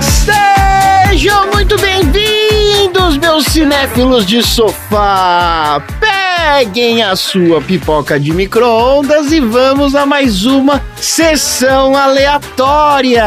[0.00, 5.82] Sejam muito bem-vindos, meus cinéfilos de sofá!
[6.00, 13.22] Peguem a sua pipoca de micro-ondas e vamos a mais uma sessão aleatória!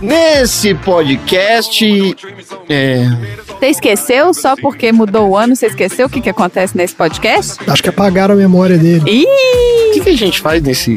[0.00, 1.84] Nesse podcast.
[2.68, 3.45] É.
[3.66, 5.56] Você esqueceu só porque mudou o ano?
[5.56, 7.56] Você esqueceu o que, que acontece nesse podcast?
[7.66, 9.02] Acho que apagaram a memória dele.
[9.04, 9.26] O Ih!
[9.94, 10.96] que, que a gente faz nesse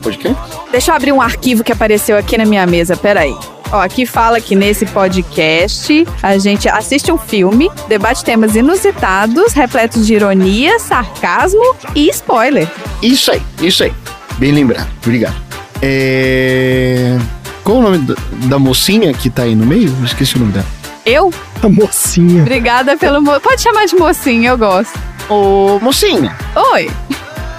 [0.00, 0.40] podcast?
[0.70, 3.34] Deixa eu abrir um arquivo que apareceu aqui na minha mesa, peraí.
[3.72, 10.06] Ó, aqui fala que nesse podcast a gente assiste um filme, debate temas inusitados, repletos
[10.06, 12.70] de ironia, sarcasmo e spoiler.
[13.02, 13.92] Isso aí, isso aí.
[14.38, 15.34] Bem lembrado, obrigado.
[15.82, 17.18] É.
[17.64, 18.14] Qual o nome da,
[18.46, 19.92] da mocinha que tá aí no meio?
[20.04, 20.77] Esqueci o nome dela.
[21.08, 21.32] Eu?
[21.62, 22.42] A mocinha.
[22.42, 23.22] Obrigada pelo.
[23.22, 23.40] Mo...
[23.40, 24.92] Pode chamar de mocinha, eu gosto.
[25.30, 26.36] Ô, mocinha,
[26.74, 26.90] Oi.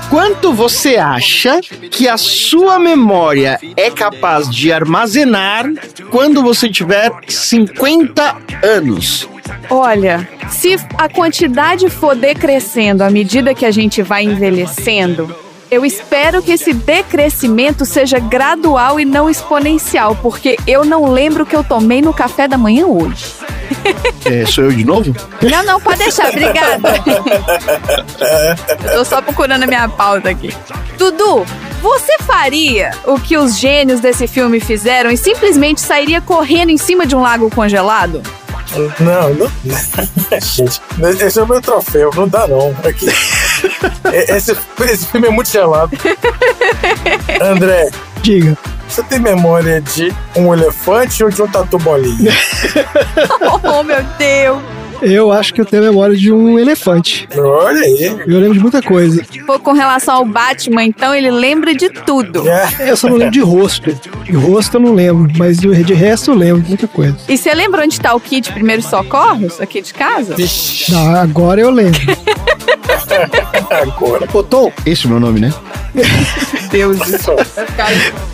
[0.07, 5.65] quanto você acha que a sua memória é capaz de armazenar
[6.11, 9.27] quando você tiver 50 anos?
[9.67, 15.35] Olha, se a quantidade for decrescendo à medida que a gente vai envelhecendo,
[15.71, 21.45] eu espero que esse decrescimento seja gradual e não exponencial, porque eu não lembro o
[21.45, 23.25] que eu tomei no café da manhã hoje.
[24.25, 25.15] É, sou eu de novo?
[25.41, 26.89] Não, não, pode deixar, obrigada.
[28.83, 30.51] eu tô só procurando a minha pauta aqui.
[30.97, 31.45] Dudu,
[31.81, 37.05] você faria o que os gênios desse filme fizeram e simplesmente sairia correndo em cima
[37.05, 38.23] de um lago congelado?
[38.99, 39.51] Não, não.
[40.41, 40.81] Gente,
[41.23, 42.75] esse é o meu troféu, não dá não.
[42.83, 43.07] Aqui.
[44.29, 45.91] Esse, esse filme é muito gelado.
[47.41, 47.89] André,
[48.21, 48.57] Diga.
[48.87, 52.31] você tem memória de um elefante ou de um tatu bolinha?
[53.63, 54.59] Oh, meu Deus!
[55.01, 57.27] Eu acho que eu tenho a memória de um elefante.
[57.37, 58.03] Olha aí.
[58.27, 59.23] Eu lembro de muita coisa.
[59.45, 62.47] Pô, com relação ao Batman, então, ele lembra de tudo.
[62.49, 63.93] É, Eu só não lembro de rosto.
[64.25, 67.15] De rosto eu não lembro, mas de, resto eu lembro de muita coisa.
[67.29, 70.35] E você lembra onde tá o kit primeiros socorros aqui de casa?
[70.35, 71.99] Vixe, Não, agora eu lembro.
[73.69, 74.27] agora.
[74.33, 75.53] Ô, Tom, Esse é o meu nome, né?
[76.71, 77.35] Deus do céu.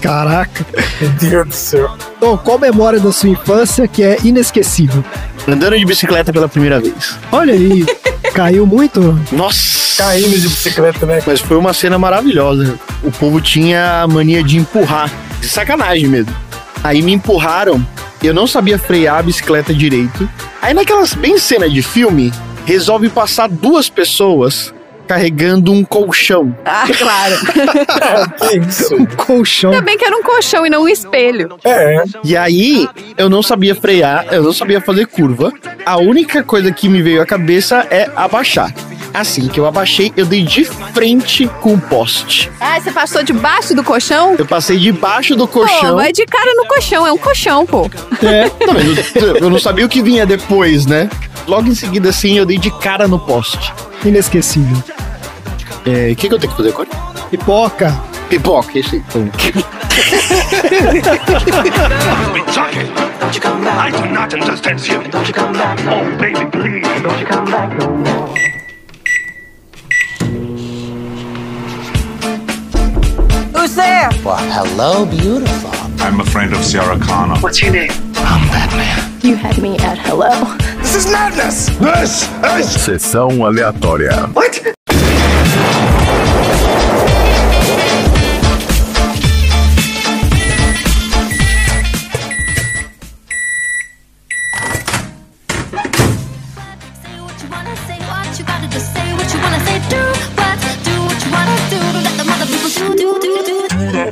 [0.01, 0.65] caraca.
[0.99, 1.97] Meu Deus do céu.
[2.19, 5.03] Tom, qual memória da sua infância que é inesquecível?
[5.47, 7.17] Andando de bicicleta pela primeira vez.
[7.31, 7.85] Olha aí,
[8.33, 9.17] caiu muito?
[9.31, 9.85] Nossa!
[10.03, 11.21] Caindo de bicicleta, né?
[11.25, 12.77] Mas foi uma cena maravilhosa.
[13.01, 15.09] O povo tinha a mania de empurrar.
[15.39, 16.35] De sacanagem mesmo.
[16.83, 17.85] Aí me empurraram.
[18.21, 20.27] Eu não sabia frear a bicicleta direito.
[20.61, 22.33] Aí naquelas bem cena de filme,
[22.65, 24.73] resolve passar duas pessoas
[25.07, 26.55] carregando um colchão.
[26.65, 27.35] Ah, claro.
[28.67, 28.95] Isso?
[28.95, 29.71] Um colchão.
[29.71, 31.57] Ainda bem que era um colchão e não um espelho.
[31.63, 35.51] É, E aí eu não sabia frear, eu não sabia fazer curva.
[35.85, 38.73] A única coisa que me veio à cabeça é abaixar.
[39.13, 42.51] Assim que eu abaixei, eu dei de frente com o poste.
[42.59, 44.35] Ah, você passou debaixo do colchão?
[44.37, 45.95] Eu passei debaixo do Pô, colchão.
[45.95, 47.89] vai de cara no colchão, é um colchão, pô.
[48.21, 48.49] É.
[48.65, 48.75] Não,
[49.27, 51.09] eu, eu não sabia o que vinha depois, né?
[51.47, 53.71] Logo em seguida, assim, eu dei de cara no poste.
[54.03, 54.77] Inesquecível.
[55.85, 56.89] É, O que, que eu tenho que fazer agora?
[57.29, 57.95] Pipoca.
[58.29, 59.03] Pipoca, esse aí.
[59.07, 59.65] Então, Kentucky.
[63.19, 63.77] Don't you come back.
[63.77, 65.01] I do not understand you.
[65.09, 65.79] Don't you come back.
[65.87, 67.01] Oh, baby, please.
[67.01, 68.33] Don't you come back no more.
[73.53, 74.09] Who's there?
[74.23, 75.71] Well, hello, beautiful.
[76.05, 77.39] I'm a friend of Sarah Connor.
[77.39, 77.89] What's your name?
[78.17, 79.19] I'm Batman.
[79.21, 80.55] You had me at hello.
[80.77, 81.69] This is madness.
[81.79, 82.29] This
[82.59, 84.31] is Sessão aleatória.
[84.31, 84.53] What?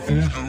[0.03, 0.42] Say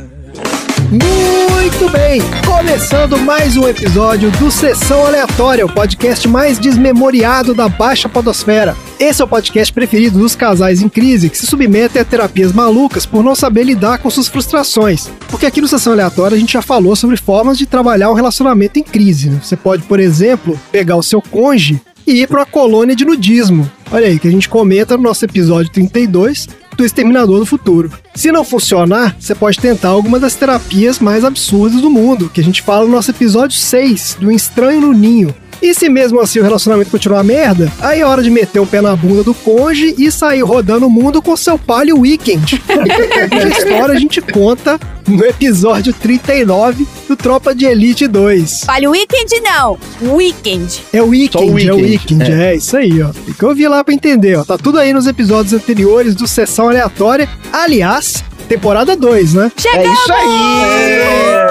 [0.91, 2.21] Muito bem!
[2.47, 8.77] Começando mais um episódio do Sessão Aleatória, o podcast mais desmemoriado da Baixa Podosfera.
[9.01, 13.07] Esse é o podcast preferido dos casais em crise que se submetem a terapias malucas
[13.07, 15.11] por não saber lidar com suas frustrações.
[15.29, 18.79] Porque aqui no Sessão Aleatória a gente já falou sobre formas de trabalhar um relacionamento
[18.79, 19.31] em crise.
[19.31, 19.41] né?
[19.43, 23.71] Você pode, por exemplo, pegar o seu cônjuge e ir para uma colônia de nudismo.
[23.91, 27.93] Olha aí, que a gente comenta no nosso episódio 32 do Exterminador do Futuro.
[28.15, 32.45] Se não funcionar, você pode tentar alguma das terapias mais absurdas do mundo, que a
[32.45, 35.35] gente fala no nosso episódio 6, do Estranho no Ninho.
[35.65, 38.83] E se mesmo assim o relacionamento continuar merda, aí é hora de meter o pé
[38.83, 42.63] na bunda do conge e sair rodando o mundo com seu palio weekend.
[42.69, 44.79] a história a gente conta
[45.09, 48.67] no episódio 39 do Tropa de Elite 2.
[48.69, 49.79] Olha, o Weekend não.
[50.03, 50.83] Weekend.
[50.93, 52.57] É o Weekend, o é o Weekend, Weekend, é.
[52.57, 53.09] isso aí, ó.
[53.09, 54.45] Tem que ouvir lá pra entender, ó.
[54.45, 57.27] Tá tudo aí nos episódios anteriores do Sessão Aleatória.
[57.51, 59.51] Aliás, temporada 2, né?
[59.57, 59.99] É Chegamos!
[59.99, 61.44] isso aí!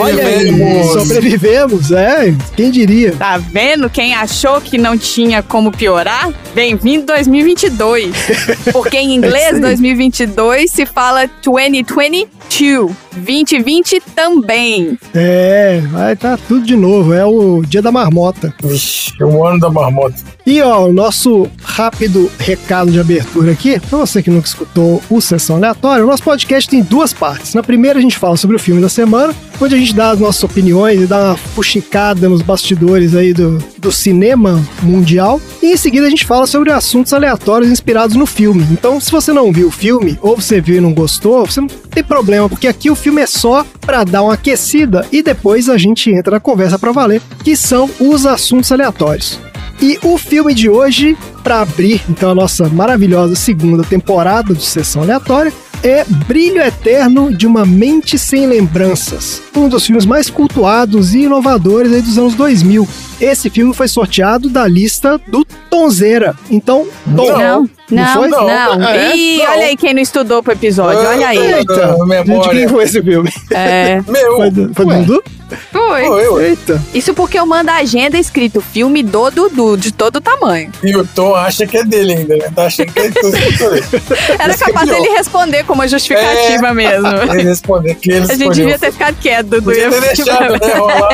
[0.00, 0.92] Olha aí, Sobrevivemos.
[0.92, 2.34] sobrevivemos, é.
[2.56, 3.12] Quem diria?
[3.12, 3.88] Tá vendo?
[3.90, 6.30] Quem achou que não tinha como piorar?
[6.54, 8.14] Bem-vindo 2022.
[8.72, 9.60] Porque em É inglês, aí.
[9.60, 12.90] 2022 se fala 2022.
[13.12, 14.98] 2020 também.
[15.14, 17.12] É, vai tá tudo de novo.
[17.12, 18.52] É o dia da marmota.
[18.62, 20.16] Vixe, é o ano da marmota.
[20.46, 25.20] E ó, o nosso rápido recado de abertura aqui, pra você que nunca escutou o
[25.20, 27.54] Sessão Aleatória, o nosso podcast tem duas partes.
[27.54, 29.34] Na primeira a gente fala sobre o filme da semana,
[29.64, 33.58] onde a gente dá as nossas opiniões e dá uma fuxicada nos bastidores aí do,
[33.78, 35.40] do cinema mundial.
[35.62, 38.66] E em seguida a gente fala sobre assuntos aleatórios inspirados no filme.
[38.70, 41.68] Então, se você não viu o filme, ou você viu e não gostou, você não
[41.68, 45.76] tem problema, porque aqui o filme é só pra dar uma aquecida e depois a
[45.76, 49.38] gente entra na conversa pra valer, que são os assuntos aleatórios.
[49.82, 55.02] E o filme de hoje, para abrir então a nossa maravilhosa segunda temporada do Sessão
[55.02, 61.20] Aleatória, é Brilho Eterno de uma Mente Sem Lembranças, um dos filmes mais cultuados e
[61.20, 62.86] inovadores dos anos 2000.
[63.20, 66.34] Esse filme foi sorteado da lista do Tonzeira.
[66.50, 66.86] Então,
[67.16, 68.28] Tom, Não, não, foi?
[68.28, 68.46] não.
[68.78, 68.88] Não.
[68.88, 69.14] É?
[69.16, 69.50] Ih, Não.
[69.50, 71.38] olha aí quem não estudou pro episódio, olha aí.
[71.38, 72.42] Eita, memória.
[72.42, 73.30] de quem foi esse filme?
[73.50, 75.04] É, Meu, Foi do, foi do.
[75.04, 75.22] Dudu?
[75.72, 76.04] foi.
[76.06, 76.44] foi.
[76.50, 76.80] Eita.
[76.94, 80.70] Isso porque eu mando a agenda escrito filme do Dudu, de todo tamanho.
[80.82, 82.48] E o Tom acha que é dele ainda, né?
[82.54, 83.36] Tá achando que é tudo.
[84.38, 87.08] Era Esse é capaz dele responder como uma justificativa mesmo.
[87.34, 88.52] Ele responder que ele A gente escolheu.
[88.52, 89.62] devia ter ficado quieto, Dudu.
[89.64, 91.08] Podia ia ter deixado, né, rolar.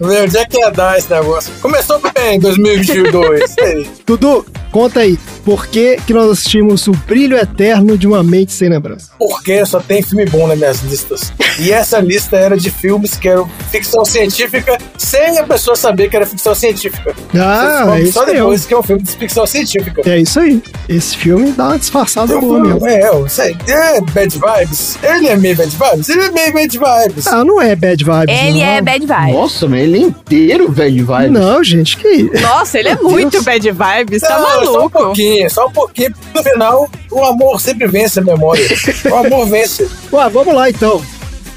[0.00, 1.43] Onde é que ia dar esse negócio.
[1.60, 3.50] Começou bem, 2022.
[3.50, 3.90] Isso aí.
[4.06, 8.68] Dudu, conta aí, por que, que nós assistimos O Brilho Eterno de uma Mente Sem
[8.68, 9.10] Lembrança?
[9.18, 11.32] Porque só tem filme bom nas minhas listas.
[11.58, 16.16] E essa lista era de filmes que eram ficção científica, sem a pessoa saber que
[16.16, 17.14] era ficção científica.
[17.34, 20.02] Ah, é isso só depois que é um filme de ficção científica.
[20.04, 20.62] É isso aí.
[20.88, 22.86] Esse filme dá uma disfarçada boa mesmo.
[22.86, 23.56] é, eu sei.
[23.68, 24.98] É bad vibes.
[25.02, 26.08] Ele é meio bad vibes.
[26.08, 27.26] Ele é meio bad vibes.
[27.26, 28.36] Ah, não é bad vibes.
[28.40, 28.66] Ele não.
[28.66, 29.32] é bad vibe.
[29.32, 31.28] Nossa, mas ele é inteiro, velho, vai.
[31.38, 32.42] Não, gente, que isso?
[32.42, 33.44] Nossa, ele é Meu muito Deus.
[33.44, 34.90] bad vibes, tá Não, Só um maluco.
[34.90, 36.14] pouquinho, só um pouquinho.
[36.34, 38.64] No final, o amor sempre vence a memória.
[39.10, 39.88] O amor vence.
[40.12, 41.02] Ué, vamos lá então.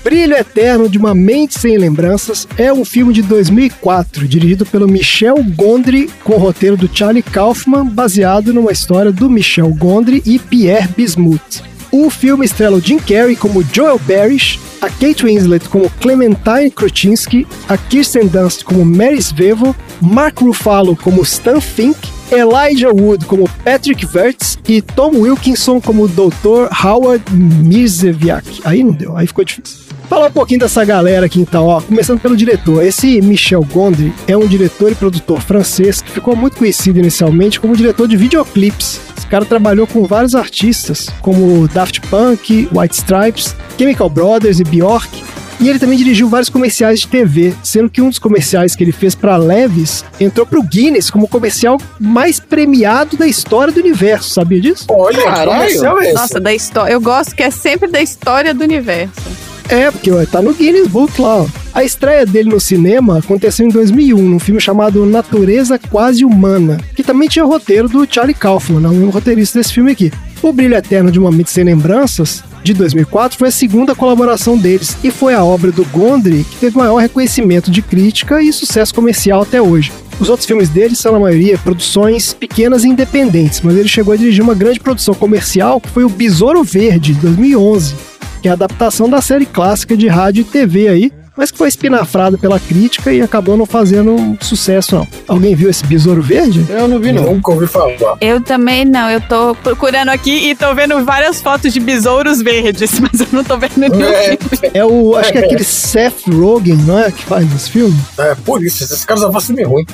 [0.03, 5.35] Brilho Eterno de uma Mente Sem Lembranças é um filme de 2004, dirigido pelo Michel
[5.43, 10.87] Gondry, com o roteiro do Charlie Kaufman, baseado numa história do Michel Gondry e Pierre
[10.95, 11.61] Bismuth.
[11.91, 17.47] O filme estrela o Jim Carrey como Joel Barish, a Kate Winslet como Clementine Kruczynski,
[17.67, 21.97] a Kirsten Dunst como Mary Svevo, Mark Ruffalo como Stan Fink,
[22.31, 26.69] Elijah Wood como Patrick Vertz e Tom Wilkinson como Dr.
[26.83, 28.61] Howard Mirzeviak.
[28.65, 29.86] Aí não deu, aí ficou difícil.
[30.09, 31.81] Falar um pouquinho dessa galera aqui então, ó.
[31.81, 32.83] Começando pelo diretor.
[32.83, 37.75] Esse Michel Gondry é um diretor e produtor francês que ficou muito conhecido inicialmente como
[37.75, 39.01] diretor de videoclipes.
[39.17, 45.23] Esse cara trabalhou com vários artistas, como Daft Punk, White Stripes, Chemical Brothers e Bjork.
[45.59, 48.91] E ele também dirigiu vários comerciais de TV, sendo que um dos comerciais que ele
[48.91, 54.29] fez para Levis entrou pro Guinness como o comercial mais premiado da história do universo.
[54.29, 54.85] Sabia disso?
[54.87, 55.51] Olha, Caralho.
[55.51, 56.13] comercial é esse?
[56.13, 56.93] Nossa, da história.
[56.93, 59.46] Eu gosto que é sempre da história do universo.
[59.69, 61.41] É, porque ué, tá no Guinness Book lá.
[61.41, 61.47] ó.
[61.73, 67.03] A estreia dele no cinema aconteceu em 2001, num filme chamado Natureza Quase Humana, que
[67.03, 70.11] também tinha roteiro do Charlie Kaufman, né, o mesmo roteirista desse filme aqui.
[70.41, 74.95] O Brilho Eterno de uma Mente Sem Lembranças, de 2004, foi a segunda colaboração deles
[75.03, 79.41] e foi a obra do Gondry que teve maior reconhecimento de crítica e sucesso comercial
[79.41, 79.91] até hoje.
[80.19, 84.17] Os outros filmes dele são, na maioria, produções pequenas e independentes, mas ele chegou a
[84.17, 88.53] dirigir uma grande produção comercial que foi o Besouro Verde, de 2011 que é a
[88.53, 93.11] adaptação da série clássica de rádio e TV aí, mas que foi espinafrada pela crítica
[93.11, 95.07] e acabou não fazendo sucesso, não.
[95.27, 96.65] Alguém viu esse Besouro Verde?
[96.69, 97.23] Eu não vi, não.
[97.33, 97.93] Nunca ouvi falar.
[98.21, 102.97] Eu também não, eu tô procurando aqui e tô vendo várias fotos de besouros verdes,
[103.01, 104.01] mas eu não tô vendo nenhum.
[104.01, 104.37] É,
[104.73, 107.99] É o, acho que é aquele Seth Rogen, não é, que faz esse filme?
[108.17, 109.85] é por isso, esses caras fazem filme ruim.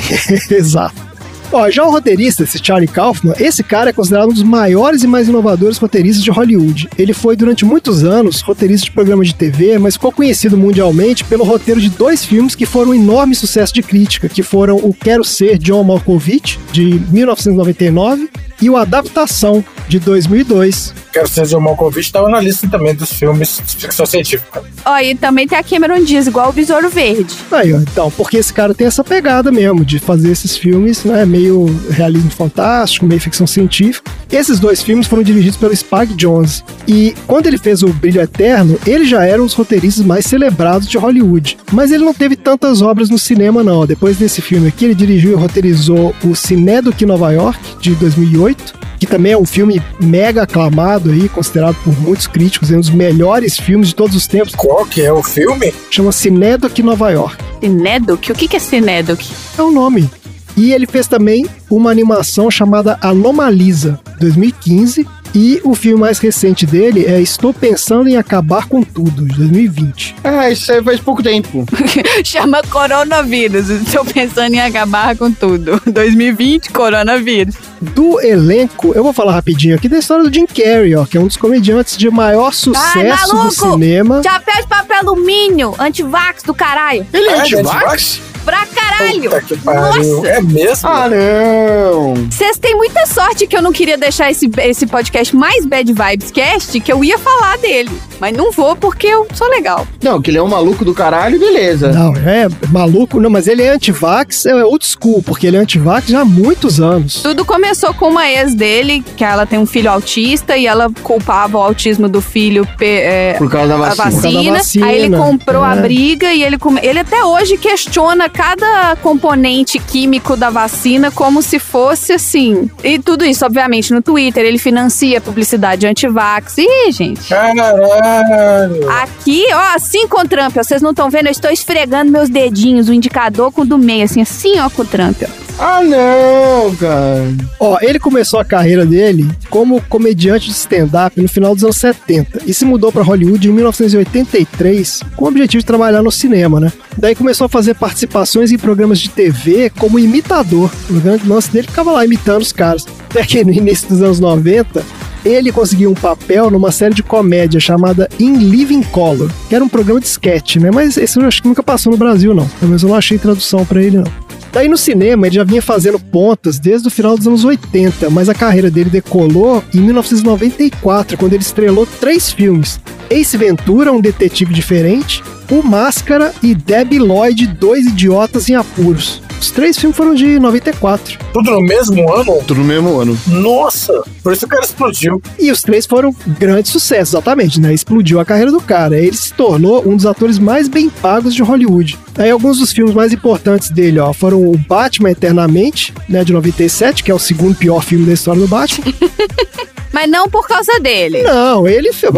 [0.50, 1.11] Exato.
[1.54, 5.06] Ó, já o roteirista, esse Charlie Kaufman, esse cara é considerado um dos maiores e
[5.06, 6.88] mais inovadores roteiristas de Hollywood.
[6.96, 11.44] Ele foi durante muitos anos roteirista de programa de TV, mas ficou conhecido mundialmente pelo
[11.44, 15.22] roteiro de dois filmes que foram um enorme sucesso de crítica, que foram o Quero
[15.22, 18.30] Ser John Malkovich, de 1999,
[18.62, 20.94] e o Adaptação, de 2002.
[21.12, 24.62] Quero Ser John Malkovich estava na lista também dos filmes de ficção científica.
[24.84, 27.34] Ó, e também tem a Cameron Diaz, igual o Besouro Verde.
[27.50, 31.26] Aí, ó, então, porque esse cara tem essa pegada mesmo de fazer esses filmes, né,
[31.26, 34.10] meio realismo fantástico, meio ficção científica.
[34.30, 36.64] Esses dois filmes foram dirigidos pelo Spike Jonze.
[36.88, 40.88] E quando ele fez o Brilho Eterno, ele já era um dos roteiristas mais celebrados
[40.88, 41.58] de Hollywood.
[41.70, 43.86] Mas ele não teve tantas obras no cinema, não.
[43.86, 48.51] Depois desse filme aqui, ele dirigiu e roteirizou o Cinedoc Nova York, de 2008,
[48.98, 53.58] que também é um filme mega aclamado aí, considerado por muitos críticos um dos melhores
[53.58, 54.54] filmes de todos os tempos.
[54.54, 55.74] Qual que é o filme?
[55.90, 57.42] Chama Cinedoc Nova York.
[57.60, 58.30] Cinedoc?
[58.30, 59.20] O que que é Cinedoc?
[59.58, 60.08] É o nome.
[60.56, 65.06] E ele fez também uma animação chamada Anomalisa, 2015.
[65.34, 70.16] E o filme mais recente dele é Estou Pensando em Acabar com Tudo, de 2020.
[70.22, 71.64] Ah, isso aí faz pouco tempo.
[72.22, 73.70] Chama coronavírus.
[73.70, 75.80] Estou pensando em acabar com tudo.
[75.90, 77.54] 2020, coronavírus.
[77.80, 81.20] Do elenco, eu vou falar rapidinho aqui da história do Jim Carrey, ó, que é
[81.20, 83.50] um dos comediantes de maior sucesso do maluco!
[83.72, 84.22] cinema.
[84.22, 87.06] Chapéu de papel alumínio, antivax do caralho.
[87.12, 88.20] Ele é Ah, antivax?
[88.44, 89.22] Pra caralho.
[89.22, 90.14] Puta que pariu.
[90.14, 90.28] Nossa.
[90.28, 90.88] É mesmo?
[90.88, 92.14] Ah, não.
[92.30, 96.30] Vocês têm muita sorte que eu não queria deixar esse, esse podcast mais Bad Vibes
[96.30, 97.90] Cast, que eu ia falar dele.
[98.20, 99.86] Mas não vou porque eu sou legal.
[100.02, 101.92] Não, que ele é um maluco do caralho, beleza.
[101.92, 106.06] Não, é maluco, não, mas ele é antivax, é old school, porque ele é antivax
[106.08, 107.20] já há muitos anos.
[107.22, 111.58] Tudo começou com uma ex dele, que ela tem um filho autista e ela culpava
[111.58, 114.04] o autismo do filho pe- é, Por causa da a vacina.
[114.04, 114.56] Por causa da vacina.
[114.58, 115.80] vacina, Aí ele comprou a é.
[115.82, 121.58] briga e ele, come- ele até hoje questiona cada componente químico da vacina como se
[121.58, 122.70] fosse assim.
[122.82, 124.44] E tudo isso, obviamente, no Twitter.
[124.44, 126.58] Ele financia publicidade anti-vax.
[126.58, 127.28] Ih, gente.
[127.28, 128.90] Caralho.
[129.02, 131.26] Aqui, ó, assim com o Trump, ó, vocês não estão vendo?
[131.26, 134.82] Eu estou esfregando meus dedinhos, o indicador com o do meio, assim, assim, ó, com
[134.82, 135.51] o Trump, ó.
[135.58, 137.32] Ah, não, cara.
[137.60, 142.40] Ó, ele começou a carreira dele como comediante de stand-up no final dos anos 70
[142.46, 146.72] e se mudou para Hollywood em 1983 com o objetivo de trabalhar no cinema, né?
[146.96, 150.70] Daí começou a fazer participações em programas de TV como imitador.
[150.90, 152.86] O grande lance dele ficava lá imitando os caras.
[153.10, 154.82] Até que no início dos anos 90,
[155.24, 159.68] ele conseguiu um papel numa série de comédia chamada In Living Color, que era um
[159.68, 160.70] programa de sketch, né?
[160.72, 162.48] Mas esse eu acho que nunca passou no Brasil, não.
[162.48, 164.21] Pelo menos eu não achei tradução para ele, não.
[164.52, 168.28] Daí no cinema ele já vinha fazendo pontas desde o final dos anos 80, mas
[168.28, 172.78] a carreira dele decolou em 1994, quando ele estrelou três filmes:
[173.08, 179.22] Ace Ventura, um detetive diferente, O Máscara e Debbie Lloyd, dois idiotas em apuros.
[179.42, 181.18] Os três filmes foram de 94.
[181.32, 182.40] Tudo no mesmo ano?
[182.46, 183.18] Tudo no mesmo ano.
[183.26, 185.20] Nossa, por isso o cara explodiu.
[185.36, 187.74] E os três foram grandes sucessos, exatamente, né?
[187.74, 188.96] Explodiu a carreira do cara.
[188.96, 191.98] Ele se tornou um dos atores mais bem pagos de Hollywood.
[192.16, 197.02] Aí alguns dos filmes mais importantes dele, ó, foram o Batman Eternamente, né, de 97,
[197.02, 198.94] que é o segundo pior filme da história do Batman.
[199.92, 201.20] Mas não por causa dele.
[201.24, 202.12] Não, ele fez.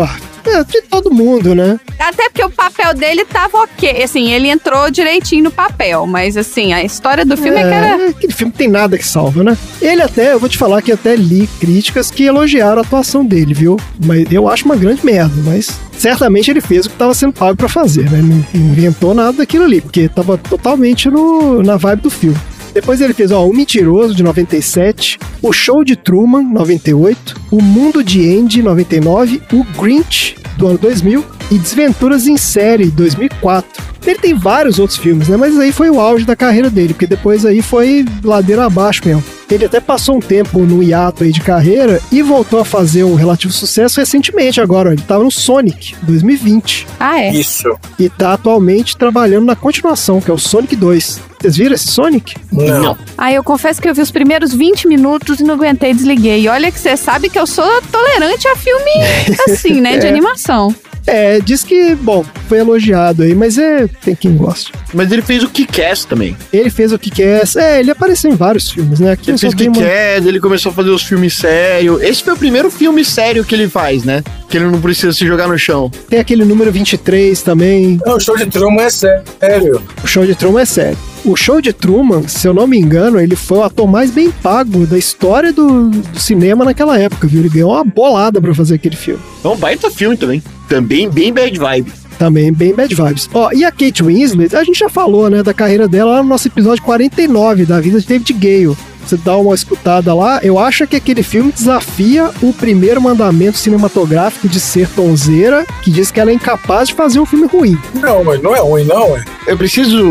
[0.47, 1.79] É, de todo mundo, né?
[1.99, 4.03] Até porque o papel dele tava ok.
[4.03, 6.07] Assim, ele entrou direitinho no papel.
[6.07, 8.09] Mas, assim, a história do filme é, que era.
[8.11, 9.57] aquele filme tem nada que salva, né?
[9.81, 13.55] Ele até, eu vou te falar que até li críticas que elogiaram a atuação dele,
[13.55, 13.79] viu?
[14.05, 17.57] Mas eu acho uma grande merda, mas certamente ele fez o que estava sendo pago
[17.57, 18.21] pra fazer, né?
[18.23, 22.39] Não inventou nada daquilo ali, porque tava totalmente no, na vibe do filme.
[22.75, 28.03] Depois ele fez, ó, O Mentiroso, de 97, O Show de Truman, 98, O Mundo
[28.03, 33.85] de Andy, 99, O Grinch, do ano 2000, e Desventuras em Série, 2004.
[34.05, 35.37] Ele tem vários outros filmes, né?
[35.37, 39.23] Mas aí foi o auge da carreira dele, porque depois aí foi ladeira abaixo mesmo.
[39.51, 43.15] Ele até passou um tempo no hiato aí de carreira e voltou a fazer um
[43.15, 44.93] relativo sucesso recentemente agora.
[44.93, 46.87] Ele tava no Sonic, 2020.
[46.99, 47.33] Ah, é.
[47.33, 47.69] Isso.
[47.99, 51.21] E tá atualmente trabalhando na continuação, que é o Sonic 2.
[51.41, 52.35] Vocês viram esse Sonic?
[52.51, 52.97] Não.
[53.19, 56.41] Ah, eu confesso que eu vi os primeiros 20 minutos e não aguentei, desliguei.
[56.43, 58.91] E olha que você sabe que eu sou tolerante a filme
[59.49, 59.99] assim, né?
[59.99, 60.09] De É.
[60.09, 60.75] animação.
[61.07, 62.25] É, diz que, bom,
[62.55, 64.71] foi elogiado aí, mas é, tem quem gosta.
[64.93, 66.37] Mas ele fez o Kick-Ass também.
[66.53, 67.43] Ele fez o que quer.
[67.57, 69.11] É, ele apareceu em vários filmes, né?
[69.13, 72.01] Aqui Ele fez tem uma- Kick-Ass, ele começou a fazer os filmes sérios.
[72.01, 74.23] Esse foi o primeiro filme sério que ele faz, né?
[74.49, 75.91] Que ele não precisa se jogar no chão.
[76.09, 77.99] Tem aquele número 23 também.
[78.07, 79.83] Não, o show de Truman é sério.
[80.03, 80.99] O show de Truman é sério.
[81.25, 84.31] O show de Truman, se eu não me engano, ele foi o ator mais bem
[84.31, 87.41] pago da história do, do cinema naquela época, viu?
[87.41, 89.21] Ele ganhou uma bolada pra fazer aquele filme.
[89.43, 90.43] É um baita filme também.
[90.69, 91.93] Também bem bad vibe.
[92.19, 93.29] Também bem bad vibes.
[93.33, 96.29] Ó, e a Kate Winslet, a gente já falou, né, da carreira dela lá no
[96.29, 98.77] nosso episódio 49, da vida de David Gale.
[99.07, 104.49] Você dá uma escutada lá, eu acho que aquele filme desafia o primeiro mandamento cinematográfico
[104.49, 107.79] de ser tonzeira, que diz que ela é incapaz de fazer um filme ruim.
[107.95, 109.23] Não, mas não é ruim, não, é.
[109.47, 110.03] Eu preciso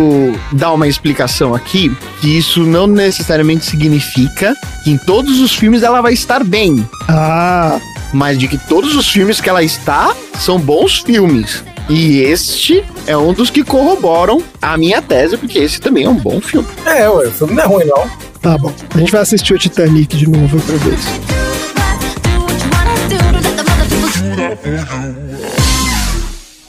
[0.51, 1.91] dar uma explicação aqui,
[2.21, 6.87] que isso não necessariamente significa que em todos os filmes ela vai estar bem.
[7.07, 7.79] Ah,
[8.13, 11.63] mas de que todos os filmes que ela está são bons filmes.
[11.89, 16.15] E este é um dos que corroboram a minha tese, porque esse também é um
[16.15, 16.67] bom filme.
[16.85, 18.09] É, ué, o filme não é ruim, não.
[18.41, 18.73] Tá bom.
[18.93, 20.99] A gente vai assistir o Titanic de novo outra vez.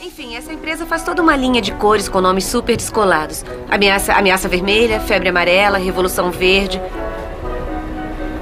[0.02, 3.44] Enfim, essa empresa faz toda uma linha de cores com nomes super descolados.
[3.70, 6.80] Ameaça, ameaça vermelha, febre amarela, revolução verde.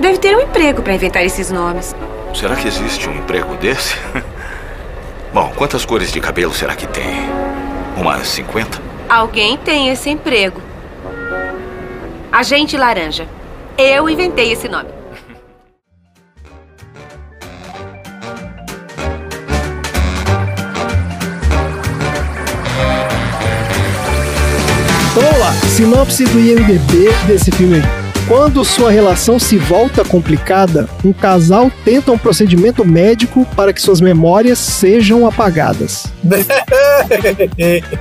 [0.01, 1.95] Deve ter um emprego para inventar esses nomes.
[2.35, 3.95] Será que existe um emprego desse?
[5.33, 7.25] Bom, quantas cores de cabelo será que tem?
[7.97, 8.79] Umas 50?
[9.09, 10.61] Alguém tem esse emprego.
[12.31, 13.27] Agente Laranja.
[13.79, 14.91] Eu inventei esse nome.
[25.11, 25.53] Então vamos lá.
[25.69, 28.02] Sinopse do IMDB desse filme aí.
[28.33, 34.01] Quando sua relação se volta complicada, um casal tenta um procedimento médico para que suas
[34.01, 36.07] memórias sejam apagadas.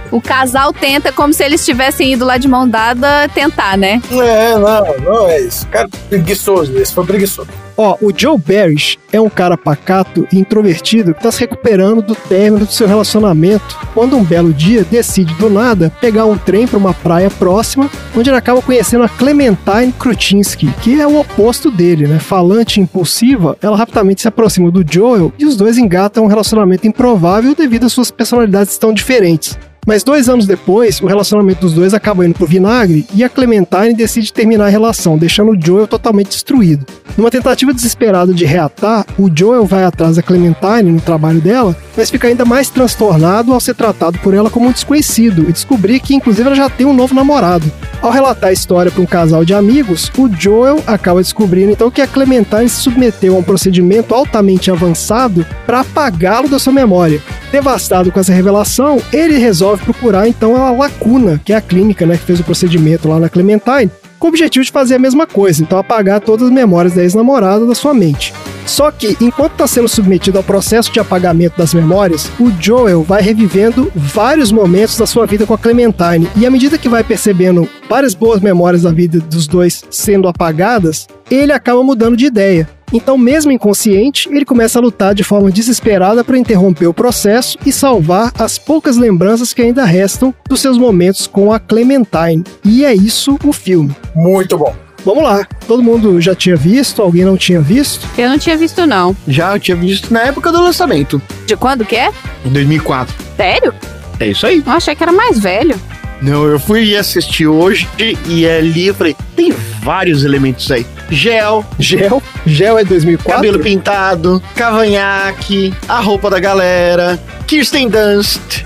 [0.09, 4.01] O casal tenta como se eles tivessem ido lá de mão dada tentar, né?
[4.11, 5.67] É, não, não é isso.
[5.67, 7.50] Cara, preguiçoso, esse foi preguiçoso.
[7.83, 12.13] Ó, o Joe Barish é um cara pacato e introvertido que está se recuperando do
[12.13, 16.77] término do seu relacionamento, quando um belo dia decide do nada pegar um trem para
[16.77, 22.05] uma praia próxima, onde ele acaba conhecendo a Clementine Krutinsky, que é o oposto dele,
[22.05, 22.19] né?
[22.19, 26.85] Falante e impulsiva, ela rapidamente se aproxima do Joel e os dois engatam um relacionamento
[26.85, 29.57] improvável devido às suas personalidades tão diferentes.
[29.85, 33.95] Mas dois anos depois, o relacionamento dos dois acaba indo pro vinagre e a Clementine
[33.95, 36.85] decide terminar a relação, deixando o Joel totalmente destruído.
[37.17, 42.11] Numa tentativa desesperada de reatar, o Joel vai atrás da Clementine no trabalho dela, mas
[42.11, 46.13] fica ainda mais transtornado ao ser tratado por ela como um desconhecido e descobrir que,
[46.13, 47.69] inclusive, ela já tem um novo namorado.
[48.01, 52.01] Ao relatar a história para um casal de amigos, o Joel acaba descobrindo então que
[52.01, 57.21] a Clementine se submeteu a um procedimento altamente avançado para apagá-lo da sua memória.
[57.51, 62.17] Devastado com essa revelação, ele resolve procurar então a Lacuna, que é a clínica né,
[62.17, 65.63] que fez o procedimento lá na Clementine, com o objetivo de fazer a mesma coisa,
[65.63, 68.33] então apagar todas as memórias da ex-namorada da sua mente.
[68.71, 73.21] Só que, enquanto está sendo submetido ao processo de apagamento das memórias, o Joel vai
[73.21, 77.67] revivendo vários momentos da sua vida com a Clementine, e à medida que vai percebendo
[77.89, 82.69] várias boas memórias da vida dos dois sendo apagadas, ele acaba mudando de ideia.
[82.93, 87.73] Então, mesmo inconsciente, ele começa a lutar de forma desesperada para interromper o processo e
[87.73, 92.45] salvar as poucas lembranças que ainda restam dos seus momentos com a Clementine.
[92.63, 93.93] E é isso o filme.
[94.15, 94.73] Muito bom.
[95.05, 95.45] Vamos lá.
[95.67, 97.01] Todo mundo já tinha visto?
[97.01, 98.07] Alguém não tinha visto?
[98.17, 99.15] Eu não tinha visto, não.
[99.27, 102.11] Já eu tinha visto na época do lançamento, De quando que é?
[102.45, 103.13] em 2004.
[103.35, 103.73] Sério?
[104.19, 104.61] É isso aí.
[104.65, 105.75] Eu achei que era mais velho.
[106.21, 107.87] Não, eu fui assistir hoje
[108.27, 109.51] e ali eu falei, tem
[109.82, 110.86] vários elementos aí.
[111.10, 112.22] Gel, Gel?
[112.46, 113.34] Gel é 2004?
[113.34, 118.63] cabelo pintado, cavanhaque, a roupa da galera, Kirsten Dunst.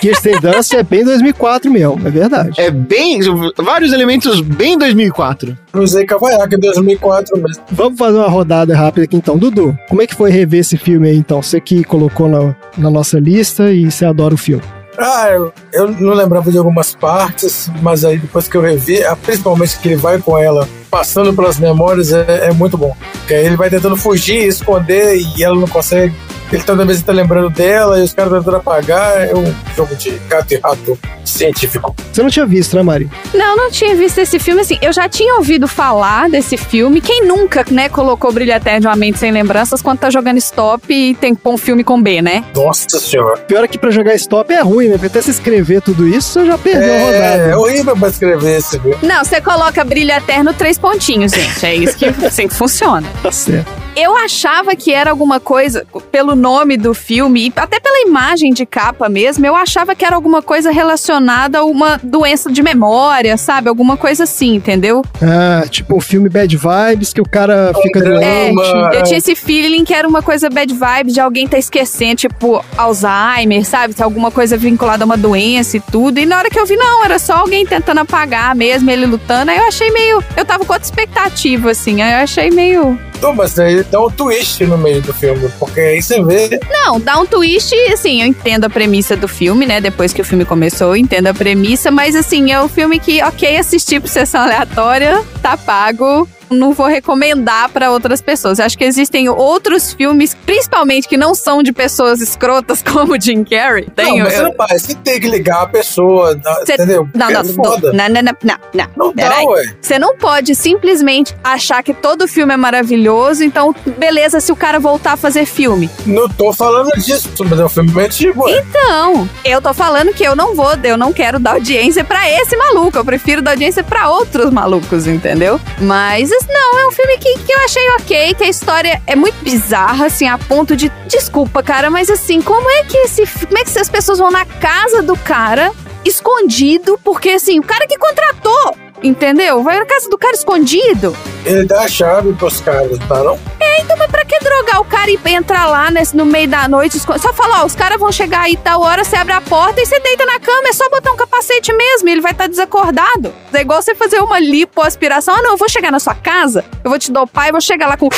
[0.00, 2.60] Kirsten Dunst é bem 2004 mesmo, é verdade.
[2.60, 3.20] É bem,
[3.56, 5.56] vários elementos bem 2004.
[5.74, 7.62] Eu usei cavanhaque em 2004 mesmo.
[7.70, 9.36] Vamos fazer uma rodada rápida aqui então.
[9.36, 11.42] Dudu, como é que foi rever esse filme aí então?
[11.42, 14.62] Você que colocou na, na nossa lista e você adora o filme.
[15.02, 19.16] Ah, eu, eu não lembrava de algumas partes, mas aí depois que eu revi, ah,
[19.16, 22.94] principalmente que ele vai com ela passando pelas memórias, é, é muito bom.
[23.12, 26.14] Porque aí ele vai tentando fugir, esconder e ela não consegue.
[26.52, 29.28] Ele toda vez tá lembrando dela e os caras tentando apagar.
[29.28, 31.94] É um jogo de gato e rato científico.
[32.12, 33.08] Você não tinha visto, né, Mari?
[33.32, 34.60] Não, não tinha visto esse filme.
[34.60, 37.00] Assim, eu já tinha ouvido falar desse filme.
[37.00, 40.92] Quem nunca, né, colocou Brilho Eterno de uma Mente Sem Lembranças quando tá jogando stop
[40.92, 42.44] e tem que pôr um filme com B, né?
[42.54, 43.38] Nossa senhora.
[43.42, 44.94] Pior é que pra jogar stop é ruim, né?
[44.94, 47.42] Porque até se escrever tudo isso, você já perdeu a rodada.
[47.42, 48.96] É, é horrível pra escrever esse, viu?
[49.02, 51.64] Não, você coloca Brilho Eterno três pontinhos, gente.
[51.64, 53.06] É isso que, assim que funciona.
[53.22, 53.70] Tá certo.
[53.96, 58.64] Eu achava que era alguma coisa, pelo nome do filme, e até pela imagem de
[58.64, 63.68] capa mesmo, eu achava que era alguma coisa relacionada a uma doença de memória, sabe?
[63.68, 65.02] Alguma coisa assim, entendeu?
[65.22, 68.20] Ah, tipo um filme Bad Vibes que o cara fica drama.
[68.20, 68.72] doente.
[68.72, 72.16] Uma- Eu tinha esse feeling que era uma coisa bad vibe de alguém tá esquecendo,
[72.16, 73.92] tipo Alzheimer, sabe?
[73.94, 76.18] Se alguma coisa vinculada a uma doença e tudo.
[76.18, 79.50] E na hora que eu vi, não, era só alguém tentando apagar mesmo, ele lutando.
[79.50, 80.22] Aí eu achei meio.
[80.36, 82.00] Eu tava com outra expectativa, assim.
[82.02, 82.98] Aí eu achei meio.
[83.34, 86.58] Mas aí dá um twist no meio do filme, porque aí você vê.
[86.70, 89.80] Não, dá um twist, assim, eu entendo a premissa do filme, né?
[89.80, 93.22] Depois que o filme começou, eu entendo a premissa, mas assim, é um filme que,
[93.22, 96.28] ok, assistir por sessão aleatória, tá pago.
[96.50, 98.58] Não vou recomendar pra outras pessoas.
[98.58, 103.20] Eu acho que existem outros filmes, principalmente que não são de pessoas escrotas como o
[103.20, 103.86] Jim Carrey.
[103.96, 104.82] Não, Tem, mas você eu- não faz.
[104.82, 107.08] Você tem que ligar a pessoa, tá- Cê- entendeu?
[107.14, 107.92] Não, não, É foda.
[107.92, 108.86] não, não, não, não, não.
[108.96, 109.46] Não dá, Peraí.
[109.46, 109.74] ué.
[109.80, 114.78] Você não pode simplesmente achar que todo filme é maravilhoso, então beleza se o cara
[114.80, 115.88] voltar a fazer filme.
[116.06, 118.58] Não tô falando disso, mas é um filme antigo, ué.
[118.58, 122.56] Então, eu tô falando que eu não vou, eu não quero dar audiência pra esse
[122.56, 125.60] maluco, eu prefiro dar audiência pra outros malucos, entendeu?
[125.80, 129.36] Mas não, é um filme que, que eu achei ok, que a história é muito
[129.42, 130.88] bizarra, assim, a ponto de.
[131.06, 133.26] Desculpa, cara, mas assim, como é que esse.
[133.46, 135.72] Como é que essas pessoas vão na casa do cara
[136.04, 136.98] escondido?
[137.02, 138.89] Porque assim, o cara que contratou.
[139.02, 139.62] Entendeu?
[139.62, 141.16] Vai na casa do cara escondido.
[141.44, 143.38] Ele dá a chave pros caras, tá não?
[143.58, 146.68] É, então, mas pra que drogar o cara e entrar lá nesse, no meio da
[146.68, 146.98] noite?
[146.98, 149.86] Só falar, ó, os caras vão chegar aí tal hora, você abre a porta e
[149.86, 150.68] você deita na cama.
[150.68, 153.32] É só botar um capacete mesmo e ele vai estar desacordado.
[153.52, 155.34] É igual você fazer uma lipoaspiração.
[155.34, 157.86] Ah, não, eu vou chegar na sua casa, eu vou te dopar e vou chegar
[157.86, 158.08] lá com,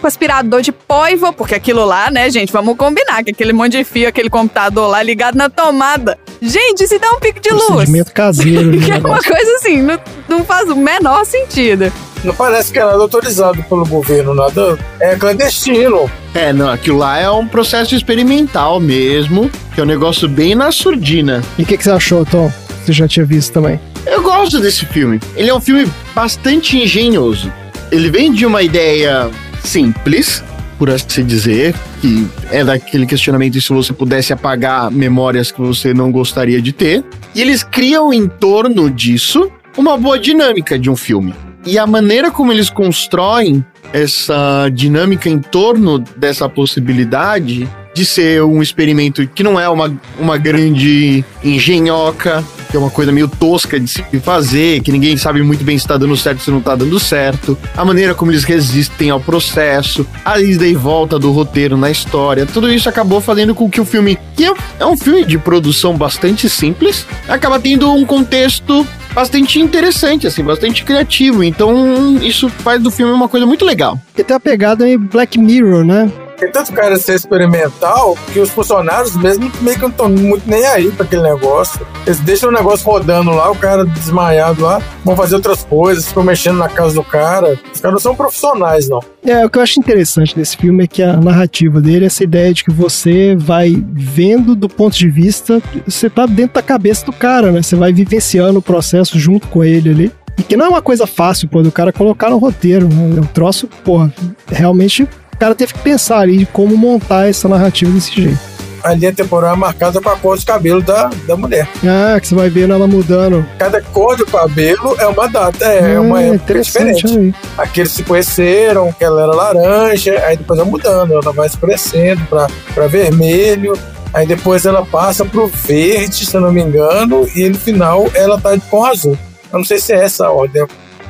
[0.00, 1.32] com aspirador de pó e vou...
[1.32, 5.02] Porque aquilo lá, né, gente, vamos combinar que aquele monte de fio, aquele computador lá
[5.02, 6.18] ligado na tomada.
[6.40, 7.66] Gente, se dá um pico de luz.
[7.66, 8.72] Procedimento caseiro.
[8.72, 9.80] Que né, é uma coisa assim,
[10.28, 11.92] não, não faz o menor sentido.
[12.24, 14.78] Não parece que é nada autorizado pelo governo, nada.
[15.00, 16.10] É clandestino.
[16.34, 20.70] É, não, aquilo lá é um processo experimental mesmo, que é um negócio bem na
[20.70, 21.42] surdina.
[21.58, 22.50] E o que, que você achou, Tom?
[22.84, 23.80] Você já tinha visto também.
[24.06, 25.20] Eu gosto desse filme.
[25.34, 27.52] Ele é um filme bastante engenhoso.
[27.90, 29.30] Ele vem de uma ideia
[29.62, 30.42] simples,
[30.78, 36.10] por assim dizer, que é daquele questionamento se você pudesse apagar memórias que você não
[36.10, 37.04] gostaria de ter.
[37.34, 41.34] E eles criam em torno disso uma boa dinâmica de um filme.
[41.64, 48.62] E a maneira como eles constroem essa dinâmica em torno dessa possibilidade de ser um
[48.62, 53.86] experimento que não é uma, uma grande engenhoca, que é uma coisa meio tosca de
[53.86, 56.98] se fazer, que ninguém sabe muito bem se tá dando certo se não tá dando
[56.98, 61.90] certo, a maneira como eles resistem ao processo, a ida e volta do roteiro na
[61.90, 65.36] história, tudo isso acabou fazendo com que o filme, que é- é um filme de
[65.36, 71.42] produção bastante simples, acaba tendo um contexto bastante interessante, assim, bastante criativo.
[71.44, 73.98] Então, isso faz do filme uma coisa muito legal.
[74.06, 76.10] Porque tem a pegada em Black Mirror, né?
[76.42, 80.66] Tem tanto cara ser experimental que os funcionários mesmo meio que não estão muito nem
[80.66, 81.86] aí pra aquele negócio.
[82.04, 86.24] Eles deixam o negócio rodando lá, o cara desmaiado lá, vão fazer outras coisas, ficam
[86.24, 87.56] mexendo na casa do cara.
[87.72, 88.98] Os caras não são profissionais, não.
[89.24, 92.24] É, o que eu acho interessante desse filme é que a narrativa dele é essa
[92.24, 97.06] ideia de que você vai vendo do ponto de vista, você tá dentro da cabeça
[97.06, 97.62] do cara, né?
[97.62, 100.12] Você vai vivenciando o processo junto com ele ali.
[100.36, 103.18] E que não é uma coisa fácil, pô, do cara colocar no roteiro, né?
[103.18, 104.12] É um troço, porra,
[104.48, 105.06] realmente
[105.42, 108.38] cara teve que pensar ali de como montar essa narrativa desse jeito.
[108.80, 111.68] A linha temporal é marcada com a cor de cabelo da, da mulher.
[111.84, 113.44] Ah, que você vai vendo ela mudando.
[113.58, 117.06] Cada cor do cabelo é uma data, é, uma Ah, época diferente.
[117.06, 117.34] aí.
[117.58, 122.46] Aqueles se conheceram, que ela era laranja, aí depois vai mudando, ela vai escurecendo pra,
[122.72, 123.72] pra vermelho,
[124.14, 128.40] aí depois ela passa pro verde, se eu não me engano, e no final ela
[128.40, 129.18] tá com azul.
[129.52, 130.64] Eu não sei se é essa a ordem.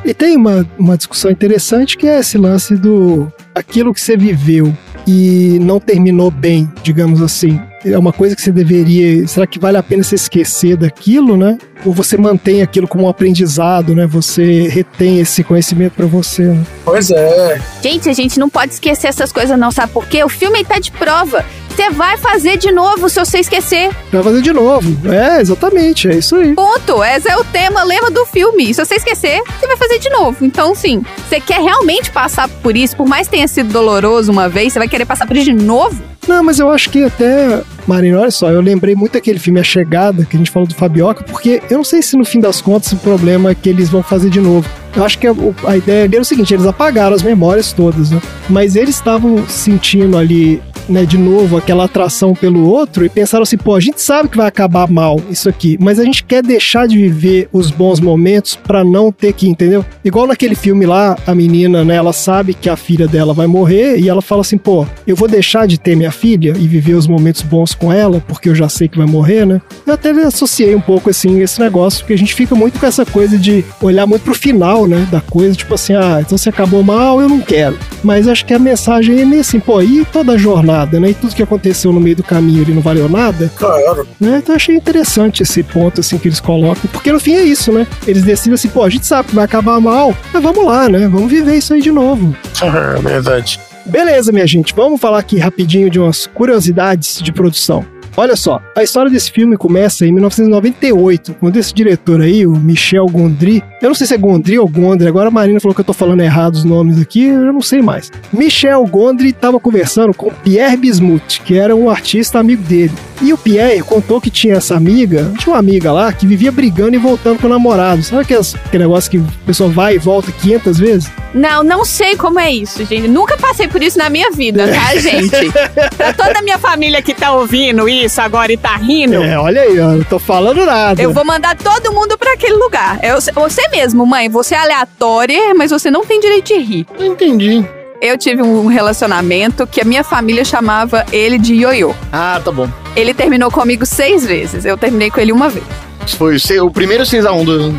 [0.05, 4.73] E tem uma, uma discussão interessante que é esse lance do aquilo que você viveu
[5.07, 7.61] e não terminou bem, digamos assim.
[7.85, 9.27] É uma coisa que você deveria.
[9.27, 11.59] Será que vale a pena você esquecer daquilo, né?
[11.85, 14.07] Ou você mantém aquilo como um aprendizado, né?
[14.07, 16.62] Você retém esse conhecimento pra você, né?
[16.85, 17.61] Pois é.
[17.83, 20.23] Gente, a gente não pode esquecer essas coisas, não, sabe por quê?
[20.23, 21.45] O filme tá de prova.
[21.75, 23.90] Você vai fazer de novo se você esquecer.
[24.12, 25.09] Vai fazer de novo.
[25.11, 26.55] É, exatamente, é isso aí.
[26.55, 27.03] Ponto.
[27.03, 28.75] Esse é o tema, lema do filme.
[28.75, 30.45] Se você esquecer, você vai fazer de novo.
[30.45, 34.51] Então, sim, você quer realmente passar por isso, por mais que tenha sido doloroso uma
[34.51, 36.12] vez, você vai querer passar por isso de novo?
[36.29, 39.64] Não, mas eu acho que até, Marina, olha só, eu lembrei muito daquele filme A
[39.64, 42.61] Chegada, que a gente falou do Fabioca, porque eu não sei se no fim das
[42.61, 44.68] contas o problema é que eles vão fazer de novo.
[44.94, 45.35] Eu acho que a,
[45.66, 48.20] a ideia ali era o seguinte, eles apagaram as memórias todas, né?
[48.48, 53.57] Mas eles estavam sentindo ali, né, de novo, aquela atração pelo outro e pensaram assim,
[53.57, 56.87] pô, a gente sabe que vai acabar mal isso aqui, mas a gente quer deixar
[56.87, 59.85] de viver os bons momentos pra não ter que, entendeu?
[60.05, 63.99] Igual naquele filme lá, a menina, né, ela sabe que a filha dela vai morrer
[63.99, 67.07] e ela fala assim, pô, eu vou deixar de ter minha filha e viver os
[67.07, 69.61] momentos bons com ela, porque eu já sei que vai morrer, né?
[69.87, 73.05] Eu até associei um pouco assim esse negócio, porque a gente fica muito com essa
[73.05, 76.83] coisa de olhar muito pro final, né, da coisa, tipo assim, ah, então se acabou
[76.83, 77.79] mal, eu não quero.
[78.03, 81.11] Mas acho que a mensagem é meio assim, pô, e toda a jornada, né?
[81.11, 83.50] E tudo que aconteceu no meio do caminho ali não valeu nada?
[83.56, 84.06] Claro.
[84.20, 84.38] Né?
[84.38, 87.72] Então eu achei interessante esse ponto assim que eles colocam, porque no fim é isso,
[87.72, 87.87] né?
[88.06, 91.08] Eles decidem assim, pô, a gente sabe que vai acabar mal, mas vamos lá, né?
[91.08, 92.35] Vamos viver isso aí de novo.
[92.72, 93.61] É verdade.
[93.85, 97.85] Beleza, minha gente, vamos falar aqui rapidinho de umas curiosidades de produção.
[98.16, 103.07] Olha só, a história desse filme começa em 1998, quando esse diretor aí, o Michel
[103.07, 105.85] Gondry, eu não sei se é Gondry ou Gondry, agora a Marina falou que eu
[105.85, 108.12] tô falando errado os nomes aqui, eu não sei mais.
[108.33, 112.92] Michel Gondry estava conversando com Pierre Bismuth, que era um artista amigo dele.
[113.22, 116.96] E o Pierre contou que tinha essa amiga, tinha uma amiga lá que vivia brigando
[116.96, 118.03] e voltando com o namorado.
[118.03, 121.11] Sabe aqueles, aquele negócio que a pessoa vai e volta 500 vezes?
[121.33, 123.09] Não, não sei como é isso, gente.
[123.09, 125.31] Nunca passei por isso na minha vida, tá, gente?
[125.96, 129.23] pra toda a minha família que tá ouvindo isso agora e tá rindo.
[129.23, 131.01] É, olha aí, ó, não tô falando nada.
[131.01, 132.99] Eu vou mandar todo mundo pra aquele lugar.
[133.03, 136.87] Eu, você mesmo, mãe, você é aleatória, mas você não tem direito de rir.
[136.99, 137.65] Não entendi.
[138.01, 141.95] Eu tive um relacionamento que a minha família chamava ele de ioiô.
[142.12, 142.69] Ah, tá bom.
[142.97, 144.65] Ele terminou comigo seis vezes.
[144.65, 145.65] Eu terminei com ele uma vez.
[146.05, 147.71] Isso Foi o primeiro 6x1 do.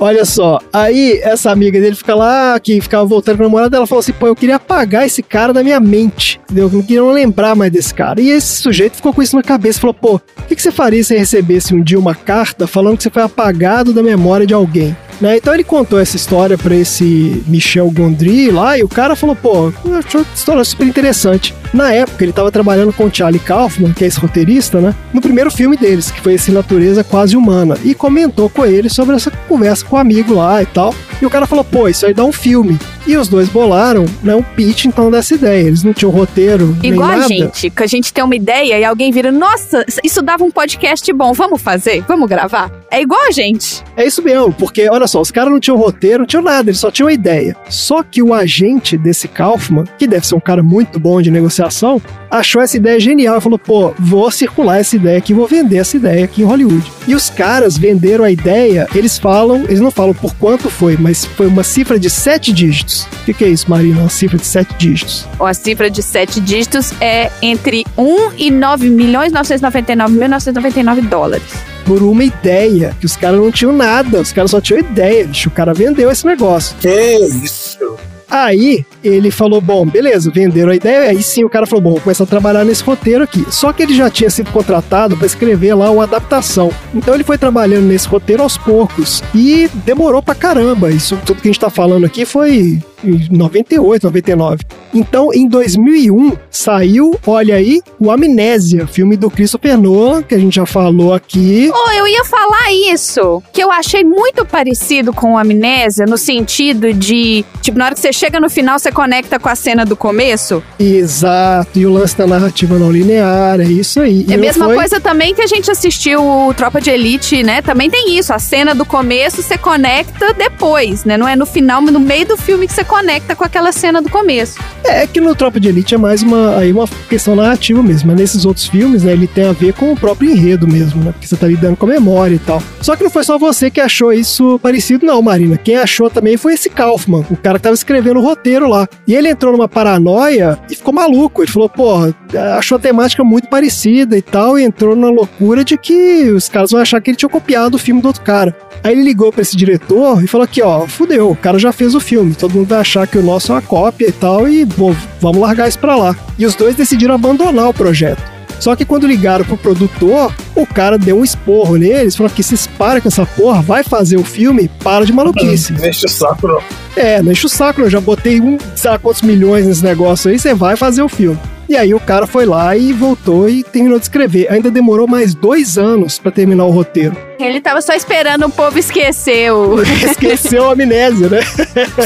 [0.00, 3.86] Olha só, aí essa amiga dele fica lá, que ficava voltando com a namorada, ela
[3.86, 6.66] falou assim: pô, eu queria apagar esse cara da minha mente, entendeu?
[6.66, 8.20] Eu não queria lembrar mais desse cara.
[8.20, 11.02] E esse sujeito ficou com isso na cabeça, falou: pô, o que, que você faria
[11.02, 14.96] se recebesse um dia uma carta falando que você foi apagado da memória de alguém?
[15.20, 15.36] Né?
[15.36, 19.72] Então ele contou essa história pra esse Michel Gondry lá e o cara falou: pô,
[19.96, 21.54] achou a história super interessante.
[21.74, 24.94] Na época ele tava trabalhando com o Charlie Kaufman, que é esse roteirista, né?
[25.12, 29.16] No primeiro filme deles, que foi esse Natureza Quase Humana, e comentou com ele sobre
[29.16, 30.94] essa conversa com o amigo lá e tal.
[31.20, 32.78] E o cara falou: pô, isso aí dá um filme.
[33.06, 34.34] E os dois bolaram, né?
[34.34, 35.66] Um pitch então dessa ideia.
[35.66, 36.76] Eles não tinham roteiro.
[36.80, 37.28] nem Igual a nada.
[37.28, 41.12] gente, que a gente tem uma ideia e alguém vira, nossa, isso dava um podcast
[41.12, 42.02] bom, vamos fazer?
[42.08, 42.70] Vamos gravar?
[42.90, 43.82] É igual a gente.
[43.96, 46.78] É isso mesmo, porque olha só, os caras não tinham roteiro, não tinham nada, eles
[46.80, 47.56] só tinham uma ideia.
[47.68, 51.30] Só que o agente desse Kaufman, que deve ser um cara muito bom de
[51.64, 52.00] negociação,
[52.30, 55.96] achou essa ideia genial e falou: pô, vou circular essa ideia aqui, vou vender essa
[55.96, 56.90] ideia aqui em Hollywood.
[57.06, 61.24] E os caras venderam a ideia, eles falam, eles não falam por quanto foi, mas
[61.24, 63.06] foi uma cifra de sete dígitos.
[63.22, 64.00] O que, que é isso, Marina?
[64.00, 65.26] Uma cifra de sete dígitos.
[65.38, 71.02] Ó, A cifra de sete dígitos é entre 1 e 9 milhões 999 mil 999
[71.02, 71.44] dólares.
[71.84, 75.50] Por uma ideia, que os caras não tinham nada, os caras só tinham ideia, bicho.
[75.50, 76.74] O cara vendeu esse negócio.
[76.80, 77.96] Que isso?
[78.34, 81.10] Aí ele falou: bom, beleza, venderam a ideia.
[81.10, 83.46] Aí sim o cara falou: bom, vou começar a trabalhar nesse roteiro aqui.
[83.48, 86.72] Só que ele já tinha sido contratado para escrever lá uma adaptação.
[86.92, 89.22] Então ele foi trabalhando nesse roteiro aos poucos.
[89.32, 90.90] E demorou pra caramba.
[90.90, 92.82] Isso tudo que a gente tá falando aqui foi
[93.30, 94.58] 98, 99.
[94.92, 100.54] Então, em 2001, saiu, olha aí, o Amnésia, filme do Christopher Nolan, que a gente
[100.56, 101.70] já falou aqui.
[101.72, 106.92] Oh, eu ia falar isso, que eu achei muito parecido com o Amnésia, no sentido
[106.92, 109.96] de, tipo, na hora que você chega no final, você conecta com a cena do
[109.96, 110.62] começo.
[110.78, 114.24] Exato, e o lance da narrativa não linear, é isso aí.
[114.28, 117.42] E É a mesma foi- coisa também que a gente assistiu o Tropa de Elite,
[117.42, 117.60] né?
[117.62, 118.32] Também tem isso.
[118.32, 121.16] A cena do começo você conecta depois, né?
[121.16, 124.00] Não é no final, mas no meio do filme que você conecta com aquela cena
[124.00, 124.56] do começo.
[124.84, 128.16] É que no Tropa de Elite é mais uma, aí uma questão narrativa mesmo, mas
[128.16, 131.26] nesses outros filmes, né, ele tem a ver com o próprio enredo mesmo, né, porque
[131.26, 132.62] você tá lidando com a memória e tal.
[132.80, 135.56] Só que não foi só você que achou isso parecido, não, Marina.
[135.56, 138.86] Quem achou também foi esse Kaufman, o cara que tava escrevendo o roteiro lá.
[139.08, 141.42] E ele entrou numa paranoia e ficou maluco.
[141.42, 142.14] Ele falou, porra,
[142.56, 146.70] achou a temática muito parecida e tal, e entrou na loucura de que os caras
[146.70, 148.56] vão achar que ele tinha copiado o filme do outro cara.
[148.84, 151.94] Aí ele ligou pra esse diretor e falou aqui, ó, fudeu, o cara já fez
[151.94, 154.64] o filme, todo mundo vai achar que o nosso é uma cópia e tal, e
[154.64, 156.14] bom, vamos largar isso pra lá.
[156.38, 158.22] E os dois decidiram abandonar o projeto.
[158.60, 162.66] Só que quando ligaram pro produtor, o cara deu um esporro neles, falou que vocês
[162.66, 165.72] param com essa porra, vai fazer o filme, para de maluquice.
[165.72, 166.62] Não enche o saco, não.
[166.96, 170.30] É, não enche o saco, eu já botei um, sei lá quantos milhões nesse negócio
[170.30, 171.38] aí, você vai fazer o filme.
[171.68, 174.50] E aí o cara foi lá e voltou e terminou de escrever.
[174.50, 177.16] Ainda demorou mais dois anos pra terminar o roteiro.
[177.38, 179.82] Ele tava só esperando o povo esquecer o.
[180.04, 181.40] Esqueceu a amnésia, né?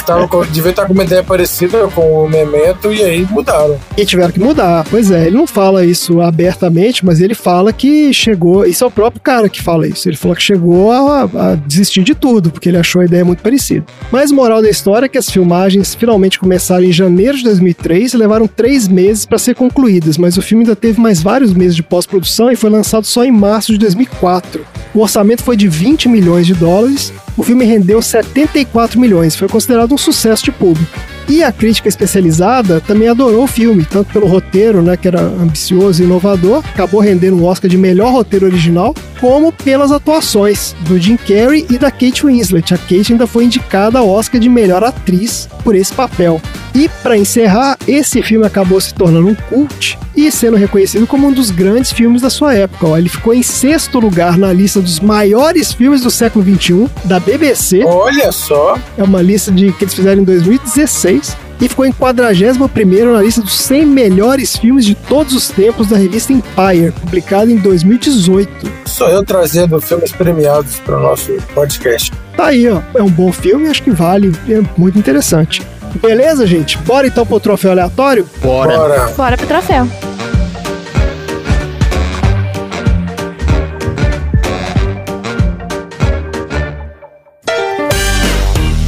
[0.05, 3.79] Tava com, devia estar com uma ideia parecida com o Memento e aí mudaram.
[3.97, 4.85] E tiveram que mudar.
[4.91, 8.65] Pois é, ele não fala isso abertamente, mas ele fala que chegou.
[8.65, 10.09] Isso é o próprio cara que fala isso.
[10.09, 13.43] Ele falou que chegou a, a desistir de tudo, porque ele achou a ideia muito
[13.43, 13.85] parecida.
[14.11, 18.17] Mas moral da história é que as filmagens finalmente começaram em janeiro de 2003 e
[18.17, 21.83] levaram três meses para ser concluídas, mas o filme ainda teve mais vários meses de
[21.83, 24.65] pós-produção e foi lançado só em março de 2004.
[24.93, 27.13] O orçamento foi de 20 milhões de dólares.
[27.35, 30.99] O filme rendeu 74 milhões, foi considerado um sucesso de público.
[31.29, 36.03] E a crítica especializada também adorou o filme, tanto pelo roteiro, né, que era ambicioso
[36.03, 41.17] e inovador, acabou rendendo um Oscar de melhor roteiro original, como pelas atuações do Jim
[41.17, 42.75] Carrey e da Kate Winslet.
[42.75, 46.41] A Kate ainda foi indicada ao Oscar de melhor atriz por esse papel.
[46.75, 51.33] E para encerrar, esse filme acabou se tornando um cult e sendo reconhecido como um
[51.33, 52.99] dos grandes filmes da sua época.
[52.99, 57.85] Ele ficou em sexto lugar na lista dos maiores filmes do século XXI da BBC.
[57.85, 58.79] Olha só.
[58.97, 61.37] É uma lista de que eles fizeram em 2016.
[61.61, 65.97] E ficou em 41 na lista dos 100 melhores filmes de todos os tempos da
[65.97, 68.51] revista Empire, publicada em 2018.
[68.87, 72.13] Sou eu trazendo filmes premiados para o nosso podcast.
[72.37, 72.81] Tá aí, ó.
[72.95, 75.63] É um bom filme, acho que vale, é muito interessante.
[76.01, 76.79] Beleza, gente?
[76.79, 78.29] Bora então pro troféu aleatório?
[78.41, 78.77] Bora.
[78.77, 79.09] Bora.
[79.09, 79.89] Bora pro troféu.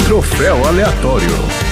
[0.06, 1.69] Troféu aleatório.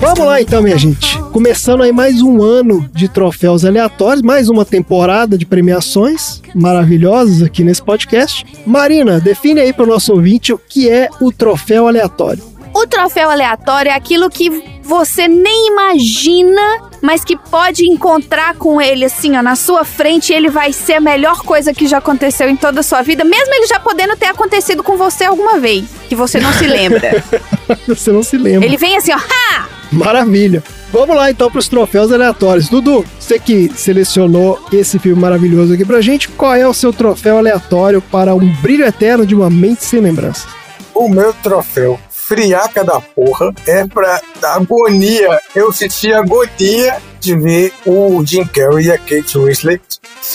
[0.00, 1.16] Vamos lá então, minha gente.
[1.32, 7.62] Começando aí mais um ano de troféus aleatórios, mais uma temporada de premiações maravilhosas aqui
[7.62, 8.44] nesse podcast.
[8.66, 12.42] Marina, define aí para o nosso ouvinte o que é o troféu aleatório.
[12.74, 16.62] O troféu aleatório é aquilo que você nem imagina,
[17.02, 20.94] mas que pode encontrar com ele assim, ó, na sua frente, e ele vai ser
[20.94, 24.16] a melhor coisa que já aconteceu em toda a sua vida, mesmo ele já podendo
[24.16, 27.22] ter acontecido com você alguma vez, que você não se lembra.
[27.86, 28.66] Você não se lembra.
[28.66, 29.68] ele vem assim, ó, ha!
[29.92, 30.62] Maravilha.
[30.90, 32.68] Vamos lá então para os troféus aleatórios.
[32.68, 37.36] Dudu, você que selecionou esse filme maravilhoso aqui pra gente, qual é o seu troféu
[37.36, 40.46] aleatório para um brilho eterno de uma mente sem lembranças?
[40.94, 45.40] O meu troféu friaca da porra é pra agonia.
[45.54, 49.80] Eu senti agonia de ver o Jim Carrey e a Kate Winslet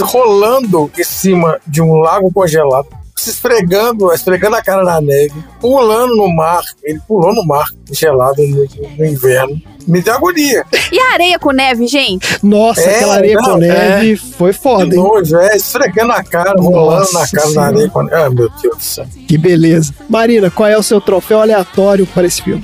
[0.01, 2.87] rolando em cima de um lago congelado,
[3.23, 6.61] se esfregando, esfregando a cara na neve, pulando no mar.
[6.83, 9.61] Ele pulou no mar gelado no, no inverno.
[9.87, 10.65] Me deu agonia.
[10.91, 12.37] E a areia com neve, gente?
[12.41, 15.03] Nossa, É, aquela areia não, com neve foi foda, Que hein?
[15.03, 17.53] nojo, é, esfregando a cara, rolando Nossa na cara Senhora.
[17.71, 17.89] na areia.
[17.89, 19.05] com- Ah, meu Deus do céu.
[19.27, 19.93] Que beleza.
[20.09, 22.63] Marina, qual é o seu troféu aleatório para esse filme?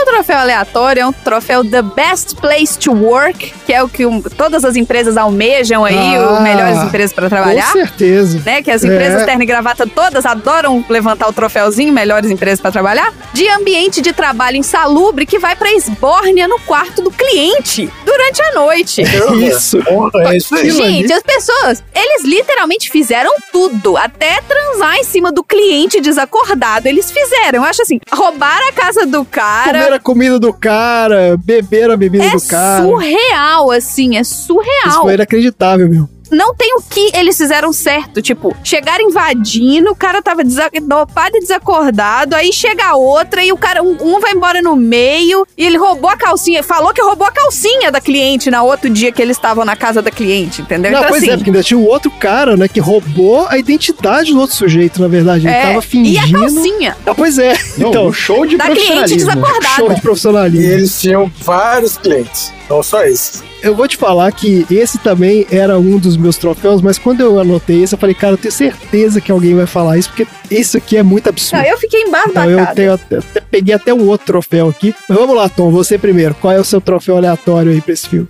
[0.00, 3.88] O meu troféu aleatório é um troféu The Best Place to Work, que é o
[3.88, 7.66] que um- todas as empresas almejam aí, Ah, o melhores empresas para trabalhar.
[7.66, 8.40] Com certeza.
[8.44, 8.62] né?
[8.62, 9.24] Que as empresas É.
[9.26, 13.12] terno e gravata todas adoram levantar o troféuzinho, melhores empresas para trabalhar.
[13.34, 18.52] De ambiente de trabalho insalubre que vai pra esbórnia no quarto do cliente durante a
[18.54, 19.02] noite.
[19.46, 19.82] Isso.
[19.84, 20.56] Porra, é isso.
[20.56, 26.88] Gente, as pessoas, eles literalmente fizeram tudo, até transar em cima do cliente desacordado.
[26.88, 29.89] Eles fizeram, eu acho assim, roubar a casa do cara.
[29.90, 32.84] Comer a comida do cara, beber a bebida É do cara.
[32.84, 35.02] surreal, assim, é Isso surreal.
[35.02, 36.08] foi inacreditável, meu.
[36.30, 38.20] Não tem o que eles fizeram certo.
[38.22, 43.56] Tipo, chegaram invadindo, o cara tava dopado e desacordado, aí chega a outra e o
[43.56, 47.26] cara, um, um vai embora no meio e ele roubou a calcinha, falou que roubou
[47.26, 50.90] a calcinha da cliente na outro dia que eles estavam na casa da cliente, entendeu?
[50.92, 53.58] Não, então, pois assim, é, porque ainda tinha o outro cara, né, que roubou a
[53.58, 55.46] identidade do outro sujeito, na verdade.
[55.46, 56.36] Ele é, tava e fingindo.
[56.36, 57.54] a calcinha Ah, pois é.
[57.78, 59.18] Não, então, um show de da cliente profissionalismo.
[59.34, 59.74] desacordada.
[59.76, 60.72] show de E profissionalismo.
[60.72, 63.42] eles tinham vários clientes, não só esses.
[63.62, 67.38] Eu vou te falar que esse também era um dos meus troféus, mas quando eu
[67.40, 70.76] anotei esse, eu falei, cara, eu tenho certeza que alguém vai falar isso, porque isso
[70.78, 71.60] aqui é muito absurdo.
[71.62, 72.50] Não, eu fiquei Então embasbacada.
[72.52, 74.94] eu tenho até- peguei até um outro troféu aqui.
[75.08, 76.34] Mas vamos lá, Tom, você primeiro.
[76.36, 78.28] Qual é o seu troféu aleatório aí pra esse filme?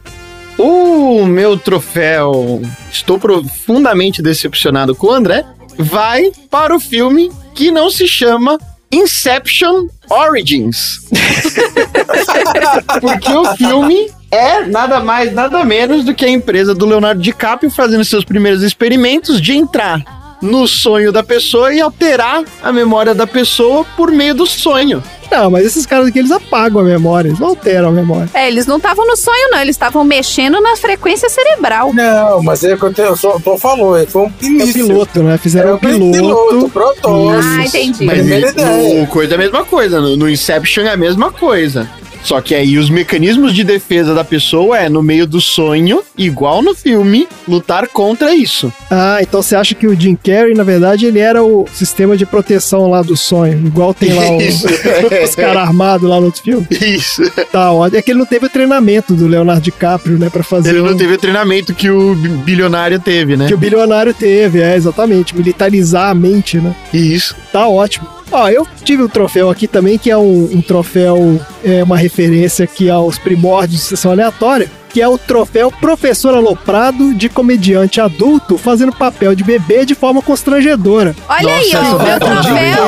[0.59, 5.45] O meu troféu, estou profundamente decepcionado com o André,
[5.79, 8.59] vai para o filme que não se chama
[8.93, 11.01] Inception Origins.
[13.01, 17.71] Porque o filme é nada mais, nada menos do que a empresa do Leonardo DiCaprio
[17.71, 20.03] fazendo seus primeiros experimentos de entrar
[20.41, 25.03] no sonho da pessoa e alterar a memória da pessoa por meio do sonho.
[25.31, 28.29] Não, mas esses caras aqui, eles apagam a memória, eles não alteram a memória.
[28.35, 29.61] É, eles não estavam no sonho, não.
[29.61, 31.93] Eles estavam mexendo na frequência cerebral.
[31.93, 34.87] Não, mas é o que eu só, Tom falou, ele foi um É início.
[34.87, 35.37] piloto, né?
[35.39, 36.69] Fizeram É o o piloto, piloto.
[36.71, 37.31] protótipo.
[37.31, 38.05] Ah, entendi.
[38.07, 39.03] Mas ideia.
[39.03, 40.01] o coisa é a mesma coisa.
[40.01, 41.89] No, no Inception é a mesma coisa.
[42.23, 46.63] Só que aí os mecanismos de defesa da pessoa é, no meio do sonho, igual
[46.63, 48.73] no filme, lutar contra isso.
[48.91, 52.27] Ah, então você acha que o Jim Carrey, na verdade, ele era o sistema de
[52.27, 54.67] proteção lá do sonho, igual tem lá o- Isso.
[55.25, 56.67] os caras armados lá no outro filme?
[56.71, 57.23] Isso.
[57.51, 57.99] Tá, ótimo.
[57.99, 60.97] É que ele não teve o treinamento do Leonardo DiCaprio, né, pra fazer Ele não
[60.97, 63.47] teve o treinamento que o bi- bilionário teve, né?
[63.47, 66.75] que o bilionário teve, é, exatamente, militarizar a mente, né?
[66.93, 67.35] Isso.
[67.53, 68.07] Tá ótimo.
[68.33, 72.65] Ó, eu tive um troféu aqui também, que é um, um troféu, é uma referência
[72.65, 78.57] aqui aos primórdios de sessão aleatória, que é o troféu Professor Aloprado de comediante adulto
[78.57, 81.15] fazendo papel de bebê de forma constrangedora.
[81.29, 82.85] Olha aí, Nossa, ó, o meu troféu.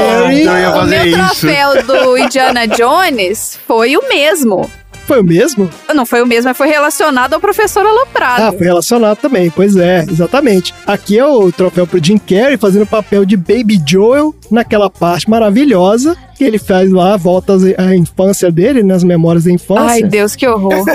[0.81, 4.71] O meu troféu do Indiana Jones foi o mesmo.
[5.07, 5.69] Foi o mesmo?
[5.95, 8.43] Não foi o mesmo, mas foi relacionado ao professor Aloprado.
[8.43, 10.75] Ah, foi relacionado também, pois é, exatamente.
[10.87, 15.29] Aqui é o troféu pro Jim Carrey fazendo o papel de Baby Joel naquela parte
[15.29, 19.85] maravilhosa que ele faz lá, volta à infância dele, nas memórias da infância.
[19.85, 20.73] Ai, Deus, que horror.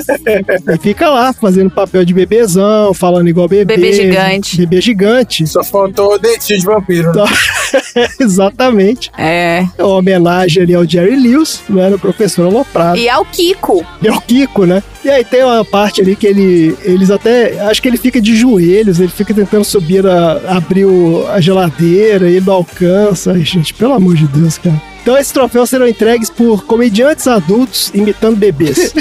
[0.73, 3.75] E fica lá fazendo papel de bebezão, falando igual bebê.
[3.75, 4.57] Bebê gigante.
[4.57, 5.47] Bebê gigante.
[5.47, 7.12] Só faltou o dentinho de vampiro.
[7.13, 7.23] né?
[8.19, 9.10] Exatamente.
[9.17, 9.65] É.
[9.77, 12.97] É uma homenagem ali ao Jerry Lewis, né, no professor Aloprado.
[12.97, 13.86] E ao Kiko.
[14.01, 14.83] E é o Kiko, né?
[15.04, 18.35] E aí tem uma parte ali que ele, eles até, acho que ele fica de
[18.35, 23.31] joelhos, ele fica tentando subir, a, abrir o- a geladeira, e ele não alcança.
[23.31, 24.75] Ai, gente, pelo amor de Deus, cara.
[25.08, 28.93] Então esses troféus serão entregues por comediantes adultos imitando bebês.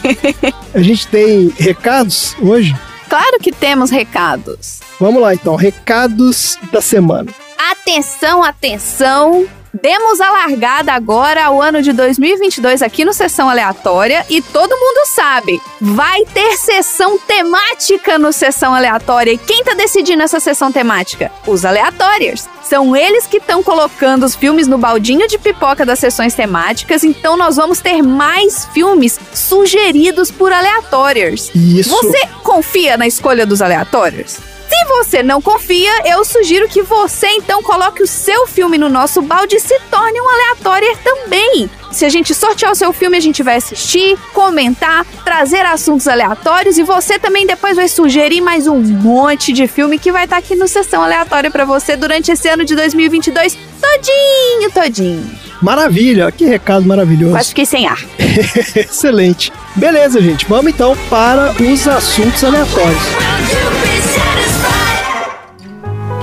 [0.72, 2.74] a gente tem recados hoje?
[3.10, 4.80] Claro que temos recados.
[4.98, 7.30] Vamos lá então, recados da semana.
[7.58, 9.46] Atenção, atenção.
[9.82, 15.06] Demos a largada agora ao ano de 2022 aqui no Sessão Aleatória e todo mundo
[15.08, 19.32] sabe, vai ter sessão temática no Sessão Aleatória.
[19.32, 21.32] E quem tá decidindo essa sessão temática?
[21.44, 22.46] Os aleatórios.
[22.62, 27.36] São eles que estão colocando os filmes no baldinho de pipoca das sessões temáticas, então
[27.36, 31.50] nós vamos ter mais filmes sugeridos por aleatórios.
[31.52, 31.90] Isso.
[31.90, 34.53] Você confia na escolha dos aleatórios?
[34.74, 39.22] Se você não confia, eu sugiro que você então coloque o seu filme no nosso
[39.22, 41.70] balde e se torne um aleatório também.
[41.92, 46.76] Se a gente sortear o seu filme, a gente vai assistir, comentar, trazer assuntos aleatórios
[46.76, 50.56] e você também depois vai sugerir mais um monte de filme que vai estar aqui
[50.56, 55.30] no Sessão Aleatória pra você durante esse ano de 2022 todinho, todinho.
[55.62, 57.32] Maravilha, que recado maravilhoso.
[57.32, 58.04] Quase fiquei sem ar.
[58.74, 59.52] Excelente.
[59.76, 60.46] Beleza, gente.
[60.46, 63.83] Vamos então para os assuntos aleatórios.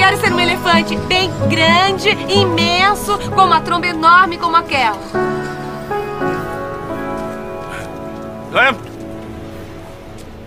[0.02, 4.97] Quero ser um elefante bem grande, imenso, com uma tromba enorme como aquela.
[8.49, 8.76] Clem?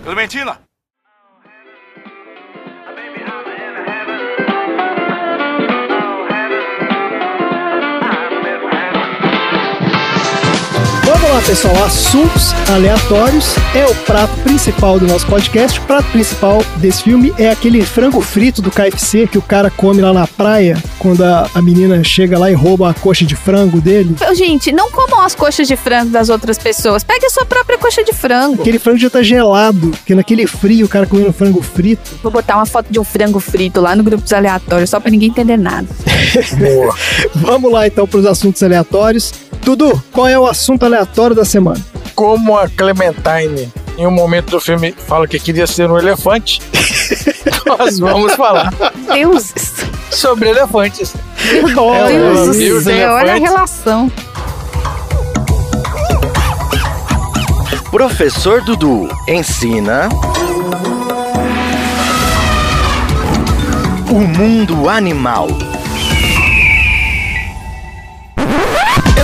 [0.03, 0.64] Clementina?
[11.35, 11.83] Vamos lá, pessoal.
[11.83, 15.77] Assuntos aleatórios é o prato principal do nosso podcast.
[15.79, 20.01] O prato principal desse filme é aquele frango frito do KFC que o cara come
[20.01, 23.81] lá na praia quando a, a menina chega lá e rouba a coxa de frango
[23.81, 24.15] dele.
[24.33, 27.03] Gente, não comam as coxas de frango das outras pessoas.
[27.03, 28.61] Pegue a sua própria coxa de frango.
[28.61, 32.17] Aquele frango já tá gelado, porque naquele frio o cara comendo frango frito.
[32.23, 35.11] Vou botar uma foto de um frango frito lá no grupo dos aleatórios, só pra
[35.11, 35.87] ninguém entender nada.
[36.57, 36.95] Boa.
[37.35, 39.33] Vamos lá então para os assuntos aleatórios.
[39.65, 41.83] Dudu, qual é o assunto aleatório da semana?
[42.13, 46.61] Como a Clementine, em um momento do filme, fala que queria ser um elefante,
[47.65, 48.71] nós vamos falar
[49.11, 49.51] Deus,
[50.11, 51.15] sobre elefantes.
[51.75, 54.11] Olha, Deus do e os céu, olha a relação.
[57.89, 60.09] Professor Dudu ensina.
[64.11, 65.47] O mundo animal.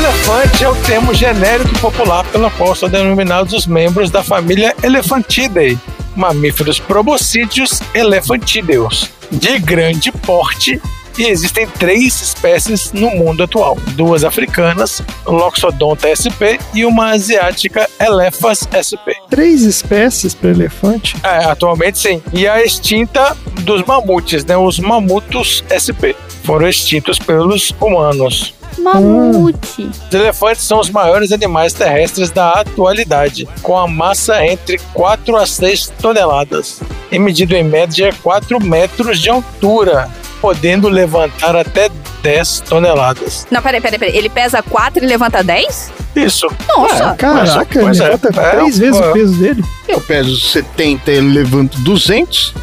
[0.02, 5.78] Elefante é o termo genérico popular pelo qual são denominados os membros da família Elephantidae,
[6.16, 10.82] mamíferos proboscídeos elefantídeos, de grande porte
[11.20, 18.68] e existem três espécies no mundo atual: duas africanas, Loxodonta sp, e uma asiática, Elephas
[18.82, 19.06] sp.
[19.30, 21.16] Três espécies para elefante?
[21.24, 22.24] É, atualmente sim.
[22.34, 24.58] E a extinta dos mamutes, né?
[24.58, 26.16] Os mamutos sp.
[26.44, 28.56] Foram extintos pelos humanos.
[28.78, 29.90] Mamute.
[30.08, 35.46] Os elefantes são os maiores animais terrestres da atualidade, com a massa entre 4 a
[35.46, 40.10] 6 toneladas, e medido em média 4 metros de altura,
[40.40, 41.90] podendo levantar até
[42.22, 43.48] 10 toneladas.
[43.52, 44.18] Não, peraí, peraí, peraí.
[44.18, 45.92] Ele pesa 4 e levanta 10?
[46.16, 46.48] Isso.
[46.68, 47.16] Nossa!
[47.16, 48.12] Caraca, Pois ele é.
[48.12, 49.10] levanta É, três vezes é.
[49.10, 49.64] o peso dele.
[49.88, 52.54] Eu peso 70 e levanto 200.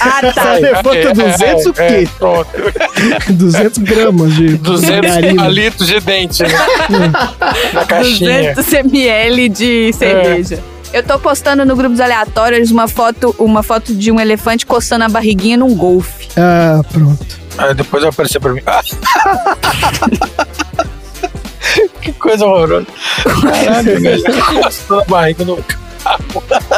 [0.00, 0.54] Ah, tá.
[0.54, 2.08] Você levanta 200 o É, quê?
[2.18, 2.48] pronto.
[3.32, 5.42] 200 gramas de 200 margarina.
[5.42, 6.48] palitos de dente né?
[7.72, 8.54] na caixinha.
[8.54, 10.62] 200 ml de cerveja.
[10.92, 15.04] Eu tô postando no grupo dos aleatórios uma foto, uma foto de um elefante coçando
[15.04, 16.28] a barriguinha num golfe.
[16.36, 17.26] Ah, pronto.
[17.58, 18.62] Aí depois vai aparecer pra mim.
[22.00, 22.86] que coisa horrorosa.
[23.42, 24.22] Caralho, velho.
[24.88, 25.58] Da barriga no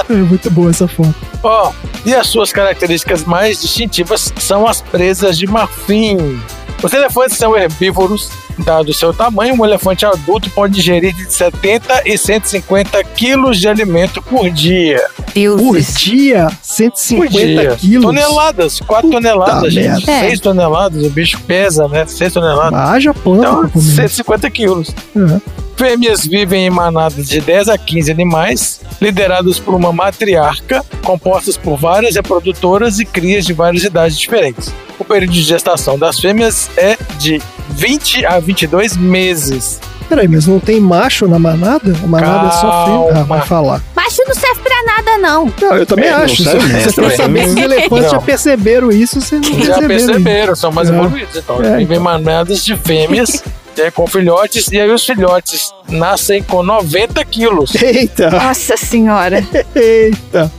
[0.09, 1.15] É muito boa essa foto.
[1.43, 1.73] Ó,
[2.05, 6.41] e as suas características mais distintivas são as presas de marfim.
[6.83, 8.31] Os elefantes são herbívoros.
[8.65, 13.69] Dado o seu tamanho, um elefante adulto pode ingerir de 70 e 150 quilos de
[13.69, 15.03] alimento por dia.
[15.35, 15.61] Deus.
[15.63, 17.77] Por dia, 150 Por dia.
[17.77, 18.05] quilos.
[18.05, 20.07] Toneladas, 4 Puta toneladas, gente.
[20.07, 20.13] merda.
[20.13, 20.21] É.
[20.29, 22.05] 6 toneladas, o bicho pesa, né?
[22.07, 22.79] 6 toneladas.
[22.79, 23.85] Haja pano pra Então, comer.
[23.85, 24.91] 150 quilos.
[25.17, 25.41] É.
[25.77, 31.79] Fêmeas vivem em manadas de 10 a 15 animais, liderados por uma matriarca, compostas por
[31.79, 34.71] várias reprodutoras e crias de várias idades diferentes.
[34.99, 37.41] O período de gestação das fêmeas é de
[37.71, 39.81] 20 a 22 meses.
[40.09, 41.95] Peraí, mas não tem macho na manada?
[42.03, 43.21] A manada é só fêmea.
[43.21, 43.81] Ah, vai falar.
[43.95, 45.53] Macho não serve pra nada, não.
[45.61, 46.43] Não, eu também É, não acho.
[46.43, 48.11] serve Você se os elefantes Não.
[48.11, 49.89] já perceberam isso, você não Já perceberam.
[49.89, 50.93] perceberam, são mais É.
[50.95, 51.37] evoluídos.
[51.37, 53.43] Então, É, vivem manadas de fêmeas
[53.81, 57.75] é, com filhotes, e aí os filhotes nascem com 90 quilos.
[57.75, 59.45] Eita, Nossa senhora.
[59.75, 60.53] eita.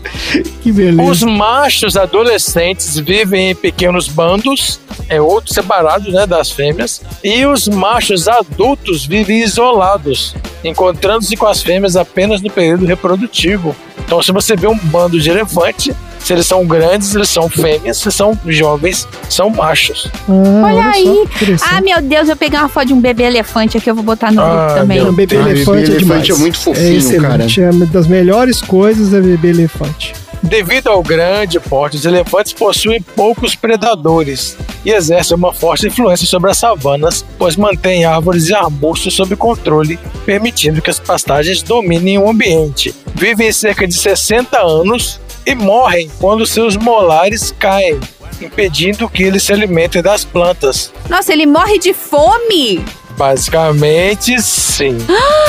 [0.61, 1.03] Que beleza.
[1.03, 7.67] Os machos adolescentes vivem em pequenos bandos, é outro separado né, das fêmeas, e os
[7.67, 13.75] machos adultos vivem isolados, encontrando-se com as fêmeas apenas no período reprodutivo.
[13.99, 17.97] Então, se você vê um bando de elefante, se eles são grandes, eles são fêmeas,
[17.97, 20.09] se são jovens, são machos.
[20.29, 21.27] Ah, Olha só, aí.
[21.71, 24.31] Ah, meu Deus, eu peguei uma foto de um bebê elefante aqui, eu vou botar
[24.31, 24.99] no Ah, grupo também.
[24.99, 26.29] Não, bebê Ah, bebê elefante é elefante demais.
[26.29, 27.61] é muito fofinho, excelente.
[27.61, 30.13] É uma das melhores coisas é bebê elefante.
[30.43, 36.49] Devido ao grande porte, os elefantes possuem poucos predadores e exercem uma forte influência sobre
[36.49, 42.27] as savanas, pois mantêm árvores e arbustos sob controle, permitindo que as pastagens dominem o
[42.27, 42.93] ambiente.
[43.13, 47.99] Vivem cerca de 60 anos e morrem quando seus molares caem,
[48.41, 50.91] impedindo que eles se alimentem das plantas.
[51.09, 52.83] Nossa, ele morre de fome.
[53.17, 54.97] Basicamente, sim.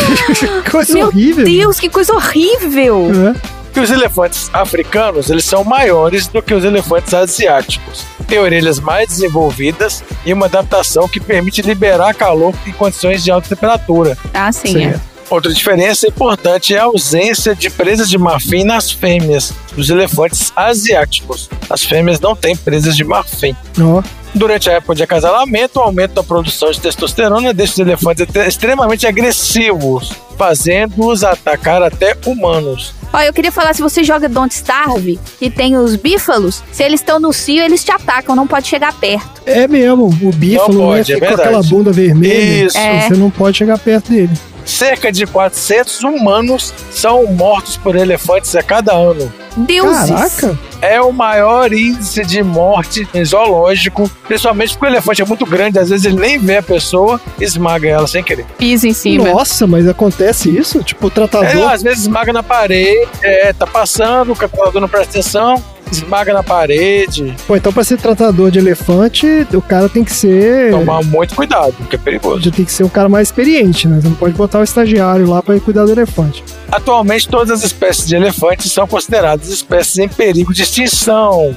[0.70, 1.44] Coisa Meu horrível.
[1.44, 3.10] Deus, que coisa horrível.
[3.34, 3.72] É.
[3.72, 8.04] que os elefantes africanos eles são maiores do que os elefantes asiáticos.
[8.26, 13.48] Têm orelhas mais desenvolvidas e uma adaptação que permite liberar calor em condições de alta
[13.48, 14.16] temperatura.
[14.34, 14.72] Ah, sim.
[14.72, 15.00] Sim, é.
[15.32, 21.48] Outra diferença importante é a ausência de presas de marfim nas fêmeas dos elefantes asiáticos.
[21.70, 23.56] As fêmeas não têm presas de marfim.
[23.80, 24.02] Ó,
[24.34, 29.06] Durante a época de acasalamento, o aumento da produção de testosterona deixa os elefantes extremamente
[29.06, 32.94] agressivos, fazendo-os atacar até humanos.
[33.10, 37.00] Ó, eu queria falar, se você joga Don't Starve e tem os bífalos, se eles
[37.00, 39.42] estão no cio, eles te atacam, não pode chegar perto.
[39.46, 40.06] é mesmo.
[40.06, 42.66] O bífalo Não né, pode, é fica com aquela bunda vermelha.
[42.66, 42.76] Isso.
[42.76, 43.08] É.
[43.08, 44.30] Você não pode chegar perto dele.
[44.64, 49.32] Cerca de 400 humanos são mortos por elefantes a cada ano.
[49.56, 50.08] Deuses.
[50.10, 50.58] Caraca.
[50.80, 55.78] É o maior índice de morte em zoológico, principalmente porque o elefante é muito grande,
[55.78, 58.46] às vezes ele nem vê a pessoa e esmaga ela sem querer.
[58.58, 59.24] Pisa em cima.
[59.28, 60.82] Nossa, mas acontece isso?
[60.82, 61.70] Tipo, o É, tratador.
[61.70, 65.62] às vezes esmaga na parede, é, tá passando, o tratador não presta atenção,
[65.92, 67.34] esmaga na parede.
[67.46, 70.70] Pô, então pra ser tratador de elefante, o cara tem que ser.
[70.70, 72.42] Tomar muito cuidado, porque é perigoso.
[72.42, 74.00] Já tem que ser um cara mais experiente, né?
[74.00, 76.44] Você não pode botar o estagiário lá pra ir cuidar do elefante.
[76.72, 81.54] Atualmente, todas as espécies de elefantes são consideradas espécies em perigo de extinção,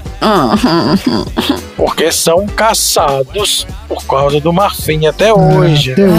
[1.78, 5.94] porque são caçados por causa do marfim até hoje.
[5.94, 6.16] Até hoje.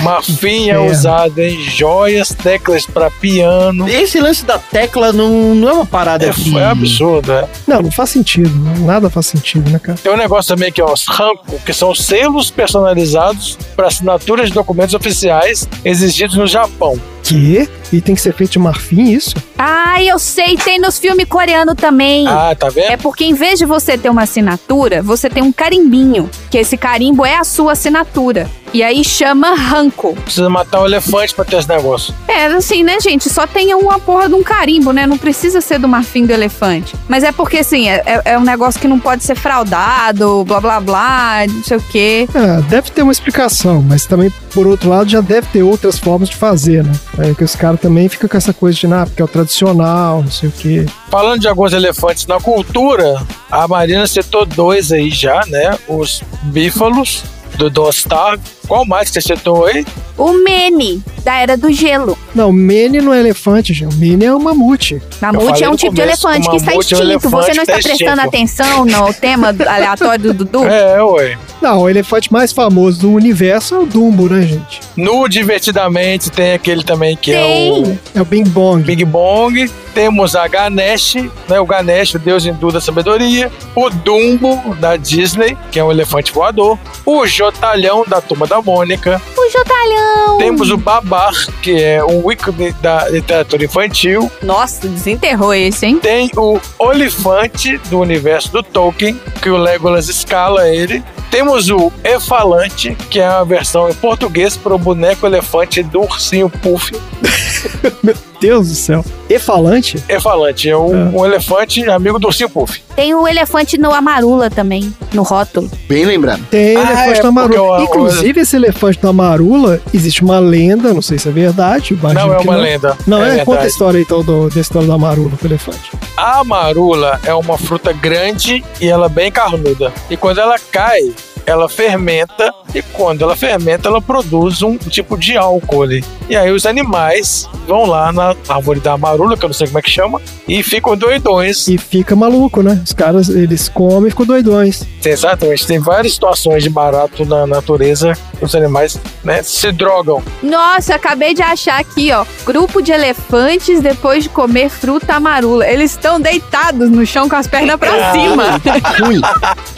[0.00, 3.86] O marfim é usado em joias, teclas para piano.
[3.86, 6.56] Esse lance da tecla não, não é uma parada É, que...
[6.56, 7.46] é absurdo, é.
[7.66, 8.50] Não, não faz sentido.
[8.80, 9.98] Nada faz sentido, né, cara?
[10.02, 14.54] Tem um negócio também que é os ranco, que são selos personalizados para assinaturas de
[14.54, 16.98] documentos oficiais exigidos no Japão.
[17.22, 17.68] Que?
[17.92, 19.34] E tem que ser feito de marfim, isso?
[19.58, 22.26] Ai, eu sei, tem nos filmes coreanos também.
[22.26, 22.90] Ah, tá vendo?
[22.92, 26.30] É porque em vez de você ter uma assinatura, você tem um carimbinho.
[26.50, 28.48] Que esse carimbo é a sua assinatura.
[28.72, 30.14] E aí chama ranco.
[30.14, 32.14] Precisa matar um elefante para ter esse negócio.
[32.28, 33.28] É, assim, né, gente?
[33.28, 35.06] Só tem uma porra de um carimbo, né?
[35.06, 36.94] Não precisa ser do marfim do elefante.
[37.08, 40.60] Mas é porque, assim, é, é- é um negócio que não pode ser fraudado, blá
[40.60, 42.28] blá blá, não sei o quê.
[42.34, 46.28] Ah, deve ter uma explicação, mas também, por outro lado, já deve ter outras formas
[46.28, 46.92] de fazer, né?
[47.18, 50.22] É que os caras também ficam com essa coisa de, ah, porque é o tradicional,
[50.22, 50.86] não sei o quê.
[51.10, 55.76] Falando de alguns elefantes na cultura, a Marina citou dois aí já, né?
[55.88, 57.24] Os bífalos
[57.56, 58.42] do Don't Starve.
[58.70, 59.84] Qual mais que você citou aí?
[60.16, 62.16] O Mene, da Era do Gelo.
[62.32, 63.92] Não, o Mene não é elefante, gente.
[63.92, 65.02] O Mene é um mamute.
[65.20, 67.00] Mamute é um tipo de começo, elefante o que está é um extinto.
[67.00, 68.20] Você elefante não está tá prestando extinto.
[68.20, 70.64] atenção no tema aleatório do Dudu?
[70.68, 71.36] É, ué.
[71.60, 74.80] Não, o elefante mais famoso do universo é o Dumbo, né, gente?
[74.96, 78.00] No Divertidamente tem aquele também que é o Tem.
[78.14, 78.82] É o Bing Bong.
[78.84, 79.68] Big Bong.
[79.92, 81.16] Temos a Ganesh,
[81.48, 81.58] né?
[81.58, 83.50] O Ganesh, o deus hindu da sabedoria.
[83.74, 86.78] O Dumbo, da Disney, que é um elefante voador.
[87.04, 89.20] O Jotalhão, da Turma da Mônica.
[89.36, 90.38] O Jotalhão.
[90.38, 91.32] Temos o Babar,
[91.62, 94.30] que é um ícone da literatura infantil.
[94.42, 95.98] Nossa, desenterrou esse, hein?
[96.00, 101.02] Tem o Olifante, do universo do Tolkien, que o Legolas escala ele.
[101.30, 106.50] Temos o Efalante, que é a versão em português para o boneco elefante do ursinho
[106.50, 106.92] Puff.
[108.40, 109.04] Deus do céu.
[109.28, 110.02] Efalante?
[110.08, 112.82] É falante, é um, um elefante amigo do ursinho Puff.
[112.96, 115.70] Tem o elefante no Amarula também, no rótulo.
[115.88, 116.42] Bem lembrado.
[116.50, 117.76] Tem Ah, elefante é da Marula.
[117.78, 121.96] porque o- Inclusive, esse elefante da Marula, existe uma lenda, não sei se é verdade.
[122.02, 122.96] Não é uma lenda.
[123.06, 125.90] Não, é, é conta a história então do, da história da Marula, do elefante.
[126.16, 129.92] A marula é uma fruta grande e ela é bem carnuda.
[130.10, 131.12] E quando ela cai,
[131.46, 136.04] ela fermenta e quando ela fermenta, ela produz um tipo de álcool ali.
[136.28, 139.78] E aí os animais vão lá na árvore da marula, que eu não sei como
[139.78, 141.66] é que chama, e ficam doidões.
[141.68, 142.80] E fica maluco, né?
[142.84, 144.84] Os caras, eles comem e ficam doidões.
[145.04, 150.22] Exatamente, tem várias situações de barato na natureza, os animais né, se drogam.
[150.42, 152.24] Nossa, acabei de achar aqui, ó.
[152.44, 155.66] Grupo de elefantes depois de comer fruta amarula.
[155.66, 158.60] Eles estão deitados no chão com as pernas pra cima.
[159.00, 159.20] Ruim.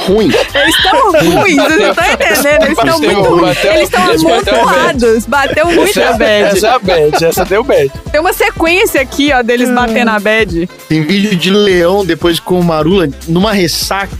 [0.06, 0.30] Ruim.
[0.54, 1.12] Eles estão
[1.56, 2.62] ruins, vocês não estão entendendo.
[2.62, 3.54] Eles estão muito ruins.
[3.54, 5.26] bateu, Eles estão bateu amontoados.
[5.26, 6.56] Bateu muito essa, a é, bad.
[6.56, 7.92] essa é a bad, essa deu bad.
[8.10, 10.68] Tem uma sequência aqui, ó, deles batendo a bad.
[10.88, 14.16] Tem vídeo de leão depois com o Marula numa ressaca.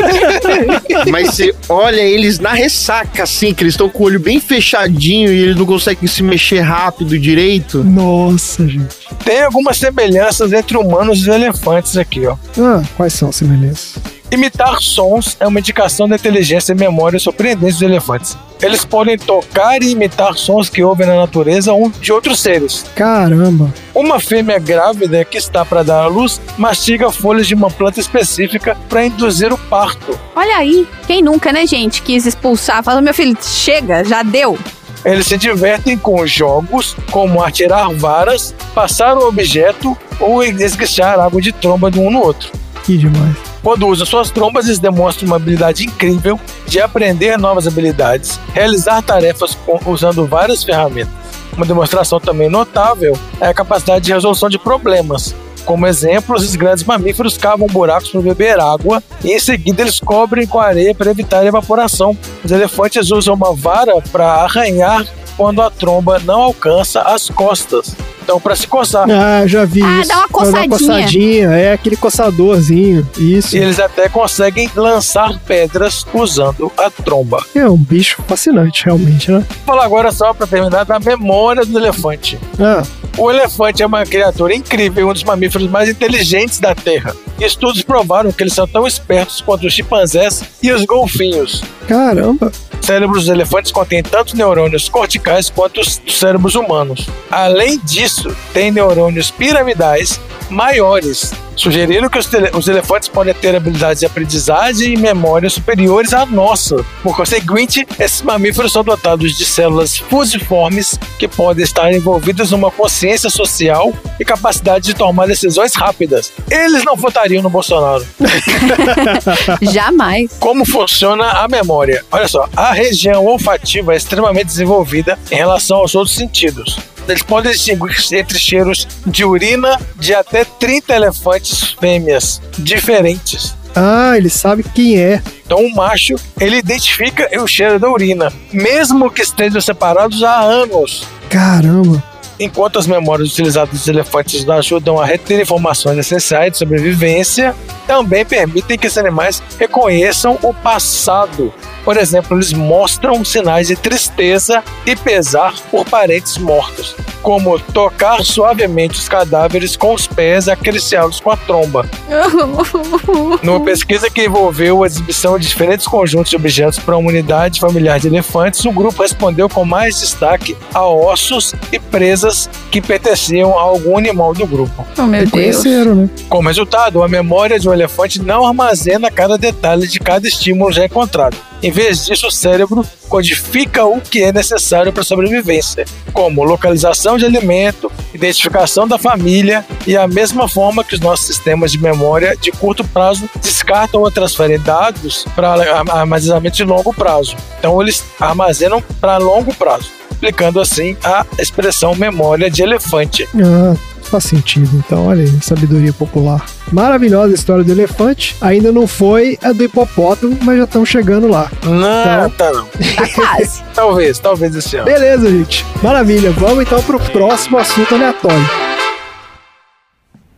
[1.10, 5.32] Mas você olha eles na ressaca, assim, que eles estão com o olho bem fechadinho
[5.32, 7.82] e eles não conseguem se mexer rápido direito.
[7.84, 8.96] Nossa, gente.
[9.24, 12.36] Tem algumas semelhanças entre humanos e elefantes aqui, ó.
[12.58, 14.19] Ah, quais são as semelhanças?
[14.32, 18.38] Imitar sons é uma indicação da inteligência e memória surpreendentes dos elefantes.
[18.62, 22.84] Eles podem tocar e imitar sons que ouvem na natureza um de outros seres.
[22.94, 23.74] Caramba.
[23.92, 28.76] Uma fêmea grávida que está para dar à luz mastiga folhas de uma planta específica
[28.88, 30.16] para induzir o parto.
[30.36, 34.56] Olha aí, quem nunca, né, gente, quis expulsar, falou, meu filho, chega, já deu.
[35.04, 41.50] Eles se divertem com jogos como atirar varas, passar um objeto ou esguichar água de
[41.50, 42.52] tromba de um no outro.
[42.84, 43.49] Que demais.
[43.62, 49.56] Quando usam suas trombas, eles demonstram uma habilidade incrível de aprender novas habilidades, realizar tarefas
[49.86, 51.12] usando várias ferramentas.
[51.56, 55.34] Uma demonstração também notável é a capacidade de resolução de problemas.
[55.64, 60.46] Como exemplo, os grandes mamíferos cavam buracos para beber água e em seguida eles cobrem
[60.46, 62.16] com areia para evitar a evaporação.
[62.42, 65.06] Os elefantes usam uma vara para arranhar
[65.36, 67.94] quando a tromba não alcança as costas.
[68.22, 69.06] Então, para se coçar.
[69.10, 70.08] Ah, já vi Ah, isso.
[70.08, 70.68] dá uma Pra dar coçadinha.
[70.68, 71.48] coçadinha.
[71.50, 73.08] É aquele coçadorzinho.
[73.18, 73.56] Isso.
[73.56, 77.42] E eles até conseguem lançar pedras usando a tromba.
[77.54, 79.44] É um bicho fascinante, realmente, né?
[79.48, 82.38] Vou falar agora só para terminar da memória do elefante.
[82.58, 82.82] Ah,
[83.18, 87.14] O elefante é uma criatura incrível, um dos mamíferos mais inteligentes da Terra.
[87.40, 91.62] Estudos provaram que eles são tão espertos quanto os chimpanzés e os golfinhos.
[91.88, 92.52] caramba.
[92.82, 97.06] O cérebro dos elefantes contém tanto neurônios corticais quanto os cérebros humanos.
[97.30, 98.09] Além disso,
[98.52, 101.32] tem neurônios piramidais maiores.
[101.54, 106.24] Sugeriram que os, tele- os elefantes podem ter habilidades de aprendizagem e memória superiores à
[106.24, 106.82] nossa.
[107.02, 113.28] Por conseguinte, esses mamíferos são dotados de células fusiformes que podem estar envolvidas numa consciência
[113.28, 116.32] social e capacidade de tomar decisões rápidas.
[116.50, 118.04] Eles não votariam no Bolsonaro.
[119.62, 120.30] Jamais.
[120.40, 122.04] Como funciona a memória?
[122.10, 126.78] Olha só, a região olfativa é extremamente desenvolvida em relação aos outros sentidos.
[127.10, 133.54] Eles podem distinguir entre cheiros de urina de até 30 elefantes fêmeas diferentes.
[133.74, 135.22] Ah, ele sabe quem é.
[135.44, 141.04] Então, o macho, ele identifica o cheiro da urina, mesmo que estejam separados há anos.
[141.28, 142.09] Caramba.
[142.40, 147.54] Enquanto as memórias utilizadas dos elefantes ajudam a reter informações essenciais de sobrevivência,
[147.86, 151.52] também permitem que esses animais reconheçam o passado.
[151.84, 158.98] Por exemplo, eles mostram sinais de tristeza e pesar por parentes mortos, como tocar suavemente
[158.98, 161.86] os cadáveres com os pés e acariciá-los com a tromba.
[163.42, 167.98] Numa pesquisa que envolveu a exibição de diferentes conjuntos de objetos para uma unidade familiar
[167.98, 173.62] de elefantes, o grupo respondeu com mais destaque a ossos e presas que pertenciam a
[173.62, 174.86] algum animal do grupo.
[174.98, 175.64] Oh, meu Deus.
[175.64, 176.08] Né?
[176.28, 180.84] Como resultado, a memória de um elefante não armazena cada detalhe de cada estímulo já
[180.84, 181.36] encontrado.
[181.62, 187.18] Em vez disso, o cérebro codifica o que é necessário para a sobrevivência, como localização
[187.18, 192.34] de alimento, identificação da família e a mesma forma que os nossos sistemas de memória
[192.40, 197.36] de curto prazo descartam ou transferem dados para armazenamento de longo prazo.
[197.58, 203.28] Então, eles armazenam para longo prazo, aplicando assim a expressão memória de elefante.
[203.34, 203.76] Ah,
[204.10, 204.68] faz sentido.
[204.76, 206.44] Então, olha aí, sabedoria popular.
[206.72, 208.36] Maravilhosa a história do elefante.
[208.40, 211.50] Ainda não foi a do hipopótamo, mas já estamos chegando lá.
[211.64, 212.66] Não, Então- tá não.
[212.66, 213.62] Tá quase.
[213.74, 214.84] Talvez, talvez esse ano.
[214.86, 215.64] Beleza, gente.
[215.82, 216.30] Maravilha.
[216.32, 218.50] Vamos então pro próximo assunto aleatório.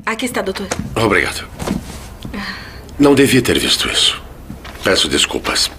[0.04, 0.66] Aqui está, doutor.
[0.96, 1.44] Obrigado.
[2.98, 4.20] Não devia ter visto isso.
[4.84, 5.70] Peço desculpas.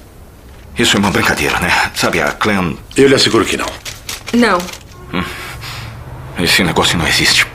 [0.77, 1.71] Isso é uma brincadeira, né?
[1.93, 2.77] Sabe, a Clem.
[2.97, 3.67] Eu lhe asseguro que não.
[4.33, 4.57] Não.
[6.39, 7.45] Esse negócio não existe.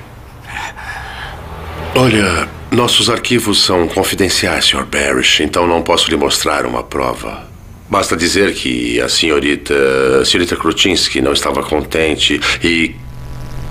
[1.94, 4.86] Olha, nossos arquivos são confidenciais, Sr.
[4.86, 7.48] Parrish, então não posso lhe mostrar uma prova.
[7.90, 9.74] Basta dizer que a senhorita,
[10.20, 12.94] a senhorita Krutinsky não estava contente e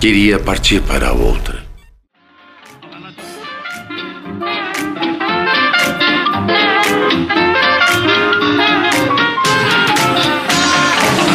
[0.00, 1.66] queria partir para outra.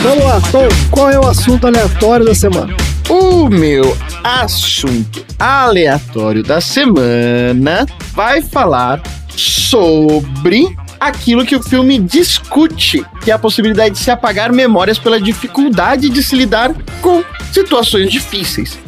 [0.04, 2.76] Vamos lá, Tom, qual é o assunto aleatório da semana?
[3.10, 9.02] O meu assunto aleatório da semana vai falar
[9.36, 10.66] sobre
[11.00, 16.10] aquilo que o filme discute, que é a possibilidade de se apagar memórias pela dificuldade
[16.10, 18.80] de se lidar com situações difíceis.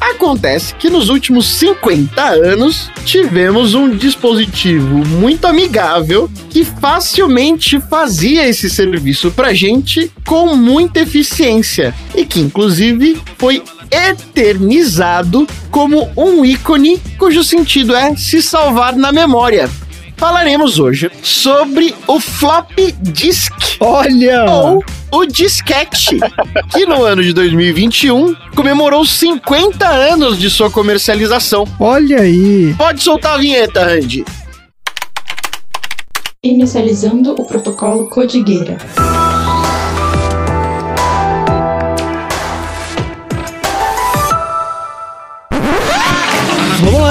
[0.00, 8.70] Acontece que nos últimos 50 anos tivemos um dispositivo muito amigável que facilmente fazia esse
[8.70, 17.42] serviço pra gente com muita eficiência e que inclusive foi eternizado como um ícone cujo
[17.44, 19.68] sentido é se salvar na memória.
[20.16, 23.52] Falaremos hoje sobre o flop disk.
[23.80, 24.44] Olha!
[24.50, 26.18] Ou o disquete,
[26.72, 31.64] que no ano de 2021 comemorou 50 anos de sua comercialização.
[31.78, 32.74] Olha aí!
[32.76, 34.24] Pode soltar a vinheta, Randy.
[36.42, 38.76] Inicializando o protocolo Codigueira.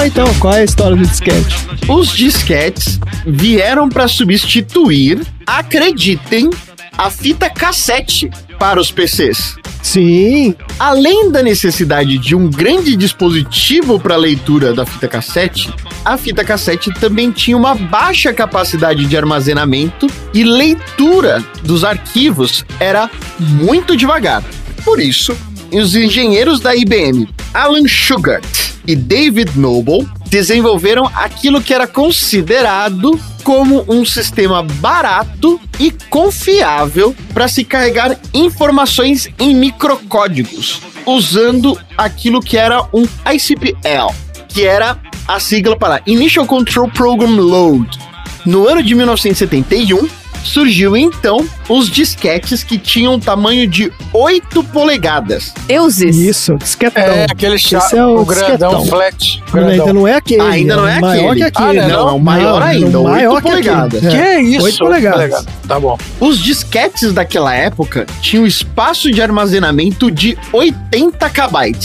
[0.08, 1.54] Então, qual é a história do disquete?
[1.86, 6.48] Os disquetes vieram para substituir, acreditem,
[6.96, 9.56] a fita cassete para os PCs.
[9.82, 10.54] Sim.
[10.78, 15.70] Além da necessidade de um grande dispositivo para leitura da fita cassete,
[16.02, 23.10] a fita cassete também tinha uma baixa capacidade de armazenamento e leitura dos arquivos era
[23.38, 24.42] muito devagar.
[24.86, 25.36] Por isso,
[25.72, 28.44] os engenheiros da IBM, Alan Shugart
[28.86, 37.48] e David Noble, desenvolveram aquilo que era considerado como um sistema barato e confiável para
[37.48, 44.14] se carregar informações em microcódigos, usando aquilo que era um ICPL,
[44.48, 47.98] que era a sigla para Initial Control Program Load.
[48.44, 50.08] No ano de 1971,
[50.48, 55.52] surgiu então os disquetes que tinham um tamanho de 8 polegadas.
[55.66, 56.16] Deuses.
[56.16, 57.02] Isso, disquetão.
[57.02, 59.40] É, aquele chato, Esse é o, o grandão, flat.
[59.46, 59.70] Não, grandão.
[59.70, 60.40] ainda não é aquele.
[60.42, 61.50] Ainda não é maior aquele.
[61.50, 61.80] que aquele.
[61.80, 63.62] Ah, não, é o maior ainda, o maior que aquele.
[63.68, 64.04] polegadas.
[64.04, 64.64] É, Que isso?
[64.64, 65.46] 8 polegadas.
[65.66, 65.98] Tá bom.
[66.20, 71.76] Os disquetes daquela época tinham espaço de armazenamento de 80 KB,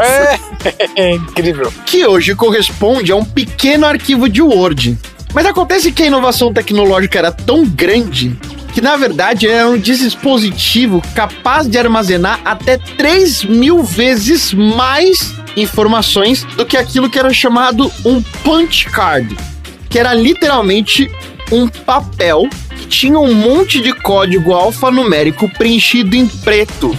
[0.00, 0.38] É,
[0.96, 1.72] é incrível.
[1.86, 4.96] que hoje corresponde a um pequeno arquivo de Word.
[5.34, 8.36] Mas acontece que a inovação tecnológica era tão grande
[8.72, 16.44] que, na verdade, era um dispositivo capaz de armazenar até 3 mil vezes mais informações
[16.56, 19.36] do que aquilo que era chamado um punch card,
[19.88, 21.10] que era literalmente
[21.50, 26.96] um papel que tinha um monte de código alfanumérico preenchido em preto.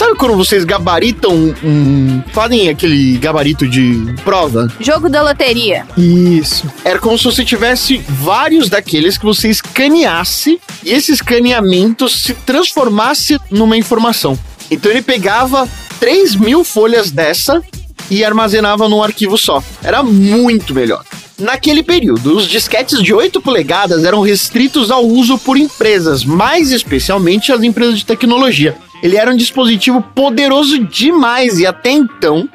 [0.00, 4.66] Sabe quando vocês gabaritam um, um- fazem aquele gabarito de prova?
[4.80, 5.86] Jogo da loteria.
[5.94, 6.66] Isso.
[6.82, 13.38] Era como se você tivesse vários daqueles que você escaneasse e esse escaneamento se transformasse
[13.50, 14.38] numa informação.
[14.70, 15.68] Então ele pegava
[16.00, 17.62] 3 mil folhas dessa
[18.10, 19.62] e armazenava num arquivo só.
[19.84, 21.04] Era muito melhor.
[21.38, 27.52] Naquele período, os disquetes de 8 polegadas eram restritos ao uso por empresas, mais especialmente
[27.52, 28.74] as empresas de tecnologia.
[29.02, 32.48] Ele era um dispositivo poderoso demais e até então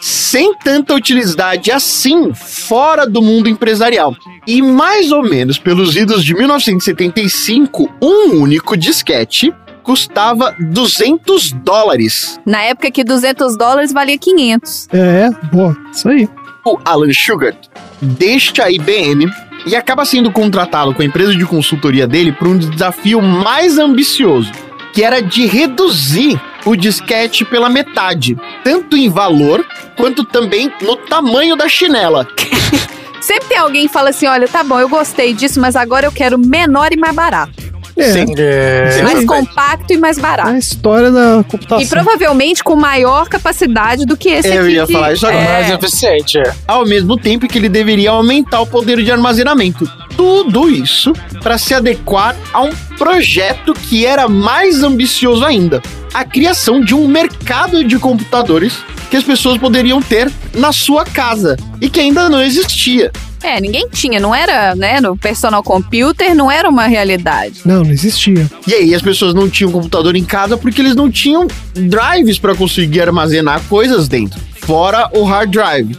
[0.00, 4.14] sem tanta utilidade assim fora do mundo empresarial.
[4.46, 12.40] E mais ou menos pelos idos de 1975, um único disquete custava 200 dólares.
[12.44, 14.88] Na época que 200 dólares valia 500.
[14.92, 15.76] É, boa.
[15.92, 16.28] Isso aí.
[16.64, 17.54] O Alan Sugar
[18.02, 19.30] deixa a IBM
[19.64, 24.50] e acaba sendo contratado com a empresa de consultoria dele para um desafio mais ambicioso,
[24.96, 28.34] que era de reduzir o disquete pela metade,
[28.64, 29.62] tanto em valor
[29.94, 32.26] quanto também no tamanho da chinela.
[33.20, 36.12] Sempre tem alguém que fala assim: olha, tá bom, eu gostei disso, mas agora eu
[36.12, 37.52] quero menor e mais barato.
[37.94, 38.10] É.
[38.12, 38.24] Sim.
[38.38, 40.48] É, mais compacto e mais barato.
[40.50, 41.80] A história da computação.
[41.82, 44.72] E provavelmente com maior capacidade do que esse Eu aqui.
[44.72, 45.44] ia que- falar isso agora.
[45.44, 45.52] É.
[45.52, 46.54] mais eficiente, é.
[46.66, 49.90] Ao mesmo tempo que ele deveria aumentar o poder de armazenamento.
[50.16, 51.12] Tudo isso
[51.42, 57.06] para se adequar a um projeto que era mais ambicioso ainda: a criação de um
[57.06, 58.78] mercado de computadores
[59.10, 63.12] que as pessoas poderiam ter na sua casa e que ainda não existia.
[63.42, 65.00] É, ninguém tinha, não era, né?
[65.00, 67.60] No personal computer não era uma realidade.
[67.64, 68.50] Não, não existia.
[68.66, 72.54] E aí as pessoas não tinham computador em casa porque eles não tinham drives para
[72.54, 75.96] conseguir armazenar coisas dentro, fora o hard drive.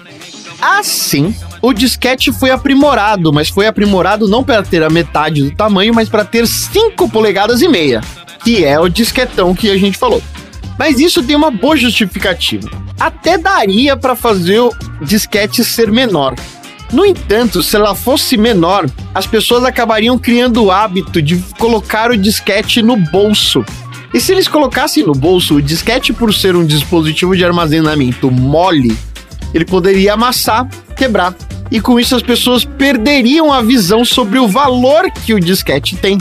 [0.59, 5.93] Assim, o disquete foi aprimorado, mas foi aprimorado não para ter a metade do tamanho,
[5.93, 8.01] mas para ter 5 polegadas e meia,
[8.43, 10.21] que é o disquetão que a gente falou.
[10.77, 12.69] Mas isso tem uma boa justificativa.
[12.99, 16.35] Até daria para fazer o disquete ser menor.
[16.91, 22.17] No entanto, se ela fosse menor, as pessoas acabariam criando o hábito de colocar o
[22.17, 23.65] disquete no bolso.
[24.13, 28.97] E se eles colocassem no bolso, o disquete, por ser um dispositivo de armazenamento mole,
[29.53, 31.33] ele poderia amassar, quebrar.
[31.69, 36.17] E com isso as pessoas perderiam a visão sobre o valor que o disquete tem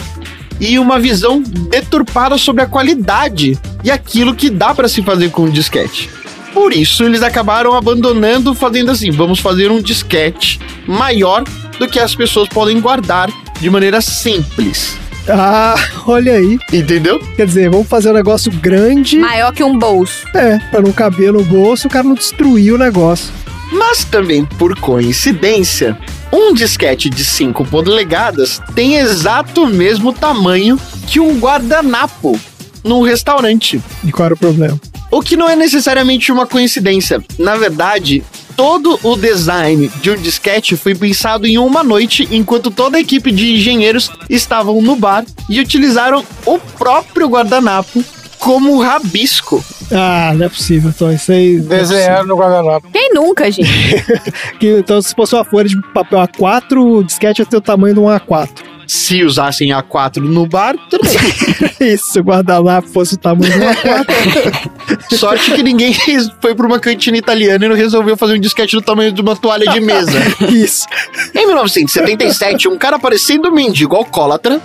[0.61, 5.45] e uma visão deturpada sobre a qualidade e aquilo que dá para se fazer com
[5.45, 6.11] o disquete.
[6.53, 11.45] Por isso eles acabaram abandonando, fazendo assim: vamos fazer um disquete maior
[11.79, 14.97] do que as pessoas podem guardar de maneira simples.
[15.29, 15.75] Ah,
[16.07, 16.59] olha aí.
[16.73, 17.19] Entendeu?
[17.37, 19.19] Quer dizer, vamos fazer um negócio grande.
[19.19, 20.27] Maior que um bolso.
[20.35, 23.33] É, pra não caber no bolso, o cara não destruir o negócio.
[23.73, 25.99] Mas também, por coincidência,
[26.33, 32.39] um disquete de 5 polegadas tem exato o mesmo tamanho que um guardanapo
[32.85, 33.81] num restaurante.
[34.05, 34.81] E qual era o problema?
[35.11, 37.23] O que não é necessariamente uma coincidência.
[37.39, 38.23] Na verdade,
[38.57, 43.31] todo o design de um disquete foi pensado em uma noite, enquanto toda a equipe
[43.31, 48.03] de engenheiros estavam no bar e utilizaram o próprio guardanapo
[48.39, 49.63] como rabisco.
[49.91, 51.61] Ah, não é possível, então isso aí.
[51.61, 52.89] Desenhando no guardanapo.
[52.91, 53.67] Quem nunca, gente?
[54.59, 57.95] Que, então, se fosse uma folha de papel A4, o disquete ia ter o tamanho
[57.95, 58.49] de um A4.
[58.87, 61.67] Se usassem A4 no bar, tudo bem.
[61.95, 64.71] Isso, se o guardanapo fosse o tamanho de um A4.
[65.17, 65.95] Sorte que ninguém
[66.41, 69.35] foi pra uma cantina italiana e não resolveu fazer um disquete do tamanho de uma
[69.37, 70.19] toalha de mesa.
[70.51, 70.87] Isso.
[71.35, 74.61] Em 1977, um cara parecendo mendigo alcoólatra.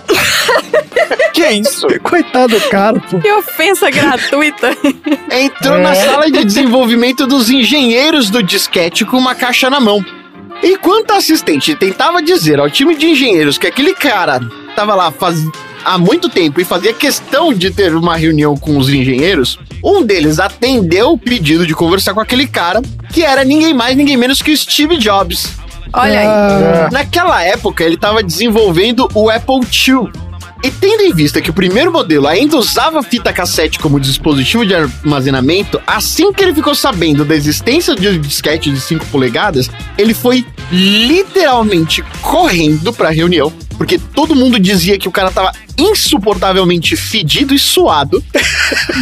[1.34, 1.88] que é isso?
[2.03, 3.19] Coitado do cara, pô.
[3.19, 4.76] Que ofensa gratuita.
[5.32, 10.03] Entrou na sala de desenvolvimento dos engenheiros do disquete com uma caixa na mão.
[10.64, 14.39] Enquanto a assistente tentava dizer ao time de engenheiros que aquele cara
[14.76, 15.43] tava lá faz...
[15.84, 20.39] há muito tempo e fazia questão de ter uma reunião com os engenheiros, um deles
[20.39, 22.82] atendeu o pedido de conversar com aquele cara,
[23.12, 25.51] que era ninguém mais, ninguém menos que o Steve Jobs.
[25.93, 26.28] Olha aí.
[26.28, 30.12] Ah, Naquela época, ele estava desenvolvendo o Apple II.
[30.64, 34.76] E tendo em vista que o primeiro modelo ainda usava fita cassete como dispositivo de
[34.76, 40.14] armazenamento, assim que ele ficou sabendo da existência de um disquete de 5 polegadas, ele
[40.14, 46.95] foi literalmente correndo para a reunião, porque todo mundo dizia que o cara tava insuportavelmente
[46.95, 48.24] fedido e suado,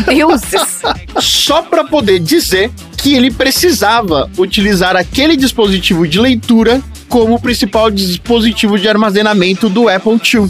[0.06, 0.82] Deuses.
[1.20, 7.90] só para poder dizer que ele precisava utilizar aquele dispositivo de leitura como o principal
[7.92, 10.50] dispositivo de armazenamento do Apple II.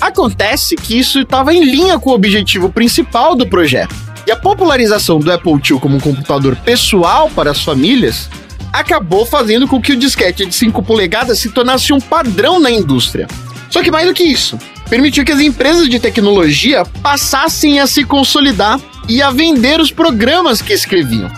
[0.00, 3.94] Acontece que isso estava em linha com o objetivo principal do projeto.
[4.26, 8.28] E a popularização do Apple II como um computador pessoal para as famílias
[8.72, 13.26] acabou fazendo com que o disquete de 5 polegadas se tornasse um padrão na indústria.
[13.70, 18.04] Só que mais do que isso, permitiu que as empresas de tecnologia passassem a se
[18.04, 21.30] consolidar e a vender os programas que escreviam.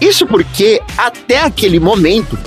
[0.00, 2.38] Isso porque, até aquele momento,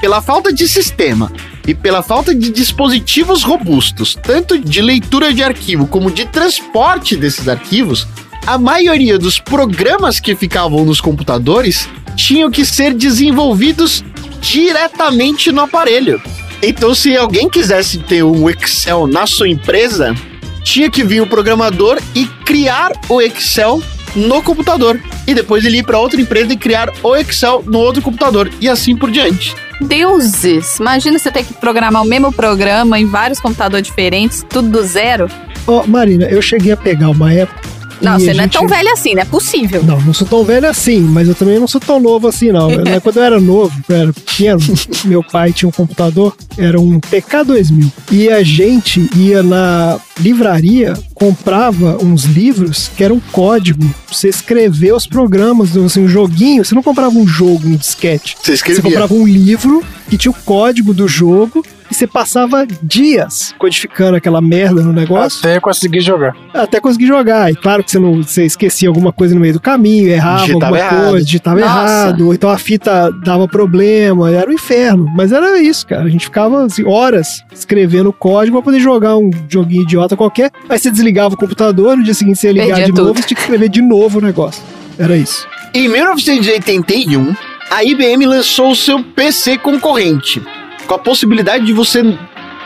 [0.00, 1.32] pela falta de sistema
[1.66, 7.48] e pela falta de dispositivos robustos, tanto de leitura de arquivo como de transporte desses
[7.48, 8.06] arquivos,
[8.46, 14.04] a maioria dos programas que ficavam nos computadores tinham que ser desenvolvidos
[14.40, 16.22] diretamente no aparelho.
[16.62, 20.14] Então, se alguém quisesse ter um Excel na sua empresa,
[20.62, 23.82] tinha que vir o programador e criar o Excel
[24.14, 25.00] no computador.
[25.26, 28.50] E depois ele ir para outra empresa e criar o Excel no outro computador.
[28.60, 29.54] E assim por diante.
[29.80, 30.78] Deuses.
[30.78, 35.28] Imagina você ter que programar o mesmo programa em vários computadores diferentes, tudo do zero.
[35.66, 37.66] Ó, Marina, eu cheguei a pegar uma época.
[38.00, 39.82] Não, e você a não é gente- tão velho assim, não é possível.
[39.82, 42.70] Não, não sou tão velho assim, mas eu também não sou tão novo assim, não.
[42.70, 44.60] Eu- Quando eu era novo, eu era pequeno,
[45.06, 47.90] meu pai tinha um computador, era um TK2000.
[48.12, 53.80] E a gente ia na livraria, comprava uns livros que eram código.
[53.80, 56.64] pra Você escrever os programas, assim, um joguinho.
[56.64, 58.36] Você não comprava um jogo, um disquete.
[58.40, 58.82] Você escrevia.
[58.82, 64.16] Você comprava um livro que tinha o código do jogo e você passava dias codificando
[64.16, 66.34] aquela merda no negócio Até conseguir jogar.
[66.54, 67.50] até conseguir jogar.
[67.52, 70.64] E claro que você não você esquecia alguma coisa no meio do caminho, errava Digitava
[70.76, 71.10] alguma errado.
[71.10, 71.72] coisa, digitava Nossa.
[71.72, 75.08] errado, ou então a fita dava problema, era um inferno.
[75.16, 76.04] Mas era isso, cara.
[76.04, 80.52] A gente ficava assim, horas escrevendo código pra poder jogar um joguinho idiota qualquer.
[80.68, 83.16] Aí você desligava o computador, no dia seguinte você ia ligar Perdia de novo, tudo.
[83.22, 84.62] você tinha que escrever de novo o negócio.
[84.98, 85.46] Era isso.
[85.72, 87.34] Em 1981,
[87.70, 90.42] a IBM lançou o seu PC concorrente,
[90.86, 92.02] com a possibilidade de você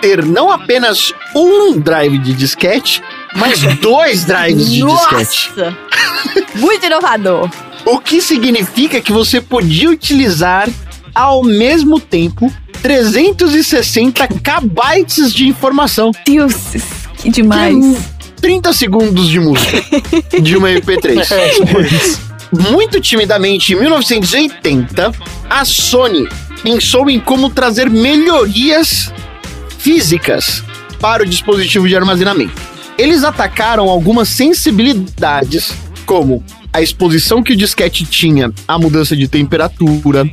[0.00, 3.02] ter não apenas um drive de disquete,
[3.36, 5.50] mas dois drives de disquete.
[5.56, 5.78] Nossa!
[6.54, 7.50] Muito inovador.
[7.84, 10.68] O que significa que você podia utilizar
[11.14, 12.52] ao mesmo tempo
[12.82, 16.12] 360 kbytes de informação.
[16.24, 16.54] Deus,
[17.16, 18.20] que demais.
[18.40, 19.82] 30 segundos de música
[20.40, 22.18] de uma MP3.
[22.52, 25.12] Muito timidamente, em 1980,
[25.48, 26.26] a Sony
[26.62, 29.12] pensou em como trazer melhorias
[29.78, 30.64] físicas
[31.00, 32.60] para o dispositivo de armazenamento.
[32.98, 35.72] Eles atacaram algumas sensibilidades,
[36.04, 40.28] como a exposição que o disquete tinha à mudança de temperatura,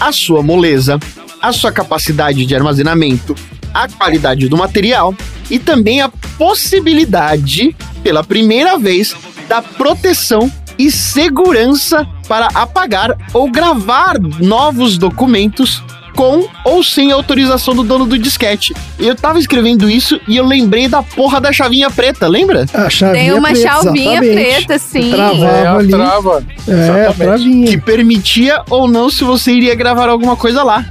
[0.00, 0.98] a sua moleza,
[1.40, 3.34] a sua capacidade de armazenamento,
[3.72, 5.14] a qualidade do material
[5.50, 9.14] e também a possibilidade, pela primeira vez,
[9.48, 15.82] da proteção e segurança para apagar ou gravar novos documentos
[16.16, 18.74] com ou sem autorização do dono do disquete.
[18.98, 22.64] Eu tava escrevendo isso e eu lembrei da porra da chavinha preta, lembra?
[22.72, 25.10] A chavinha Tem uma preta, chavinha preta, sim.
[25.10, 25.88] Travava É, ali.
[25.90, 26.44] trava.
[26.66, 27.16] É, Exatamente.
[27.18, 27.66] travinha.
[27.68, 30.84] Que permitia ou não se você iria gravar alguma coisa lá.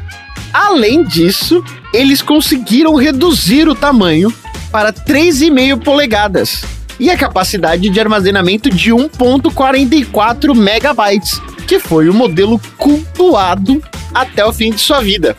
[0.53, 1.61] Além disso,
[1.91, 4.32] eles conseguiram reduzir o tamanho
[4.71, 6.63] para 3,5 polegadas
[6.99, 13.82] e a capacidade de armazenamento de 1.44 megabytes, que foi o modelo cultuado
[14.16, 15.36] até o fim de sua vida.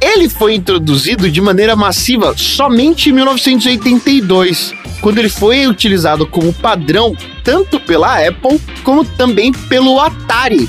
[0.00, 7.16] Ele foi introduzido de maneira massiva somente em 1982, quando ele foi utilizado como padrão
[7.42, 10.68] tanto pela Apple como também pelo Atari.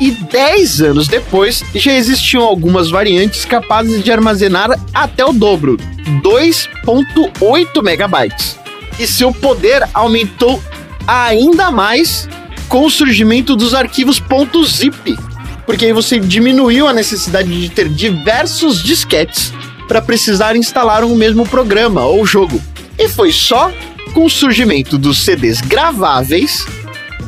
[0.00, 5.76] E 10 anos depois, já existiam algumas variantes capazes de armazenar até o dobro,
[6.22, 8.58] 2.8 megabytes.
[8.98, 10.62] E seu poder aumentou
[11.06, 12.26] ainda mais
[12.68, 14.22] com o surgimento dos arquivos
[14.64, 15.18] .zip,
[15.70, 19.52] porque aí você diminuiu a necessidade de ter diversos disquetes
[19.86, 22.60] para precisar instalar um mesmo programa ou jogo.
[22.98, 23.72] E foi só
[24.12, 26.66] com o surgimento dos CDs graváveis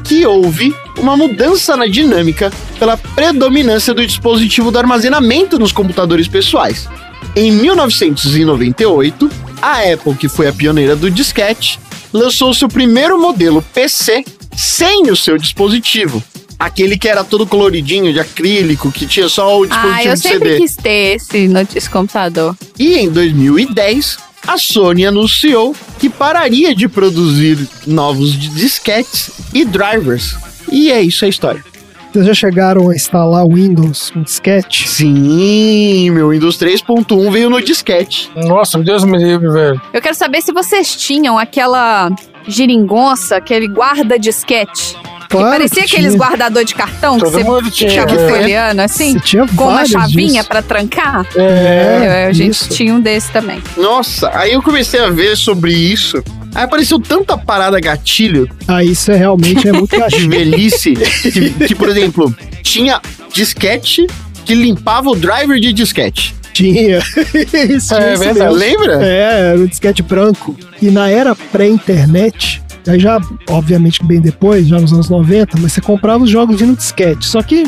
[0.02, 6.88] que houve uma mudança na dinâmica pela predominância do dispositivo do armazenamento nos computadores pessoais.
[7.36, 9.30] Em 1998,
[9.62, 11.78] a Apple, que foi a pioneira do disquete,
[12.12, 14.24] lançou seu primeiro modelo PC
[14.56, 16.20] sem o seu dispositivo.
[16.64, 20.20] Aquele que era todo coloridinho de acrílico, que tinha só o dispositivo Ah, eu de
[20.20, 20.60] sempre CD.
[20.60, 22.56] quis ter esse, no- esse computador.
[22.78, 30.36] E em 2010, a Sony anunciou que pararia de produzir novos disquetes e drivers.
[30.70, 31.64] E é isso a história.
[32.12, 34.86] Vocês já chegaram a instalar o Windows um disquete?
[34.88, 38.30] Sim, meu Windows 3.1 veio no disquete.
[38.36, 39.80] Nossa, Deus me livre, velho.
[39.94, 42.10] Eu quero saber se vocês tinham aquela
[42.46, 44.94] giringonça, aquele guarda-disquete.
[45.32, 46.18] Que Claro parecia que aqueles tinha.
[46.26, 48.28] guardador de cartão Todo que você tinha, ficava é.
[48.28, 51.26] folheando assim, tinha com uma chavinha pra trancar.
[51.34, 52.68] É, Eu- a gente isso.
[52.68, 53.62] tinha um desse também.
[53.76, 56.22] Nossa, aí eu comecei a ver sobre isso.
[56.54, 60.28] Aí apareceu tanta parada gatilho Ah, isso é realmente é muito de gatilho.
[60.28, 63.00] velhice que, que, por exemplo, tinha
[63.32, 64.06] disquete
[64.44, 66.34] que limpava o driver de disquete.
[66.52, 66.98] Tinha.
[67.70, 68.50] isso, É isso mesmo.
[68.52, 68.98] Lembra?
[69.02, 70.54] É, era um disquete branco.
[70.82, 75.80] E na era pré-internet, aí já, obviamente, bem depois, já nos anos 90, mas você
[75.80, 77.26] comprava os jogos vindo disquete.
[77.26, 77.64] Só que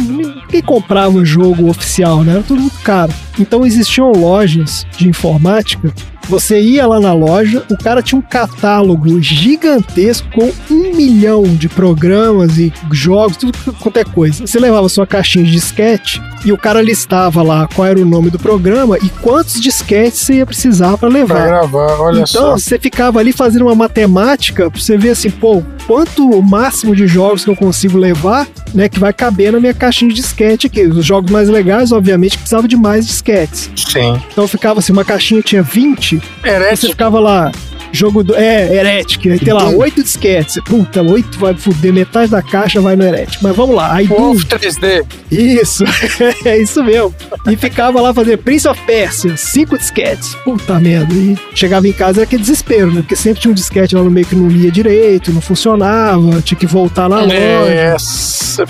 [0.48, 2.32] quem comprava o jogo oficial, né?
[2.32, 3.12] Era tudo muito caro.
[3.38, 5.92] Então existiam lojas de informática.
[6.28, 11.68] Você ia lá na loja, o cara tinha um catálogo gigantesco com um milhão de
[11.68, 14.46] programas e jogos, tudo quanto é coisa.
[14.46, 18.30] Você levava sua caixinha de disquete e o cara listava lá qual era o nome
[18.30, 21.34] do programa e quantos disquetes você ia precisar para levar.
[21.34, 22.52] Pra gravar, olha então, só.
[22.52, 27.06] você ficava ali fazendo uma matemática pra você ver assim, pô, quanto o máximo de
[27.06, 30.82] jogos que eu consigo levar, né, que vai caber na minha caixinha de disquete aqui.
[30.82, 33.70] Os jogos mais legais, obviamente, precisavam de mais disquetes.
[33.76, 34.20] Sim.
[34.30, 36.92] Então ficava assim, uma caixinha tinha 20, você Herético.
[36.92, 37.50] ficava lá,
[37.92, 38.34] jogo do.
[38.34, 40.58] É, Heretic, aí tem lá, oito disquetes.
[40.64, 43.38] Puta, oito vai fuder, metade da caixa vai no Heretic.
[43.40, 44.56] Mas vamos lá, aí Wolf do.
[44.58, 45.04] 3D.
[45.30, 45.84] Isso,
[46.44, 47.14] é isso mesmo.
[47.50, 50.34] E ficava lá fazendo Prince of Persia, cinco disquetes.
[50.44, 51.14] Puta merda.
[51.14, 53.00] E chegava em casa era aquele desespero, né?
[53.00, 56.58] Porque sempre tinha um disquete lá no meio que não lia direito, não funcionava, tinha
[56.58, 57.34] que voltar na loja.
[57.34, 57.96] É,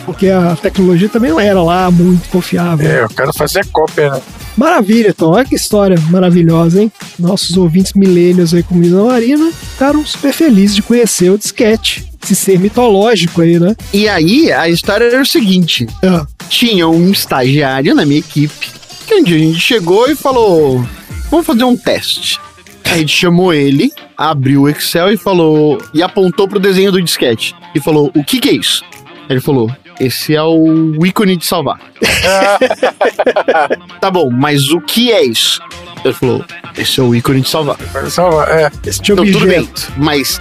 [0.04, 2.90] Porque a tecnologia também não era lá muito confiável.
[2.90, 4.20] é, o cara fazia cópia, né?
[4.56, 5.30] Maravilha, então.
[5.30, 6.92] Olha que história maravilhosa, hein?
[7.18, 12.04] Nossos ouvintes milênios aí com Mina Marina ficaram super felizes de conhecer o disquete.
[12.22, 13.76] Esse ser mitológico aí, né?
[13.92, 18.72] E aí, a história era o seguinte: Ah, tinha um estagiário na minha equipe
[19.06, 20.84] que um dia a gente chegou e falou:
[21.30, 22.40] Vamos fazer um teste.
[22.84, 25.82] A gente chamou ele, abriu o Excel e falou.
[25.92, 27.54] E apontou pro desenho do disquete.
[27.74, 28.82] E falou: O que que é isso?
[29.28, 29.70] Aí ele falou:
[30.00, 31.78] esse é o ícone de salvar.
[34.00, 35.60] tá bom, mas o que é isso?
[36.04, 36.44] Ele falou,
[36.76, 37.76] esse é o ícone de salvar.
[38.10, 38.70] Salva, é.
[38.84, 40.38] Esse Então, tudo bem, mas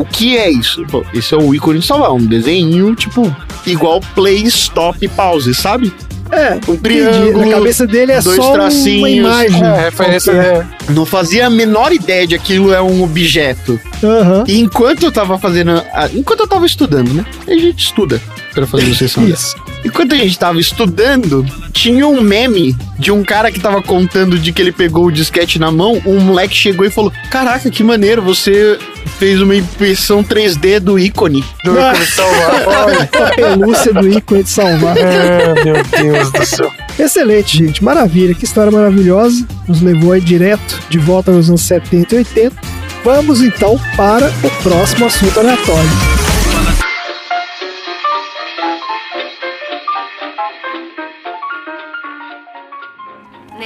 [0.00, 0.84] o que é isso?
[0.86, 3.34] Falou, esse é o ícone de salvar, um desenho, tipo,
[3.66, 5.92] igual play, stop, pause, sabe?
[6.32, 7.44] É, um triângulo.
[7.46, 8.98] Na cabeça dele é dois só tracinhos.
[8.98, 9.62] uma imagem.
[9.64, 10.68] É, referência, né?
[10.90, 13.78] Não fazia a menor ideia de aquilo é um objeto.
[14.02, 14.42] Aham.
[14.48, 15.70] E enquanto eu tava fazendo.
[15.70, 17.24] a- enquanto eu tava estudando, né?
[17.46, 18.20] A gente estuda
[18.52, 19.54] pra fazer o sessão Isso.
[19.86, 24.52] Enquanto a gente tava estudando, tinha um meme de um cara que tava contando de
[24.52, 26.02] que ele pegou o disquete na mão.
[26.04, 28.76] Um moleque chegou e falou: Caraca, que maneiro, você
[29.16, 31.44] fez uma impressão 3D do ícone.
[31.62, 32.98] Do ícone de salvar.
[33.30, 34.96] A pelúcia do ícone de salvar.
[34.98, 36.72] É, meu Deus do céu.
[36.98, 37.84] Excelente, gente.
[37.84, 38.34] Maravilha.
[38.34, 39.46] Que história maravilhosa.
[39.68, 42.56] Nos levou aí direto de volta nos anos 70 e 80.
[43.04, 46.15] Vamos então para o próximo assunto aleatório.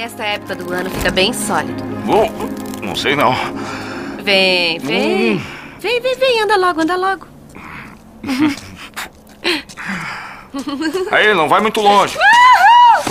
[0.01, 1.83] Nesta época do ano fica bem sólido.
[2.07, 2.27] Bom,
[2.81, 3.35] não sei não.
[4.23, 5.37] Vem, vem.
[5.77, 6.41] Vem, vem, vem.
[6.41, 7.27] Anda logo, anda logo.
[11.11, 12.17] Aí, não vai muito longe.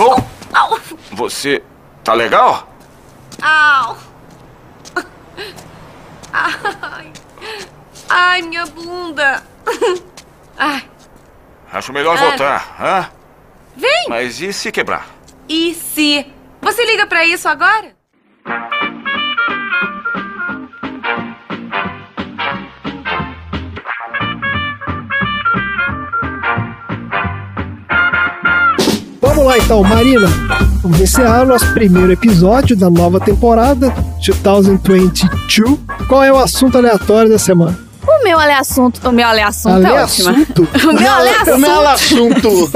[0.01, 0.16] Oh,
[0.53, 0.80] Au!
[1.12, 1.62] você
[2.03, 2.68] tá legal?
[3.41, 3.97] Au!
[6.32, 7.12] Ai,
[8.09, 9.45] Ai minha bunda.
[10.59, 10.82] Ai,
[11.72, 12.20] Acho melhor Ah.
[12.20, 13.09] voltar, hã?
[13.76, 14.07] vem!
[14.09, 15.07] Mas e se quebrar?
[15.49, 16.26] E se?
[16.63, 17.95] Você liga pra isso agora?
[29.21, 30.29] Vamos lá então, Marina.
[30.83, 33.91] Vamos encerrar nosso primeiro episódio da nova temporada
[34.43, 35.79] 2022.
[36.09, 37.89] Qual é o assunto aleatório da semana?
[38.31, 40.31] O meu ale assunto, o meu ale assunto Ale é ótimo.
[40.31, 40.68] assunto?
[40.89, 42.49] O meu ale O meu assunto.
[42.49, 42.70] assunto.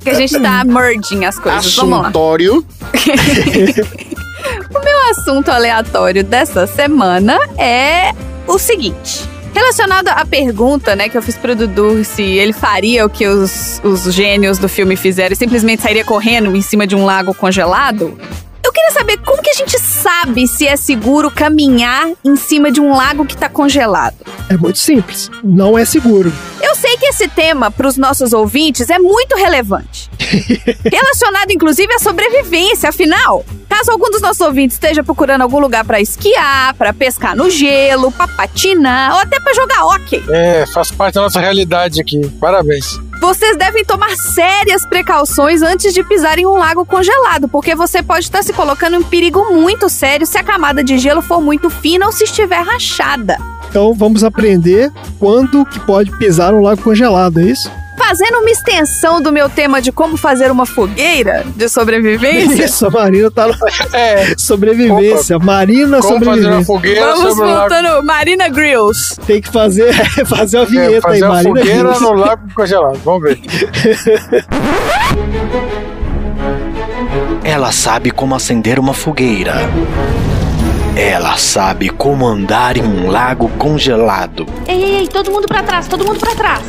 [0.02, 1.76] Que a gente tá merging as coisas.
[1.76, 2.00] Vamos lá.
[2.02, 2.66] Assuntório.
[4.74, 8.12] O meu assunto aleatório dessa semana é
[8.46, 9.28] o seguinte.
[9.54, 13.80] Relacionado à pergunta, né, que eu fiz pro Dudu se ele faria o que os,
[13.82, 18.16] os gênios do filme fizeram e simplesmente sairia correndo em cima de um lago congelado.
[18.68, 22.82] Eu queria saber como que a gente sabe se é seguro caminhar em cima de
[22.82, 24.16] um lago que tá congelado.
[24.50, 25.30] É muito simples.
[25.42, 26.30] Não é seguro.
[26.60, 30.10] Eu sei que esse tema, para os nossos ouvintes, é muito relevante.
[30.84, 32.90] Relacionado, inclusive, à sobrevivência.
[32.90, 37.48] Afinal, caso algum dos nossos ouvintes esteja procurando algum lugar para esquiar, para pescar no
[37.48, 42.20] gelo, para patinar ou até para jogar hóquei, É, faz parte da nossa realidade aqui.
[42.38, 43.00] Parabéns.
[43.20, 48.24] Vocês devem tomar sérias precauções antes de pisar em um lago congelado, porque você pode
[48.24, 52.06] estar se colocando em perigo muito sério se a camada de gelo for muito fina
[52.06, 53.36] ou se estiver rachada.
[53.68, 57.70] Então vamos aprender quando que pode pisar no lago congelado, é isso?
[57.98, 62.64] Fazendo uma extensão do meu tema de como fazer uma fogueira de sobrevivência.
[62.64, 63.54] Isso, a Marina tá no...
[63.92, 65.38] É, sobrevivência.
[65.38, 66.64] Marina como fazer uma sobrevivência.
[66.64, 67.60] fogueira Vamos sobre o lago.
[67.74, 69.16] voltando, Marina Grills.
[69.26, 69.92] Tem que fazer,
[70.26, 71.56] fazer a É, vinheta aí, fazer uma Marina.
[71.60, 72.00] fogueira Grills.
[72.02, 73.00] no lago congelado.
[73.04, 73.40] Vamos ver.
[77.44, 79.54] Ela sabe como acender uma fogueira.
[80.98, 84.44] Ela sabe como andar em um lago congelado.
[84.66, 86.64] Ei, ei, ei, todo mundo pra trás, todo mundo pra trás.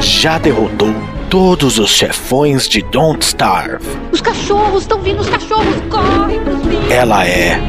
[0.00, 0.92] Já derrotou
[1.30, 3.86] todos os chefões de Don't Starve.
[4.10, 5.76] Os cachorros, estão vindo os cachorros.
[5.88, 6.90] Corre pros bichos.
[6.90, 7.60] Ela é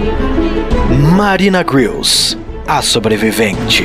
[1.15, 2.35] Marina Grills,
[2.67, 3.83] a sobrevivente.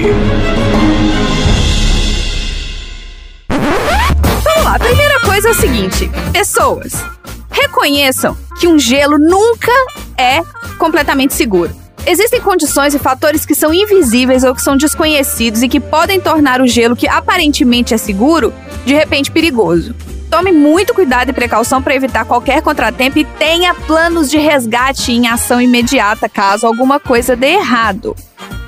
[3.51, 7.05] Vamos lá, a primeira coisa é o seguinte: pessoas,
[7.53, 9.73] reconheçam que um gelo nunca
[10.17, 10.43] é
[10.79, 11.83] completamente seguro.
[12.05, 16.61] Existem condições e fatores que são invisíveis ou que são desconhecidos e que podem tornar
[16.61, 18.53] o gelo que aparentemente é seguro,
[18.85, 19.95] de repente perigoso.
[20.29, 25.29] Tome muito cuidado e precaução para evitar qualquer contratempo e tenha planos de resgate em
[25.29, 28.17] ação imediata caso alguma coisa dê errado.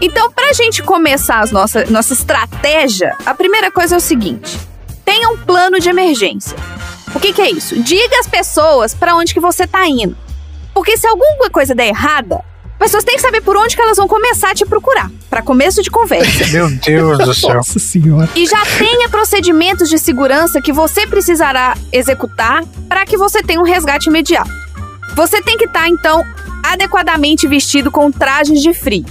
[0.01, 4.59] Então, para a gente começar a nossa, nossa estratégia, a primeira coisa é o seguinte:
[5.05, 6.57] tenha um plano de emergência.
[7.15, 7.81] O que, que é isso?
[7.83, 10.17] Diga às pessoas para onde que você tá indo.
[10.75, 12.43] Porque se alguma coisa der errada,
[12.75, 15.41] as pessoas têm que saber por onde que elas vão começar a te procurar, para
[15.41, 16.47] começo de conversa.
[16.51, 17.55] Meu Deus do céu.
[17.55, 18.29] Nossa senhora.
[18.35, 23.65] E já tenha procedimentos de segurança que você precisará executar para que você tenha um
[23.65, 24.51] resgate imediato.
[25.15, 26.25] Você tem que estar, então,
[26.65, 29.05] adequadamente vestido com trajes de frio.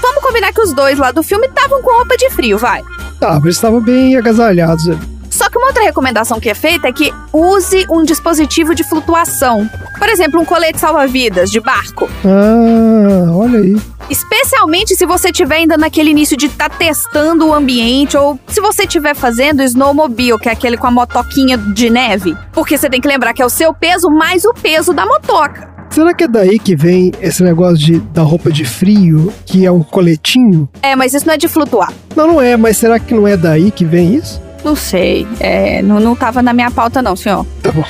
[0.00, 2.82] Vamos combinar que os dois lá do filme estavam com roupa de frio, vai.
[3.20, 5.19] Tá, mas eles estavam bem agasalhados ali.
[5.60, 9.68] Uma outra recomendação que é feita é que use um dispositivo de flutuação.
[9.98, 12.08] Por exemplo, um colete salva-vidas de barco.
[12.24, 13.76] Ah, olha aí.
[14.08, 18.84] Especialmente se você estiver ainda naquele início de estar testando o ambiente ou se você
[18.84, 22.34] estiver fazendo snowmobile, que é aquele com a motoquinha de neve.
[22.54, 25.68] Porque você tem que lembrar que é o seu peso mais o peso da motoca.
[25.90, 29.70] Será que é daí que vem esse negócio de, da roupa de frio, que é
[29.70, 30.70] um coletinho?
[30.82, 31.92] É, mas isso não é de flutuar.
[32.16, 34.40] Não, não é, mas será que não é daí que vem isso?
[34.64, 35.26] Não sei.
[35.38, 37.46] É, não, não tava na minha pauta, não, senhor.
[37.62, 37.84] Tá bom.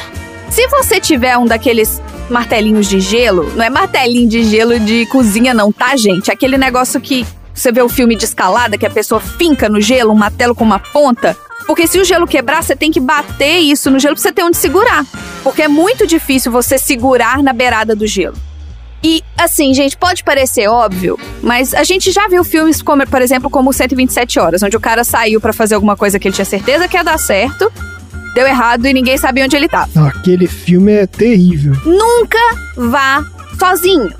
[0.49, 5.55] Se você tiver um daqueles martelinhos de gelo, não é martelinho de gelo de cozinha,
[5.55, 6.31] não, tá, gente?
[6.31, 10.13] Aquele negócio que você vê o filme de escalada, que a pessoa finca no gelo,
[10.13, 11.37] um martelo com uma ponta.
[11.67, 14.43] Porque se o gelo quebrar, você tem que bater isso no gelo pra você ter
[14.43, 15.05] onde segurar.
[15.43, 18.37] Porque é muito difícil você segurar na beirada do gelo.
[19.03, 23.49] E, assim, gente, pode parecer óbvio, mas a gente já viu filmes, como, por exemplo,
[23.49, 26.87] como 127 Horas, onde o cara saiu pra fazer alguma coisa que ele tinha certeza
[26.87, 27.73] que ia dar certo,
[28.35, 30.09] deu errado e ninguém sabia onde ele tava.
[30.09, 31.75] Aquele filme é terrível.
[31.85, 32.39] Nunca
[32.77, 33.25] vá
[33.59, 34.13] sozinho.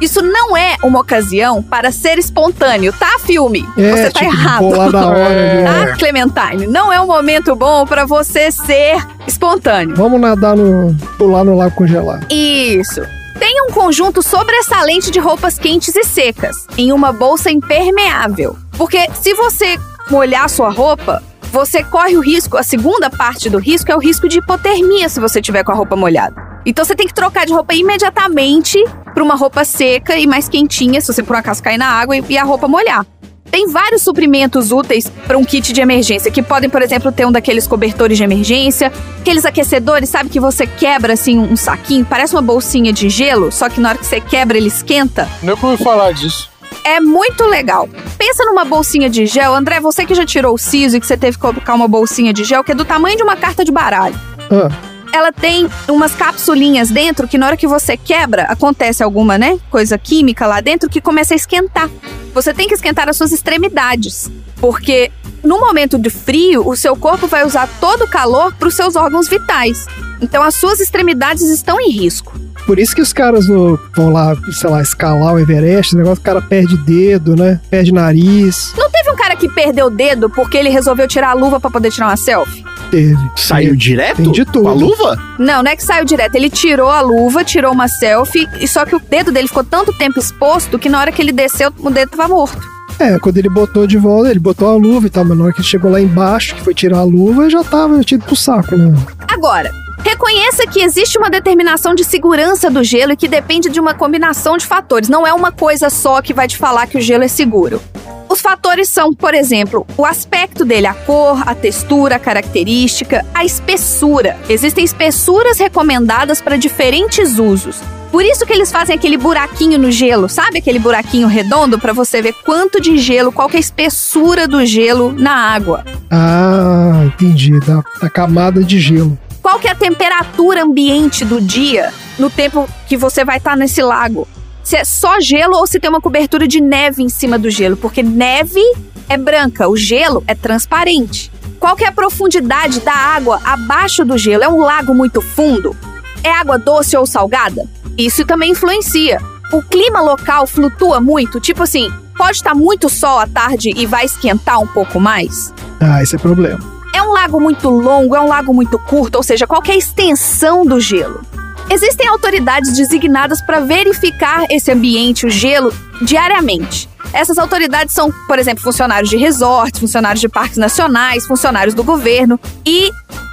[0.00, 3.66] Isso não é uma ocasião para ser espontâneo, tá, filme?
[3.76, 4.92] É, você tá tipo, errado.
[4.92, 5.64] na hora.
[5.64, 6.66] Tá, Clementine?
[6.66, 8.96] Não é um momento bom para você ser
[9.26, 9.94] espontâneo.
[9.96, 10.94] Vamos nadar no.
[11.16, 12.26] pular no lago congelado.
[12.30, 13.00] Isso.
[13.38, 18.56] Tenha um conjunto sobressalente de roupas quentes e secas, em uma bolsa impermeável.
[18.76, 19.78] Porque se você
[20.10, 24.28] molhar sua roupa, você corre o risco, a segunda parte do risco é o risco
[24.28, 26.34] de hipotermia se você tiver com a roupa molhada.
[26.66, 28.82] Então você tem que trocar de roupa imediatamente
[29.12, 32.38] para uma roupa seca e mais quentinha, se você por acaso cair na água e
[32.38, 33.06] a roupa molhar.
[33.54, 37.30] Tem vários suprimentos úteis para um kit de emergência, que podem, por exemplo, ter um
[37.30, 42.42] daqueles cobertores de emergência, aqueles aquecedores, sabe que você quebra assim um saquinho, parece uma
[42.42, 45.28] bolsinha de gelo, só que na hora que você quebra ele esquenta.
[45.40, 46.50] Nunca ouvi falar disso.
[46.82, 47.88] É muito legal.
[48.18, 49.54] Pensa numa bolsinha de gel.
[49.54, 52.32] André, você que já tirou o siso e que você teve que colocar uma bolsinha
[52.32, 54.20] de gel que é do tamanho de uma carta de baralho.
[54.50, 54.68] Ah,
[55.12, 59.96] Ela tem umas capsulinhas dentro que na hora que você quebra, acontece alguma, né, coisa
[59.96, 61.88] química lá dentro que começa a esquentar.
[62.34, 65.10] Você tem que esquentar as suas extremidades, porque
[65.42, 68.96] no momento de frio, o seu corpo vai usar todo o calor para os seus
[68.96, 69.86] órgãos vitais.
[70.20, 72.34] Então as suas extremidades estão em risco.
[72.66, 76.24] por isso que os caras vão lá, sei lá, escalar o Everest, esse negócio, o
[76.24, 77.60] cara perde dedo, né?
[77.70, 78.72] Perde nariz.
[78.76, 81.70] Não teve um cara que perdeu o dedo porque ele resolveu tirar a luva para
[81.70, 82.64] poder tirar uma selfie?
[82.90, 83.30] Teve.
[83.36, 84.16] Saiu direto?
[84.16, 84.62] Tem de tudo.
[84.62, 85.18] Com a luva?
[85.38, 86.34] Não, não é que saiu direto.
[86.34, 89.92] Ele tirou a luva, tirou uma selfie, e só que o dedo dele ficou tanto
[89.92, 92.74] tempo exposto que na hora que ele desceu, o dedo tava morto.
[92.98, 95.52] É, quando ele botou de volta, ele botou a luva e tal, mas na hora
[95.52, 98.76] que ele chegou lá embaixo, que foi tirar a luva, já tava tido pro saco,
[98.76, 98.94] né?
[99.28, 103.94] Agora, reconheça que existe uma determinação de segurança do gelo e que depende de uma
[103.94, 105.08] combinação de fatores.
[105.08, 107.80] Não é uma coisa só que vai te falar que o gelo é seguro.
[108.28, 113.44] Os fatores são, por exemplo, o aspecto dele, a cor, a textura, a característica, a
[113.44, 114.36] espessura.
[114.48, 117.80] Existem espessuras recomendadas para diferentes usos.
[118.10, 122.22] Por isso que eles fazem aquele buraquinho no gelo, sabe aquele buraquinho redondo para você
[122.22, 125.84] ver quanto de gelo, qual é a espessura do gelo na água.
[126.08, 127.58] Ah, entendi.
[127.58, 129.18] Da, da camada de gelo.
[129.44, 133.82] Qual que é a temperatura ambiente do dia no tempo que você vai estar nesse
[133.82, 134.26] lago?
[134.62, 137.76] Se é só gelo ou se tem uma cobertura de neve em cima do gelo,
[137.76, 138.62] porque neve
[139.06, 141.30] é branca, o gelo é transparente.
[141.60, 144.44] Qual que é a profundidade da água abaixo do gelo?
[144.44, 145.76] É um lago muito fundo?
[146.22, 147.68] É água doce ou salgada?
[147.98, 149.20] Isso também influencia.
[149.52, 154.06] O clima local flutua muito, tipo assim, pode estar muito sol à tarde e vai
[154.06, 155.52] esquentar um pouco mais?
[155.78, 156.73] Ah, esse é problema.
[156.94, 159.76] É um lago muito longo, é um lago muito curto, ou seja, qual que a
[159.76, 161.26] extensão do gelo?
[161.68, 166.88] Existem autoridades designadas para verificar esse ambiente, o gelo, diariamente.
[167.12, 172.38] Essas autoridades são, por exemplo, funcionários de resorts, funcionários de parques nacionais, funcionários do governo.
[172.64, 172.92] E,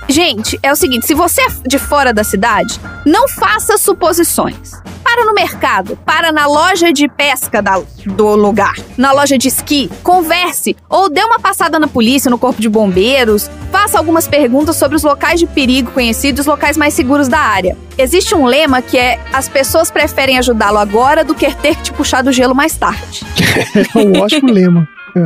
[0.10, 4.72] gente, é o seguinte: se você é de fora da cidade, não faça suposições.
[5.14, 9.92] Para no mercado, para na loja de pesca da- do lugar, na loja de esqui,
[10.02, 14.96] converse ou dê uma passada na polícia, no corpo de bombeiros, faça algumas perguntas sobre
[14.96, 17.78] os locais de perigo conhecidos os locais mais seguros da área.
[17.98, 21.92] Existe um lema que é: as pessoas preferem ajudá-lo agora do que ter que te
[21.94, 23.26] puxar do gelo mais tarde.
[23.94, 24.88] É um ótimo lema.
[25.14, 25.20] É.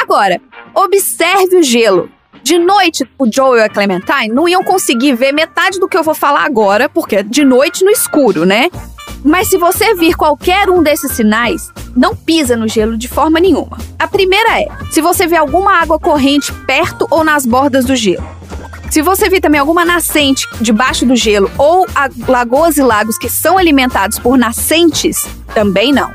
[0.00, 0.40] Agora,
[0.72, 2.08] observe o gelo.
[2.40, 6.02] De noite, o Joel e a Clementine não iam conseguir ver metade do que eu
[6.04, 8.68] vou falar agora, porque é de noite no escuro, né?
[9.24, 13.78] Mas se você vir qualquer um desses sinais, não pisa no gelo de forma nenhuma.
[13.98, 18.22] A primeira é: se você vê alguma água corrente perto ou nas bordas do gelo.
[18.90, 21.86] Se você vir também alguma nascente debaixo do gelo ou
[22.28, 26.12] lagoas e lagos que são alimentados por nascentes, também não.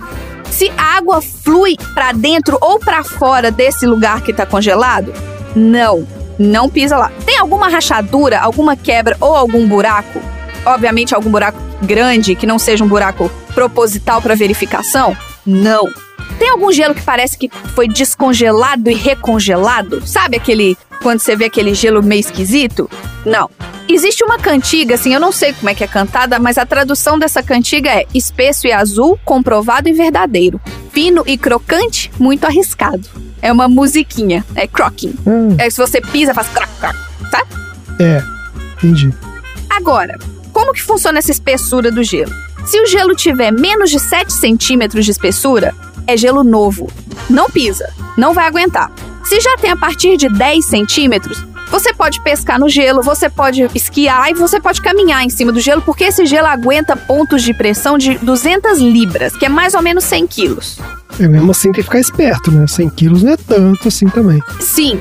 [0.50, 5.12] Se a água flui para dentro ou para fora desse lugar que está congelado,
[5.56, 6.08] não,
[6.38, 7.12] não pisa lá.
[7.26, 10.22] Tem alguma rachadura, alguma quebra ou algum buraco?
[10.66, 15.16] Obviamente algum buraco grande que não seja um buraco proposital para verificação?
[15.46, 15.90] Não.
[16.38, 20.06] Tem algum gelo que parece que foi descongelado e recongelado?
[20.08, 20.78] Sabe aquele.
[21.02, 22.90] Quando você vê aquele gelo meio esquisito?
[23.26, 23.50] Não.
[23.88, 27.18] Existe uma cantiga, assim, eu não sei como é que é cantada, mas a tradução
[27.18, 30.62] dessa cantiga é espesso e azul, comprovado e verdadeiro.
[30.92, 33.08] Fino e crocante, muito arriscado.
[33.42, 35.16] É uma musiquinha, é crocking.
[35.26, 35.56] Hum.
[35.58, 36.96] É se você pisa, faz croc, croc,
[37.32, 37.44] tá?
[38.00, 38.22] É,
[38.78, 39.12] entendi.
[39.70, 40.20] Agora,
[40.60, 42.34] como que funciona essa espessura do gelo?
[42.66, 45.74] Se o gelo tiver menos de 7 centímetros de espessura,
[46.06, 46.92] é gelo novo.
[47.30, 48.92] Não pisa, não vai aguentar.
[49.24, 53.70] Se já tem a partir de 10 centímetros, você pode pescar no gelo, você pode
[53.74, 57.54] esquiar e você pode caminhar em cima do gelo, porque esse gelo aguenta pontos de
[57.54, 60.78] pressão de 200 libras, que é mais ou menos 100 quilos.
[61.18, 62.68] É mesmo assim tem que ficar esperto, né?
[62.68, 64.44] 100 quilos não é tanto assim também.
[64.60, 65.00] Sim,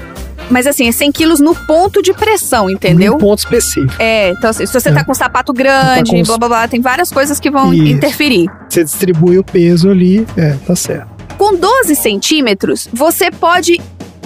[0.51, 3.15] mas assim, é 100 quilos no ponto de pressão, entendeu?
[3.15, 3.95] Um ponto específico.
[3.99, 4.93] É, então assim, se você É.
[4.93, 7.73] tá com um sapato grande, Tá com blá blá blá, tem várias coisas que vão
[7.73, 7.85] Isso.
[7.85, 8.47] interferir.
[8.69, 11.09] Você distribui o peso ali, é, tá certo.
[11.37, 13.81] Com 12 centímetros, você pode.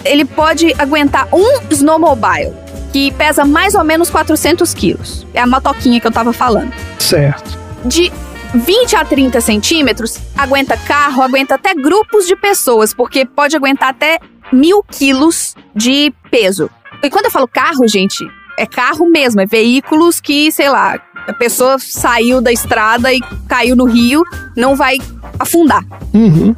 [0.05, 2.53] Ele pode aguentar um snowmobile,
[2.93, 5.27] que pesa mais ou menos 400 quilos.
[5.35, 6.73] É a motoquinha que eu tava falando.
[6.99, 7.57] Certo.
[7.85, 8.11] De
[8.55, 14.19] 20 a 30 centímetros, aguenta carro, aguenta até grupos de pessoas, porque pode aguentar até
[14.53, 16.71] mil quilos de peso.
[17.03, 18.25] E quando eu falo carro, gente,
[18.59, 23.75] é carro mesmo, é veículos que, sei lá, a pessoa saiu da estrada e caiu
[23.75, 24.23] no rio,
[24.57, 24.99] não vai
[25.39, 25.85] afundar.
[26.13, 26.55] Uhum.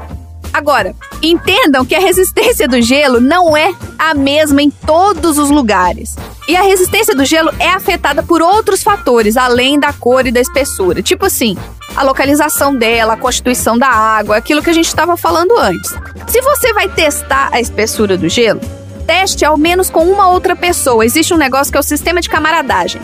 [0.53, 6.15] Agora, entendam que a resistência do gelo não é a mesma em todos os lugares.
[6.47, 10.41] E a resistência do gelo é afetada por outros fatores, além da cor e da
[10.41, 11.03] espessura.
[11.03, 11.57] Tipo assim,
[11.97, 15.91] a localização dela, a constituição da água, aquilo que a gente estava falando antes.
[16.27, 18.61] Se você vai testar a espessura do gelo,
[19.07, 21.05] teste ao menos com uma outra pessoa.
[21.05, 23.01] Existe um negócio que é o sistema de camaradagem.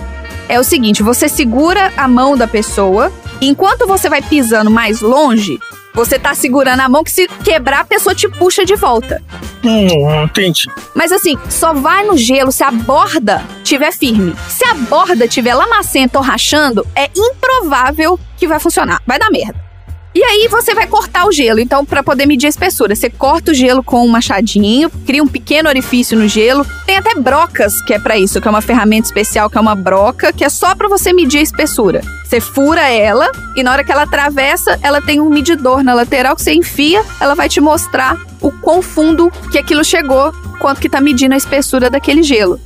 [0.48, 5.58] É o seguinte, você segura a mão da pessoa, enquanto você vai pisando mais longe,
[5.92, 9.22] você tá segurando a mão que se quebrar, a pessoa te puxa de volta.
[9.64, 10.68] Hum, entendi.
[10.94, 14.34] Mas assim, só vai no gelo se a borda tiver firme.
[14.48, 19.02] Se a borda tiver lamacenta ou rachando, é improvável que vai funcionar.
[19.06, 19.69] Vai dar merda.
[20.12, 21.60] E aí você vai cortar o gelo.
[21.60, 25.28] Então, para poder medir a espessura, você corta o gelo com um machadinho, cria um
[25.28, 26.66] pequeno orifício no gelo.
[26.84, 29.76] Tem até brocas que é para isso, que é uma ferramenta especial, que é uma
[29.76, 32.00] broca, que é só para você medir a espessura.
[32.24, 36.34] Você fura ela e na hora que ela atravessa, ela tem um medidor na lateral
[36.34, 40.88] que você enfia, ela vai te mostrar o quão fundo que aquilo chegou, quanto que
[40.88, 42.60] tá medindo a espessura daquele gelo.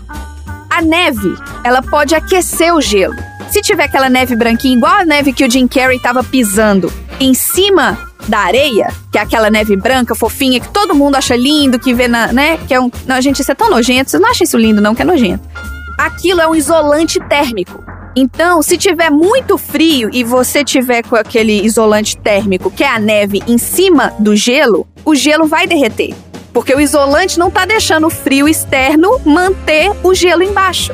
[0.70, 3.14] A neve, ela pode aquecer o gelo.
[3.54, 7.34] Se tiver aquela neve branquinha, igual a neve que o Jim Carrey tava pisando em
[7.34, 11.94] cima da areia, que é aquela neve branca, fofinha, que todo mundo acha lindo, que
[11.94, 12.58] vê na, né?
[12.66, 12.90] Que é um.
[13.06, 14.10] Não, gente, isso é tão nojento.
[14.10, 15.48] Vocês não acham isso lindo, não, que é nojento.
[15.96, 17.80] Aquilo é um isolante térmico.
[18.16, 22.98] Então, se tiver muito frio e você tiver com aquele isolante térmico, que é a
[22.98, 26.12] neve, em cima do gelo, o gelo vai derreter.
[26.52, 30.92] Porque o isolante não tá deixando o frio externo manter o gelo embaixo.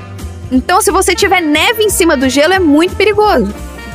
[0.50, 3.52] Então, se você tiver neve em cima do gelo, é muito perigoso.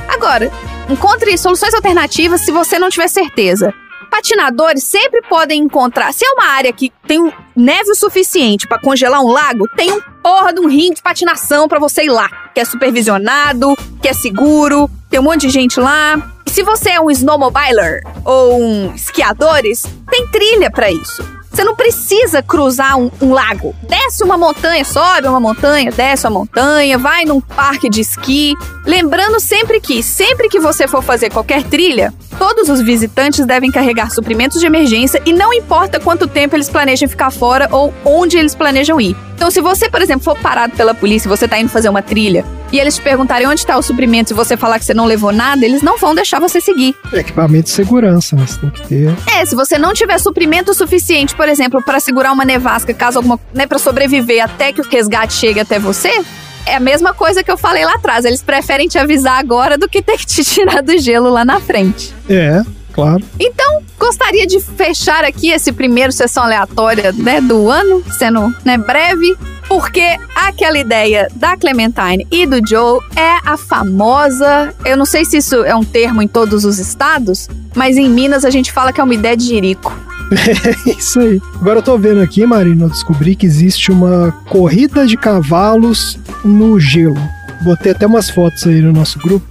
[0.08, 0.50] Agora,
[0.90, 3.74] encontre soluções alternativas se você não tiver certeza.
[4.10, 6.14] Patinadores sempre podem encontrar.
[6.14, 10.00] Se é uma área que tem neve o suficiente para congelar um lago, tem um
[10.24, 12.30] porra de um ringue de patinação para você ir lá.
[12.54, 16.32] Que é supervisionado, que é seguro, tem um monte de gente lá.
[16.46, 21.22] E se você é um snowmobiler ou um esquiadores, tem trilha para isso.
[21.56, 23.74] Você não precisa cruzar um, um lago.
[23.88, 28.54] Desce uma montanha, sobe uma montanha, desce uma montanha, vai num parque de esqui.
[28.86, 34.12] Lembrando sempre que, sempre que você for fazer qualquer trilha, todos os visitantes devem carregar
[34.12, 38.54] suprimentos de emergência e não importa quanto tempo eles planejam ficar fora ou onde eles
[38.54, 39.16] planejam ir.
[39.34, 42.02] Então, se você, por exemplo, for parado pela polícia e você tá indo fazer uma
[42.02, 42.44] trilha
[42.76, 45.32] e eles te perguntarem onde está o suprimento e você falar que você não levou
[45.32, 46.94] nada, eles não vão deixar você seguir.
[47.14, 48.46] Equipamento de segurança, né?
[48.46, 49.16] Você tem que ter.
[49.34, 53.40] É, se você não tiver suprimento suficiente, por exemplo, para segurar uma nevasca, caso alguma,
[53.54, 56.22] né, para sobreviver até que o resgate chegue até você,
[56.66, 58.26] é a mesma coisa que eu falei lá atrás.
[58.26, 61.62] Eles preferem te avisar agora do que ter que te tirar do gelo lá na
[61.62, 62.14] frente.
[62.30, 62.62] É,
[62.92, 63.24] claro.
[63.40, 69.34] Então, gostaria de fechar aqui esse primeiro sessão aleatória né, do ano, sendo né, breve,
[69.68, 74.74] porque aquela ideia da Clementine e do Joe é a famosa.
[74.84, 78.46] Eu não sei se isso é um termo em todos os estados, mas em Minas
[78.46, 79.94] a gente fala que é uma ideia de jirico.
[80.32, 81.42] É isso aí.
[81.56, 86.80] Agora eu tô vendo aqui, Marina, eu descobri que existe uma corrida de cavalos no
[86.80, 87.22] gelo.
[87.66, 89.44] Botei até umas fotos aí no nosso grupo.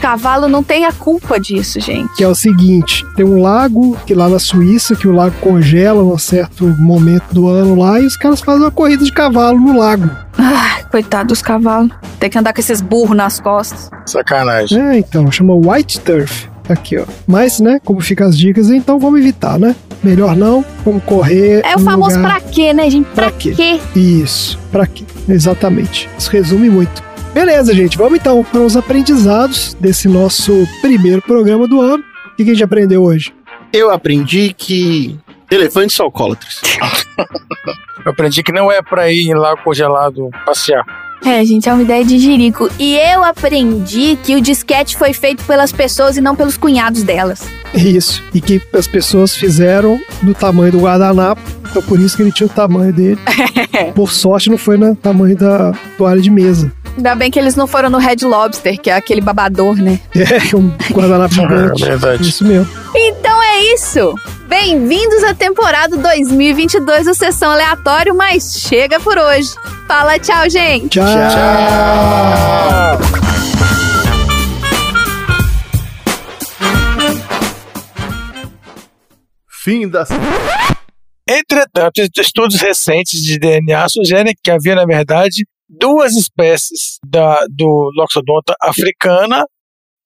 [0.00, 2.14] Cavalo não tem a culpa disso, gente.
[2.16, 6.02] Que é o seguinte: tem um lago que lá na Suíça, que o lago congela
[6.02, 9.78] num certo momento do ano lá, e os caras fazem uma corrida de cavalo no
[9.78, 10.10] lago.
[10.36, 11.90] Ai, coitado dos cavalos.
[12.20, 13.90] Tem que andar com esses burros nas costas.
[14.04, 14.78] Sacanagem.
[14.78, 16.46] É, então, chama White Turf.
[16.68, 17.04] Aqui, ó.
[17.26, 19.74] Mas, né, como ficam as dicas, então vamos evitar, né?
[20.02, 21.62] Melhor não, vamos correr.
[21.64, 23.06] É o famoso lugar- pra quê, né, gente?
[23.14, 23.52] Pra, quê?
[23.54, 23.80] quê?
[23.94, 25.04] Isso, pra quê?
[25.28, 26.08] Exatamente.
[26.18, 27.02] Isso resume muito.
[27.34, 32.04] Beleza, gente, vamos então para os aprendizados desse nosso primeiro programa do ano.
[32.32, 33.34] O que a gente aprendeu hoje?
[33.72, 35.18] Eu aprendi que
[35.50, 36.60] elefantes são alcoólatras.
[38.04, 40.84] Eu aprendi que não é pra ir em lago congelado passear.
[41.24, 42.68] É, gente, é uma ideia de jirico.
[42.78, 47.48] E eu aprendi que o disquete foi feito pelas pessoas e não pelos cunhados delas.
[47.72, 48.22] Isso.
[48.34, 51.40] E que as pessoas fizeram do tamanho do guardanapo.
[51.70, 53.18] Então por isso que ele tinha o tamanho dele.
[53.96, 56.70] Por sorte, não foi no tamanho da toalha de mesa.
[56.96, 59.98] Ainda bem que eles não foram no Red Lobster, que é aquele babador, né?
[60.14, 61.84] É, um guardanapo gigante.
[61.84, 62.28] É verdade.
[62.28, 62.70] Isso mesmo.
[62.94, 64.14] Então é isso!
[64.46, 69.50] Bem-vindos à temporada 2022 do Sessão Aleatório, mas chega por hoje.
[69.88, 70.90] Fala tchau, gente!
[70.90, 71.04] Tchau!
[79.48, 80.04] Fim da.
[81.28, 88.54] Entretanto, estudos recentes de DNA sugerem que havia, na verdade, duas espécies da, do Loxodonta
[88.62, 89.42] africana.
[89.42, 89.46] O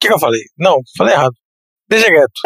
[0.01, 0.41] que, que eu falei?
[0.59, 1.35] Não, falei errado.
[1.89, 2.41] Deixa quieto.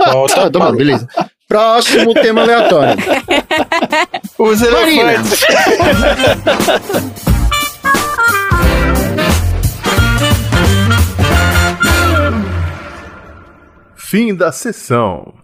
[0.12, 1.08] Volta Ah, tá beleza.
[1.46, 2.96] Próximo tema aleatório.
[4.38, 5.40] Os elefantes.
[13.96, 15.34] Fim da sessão.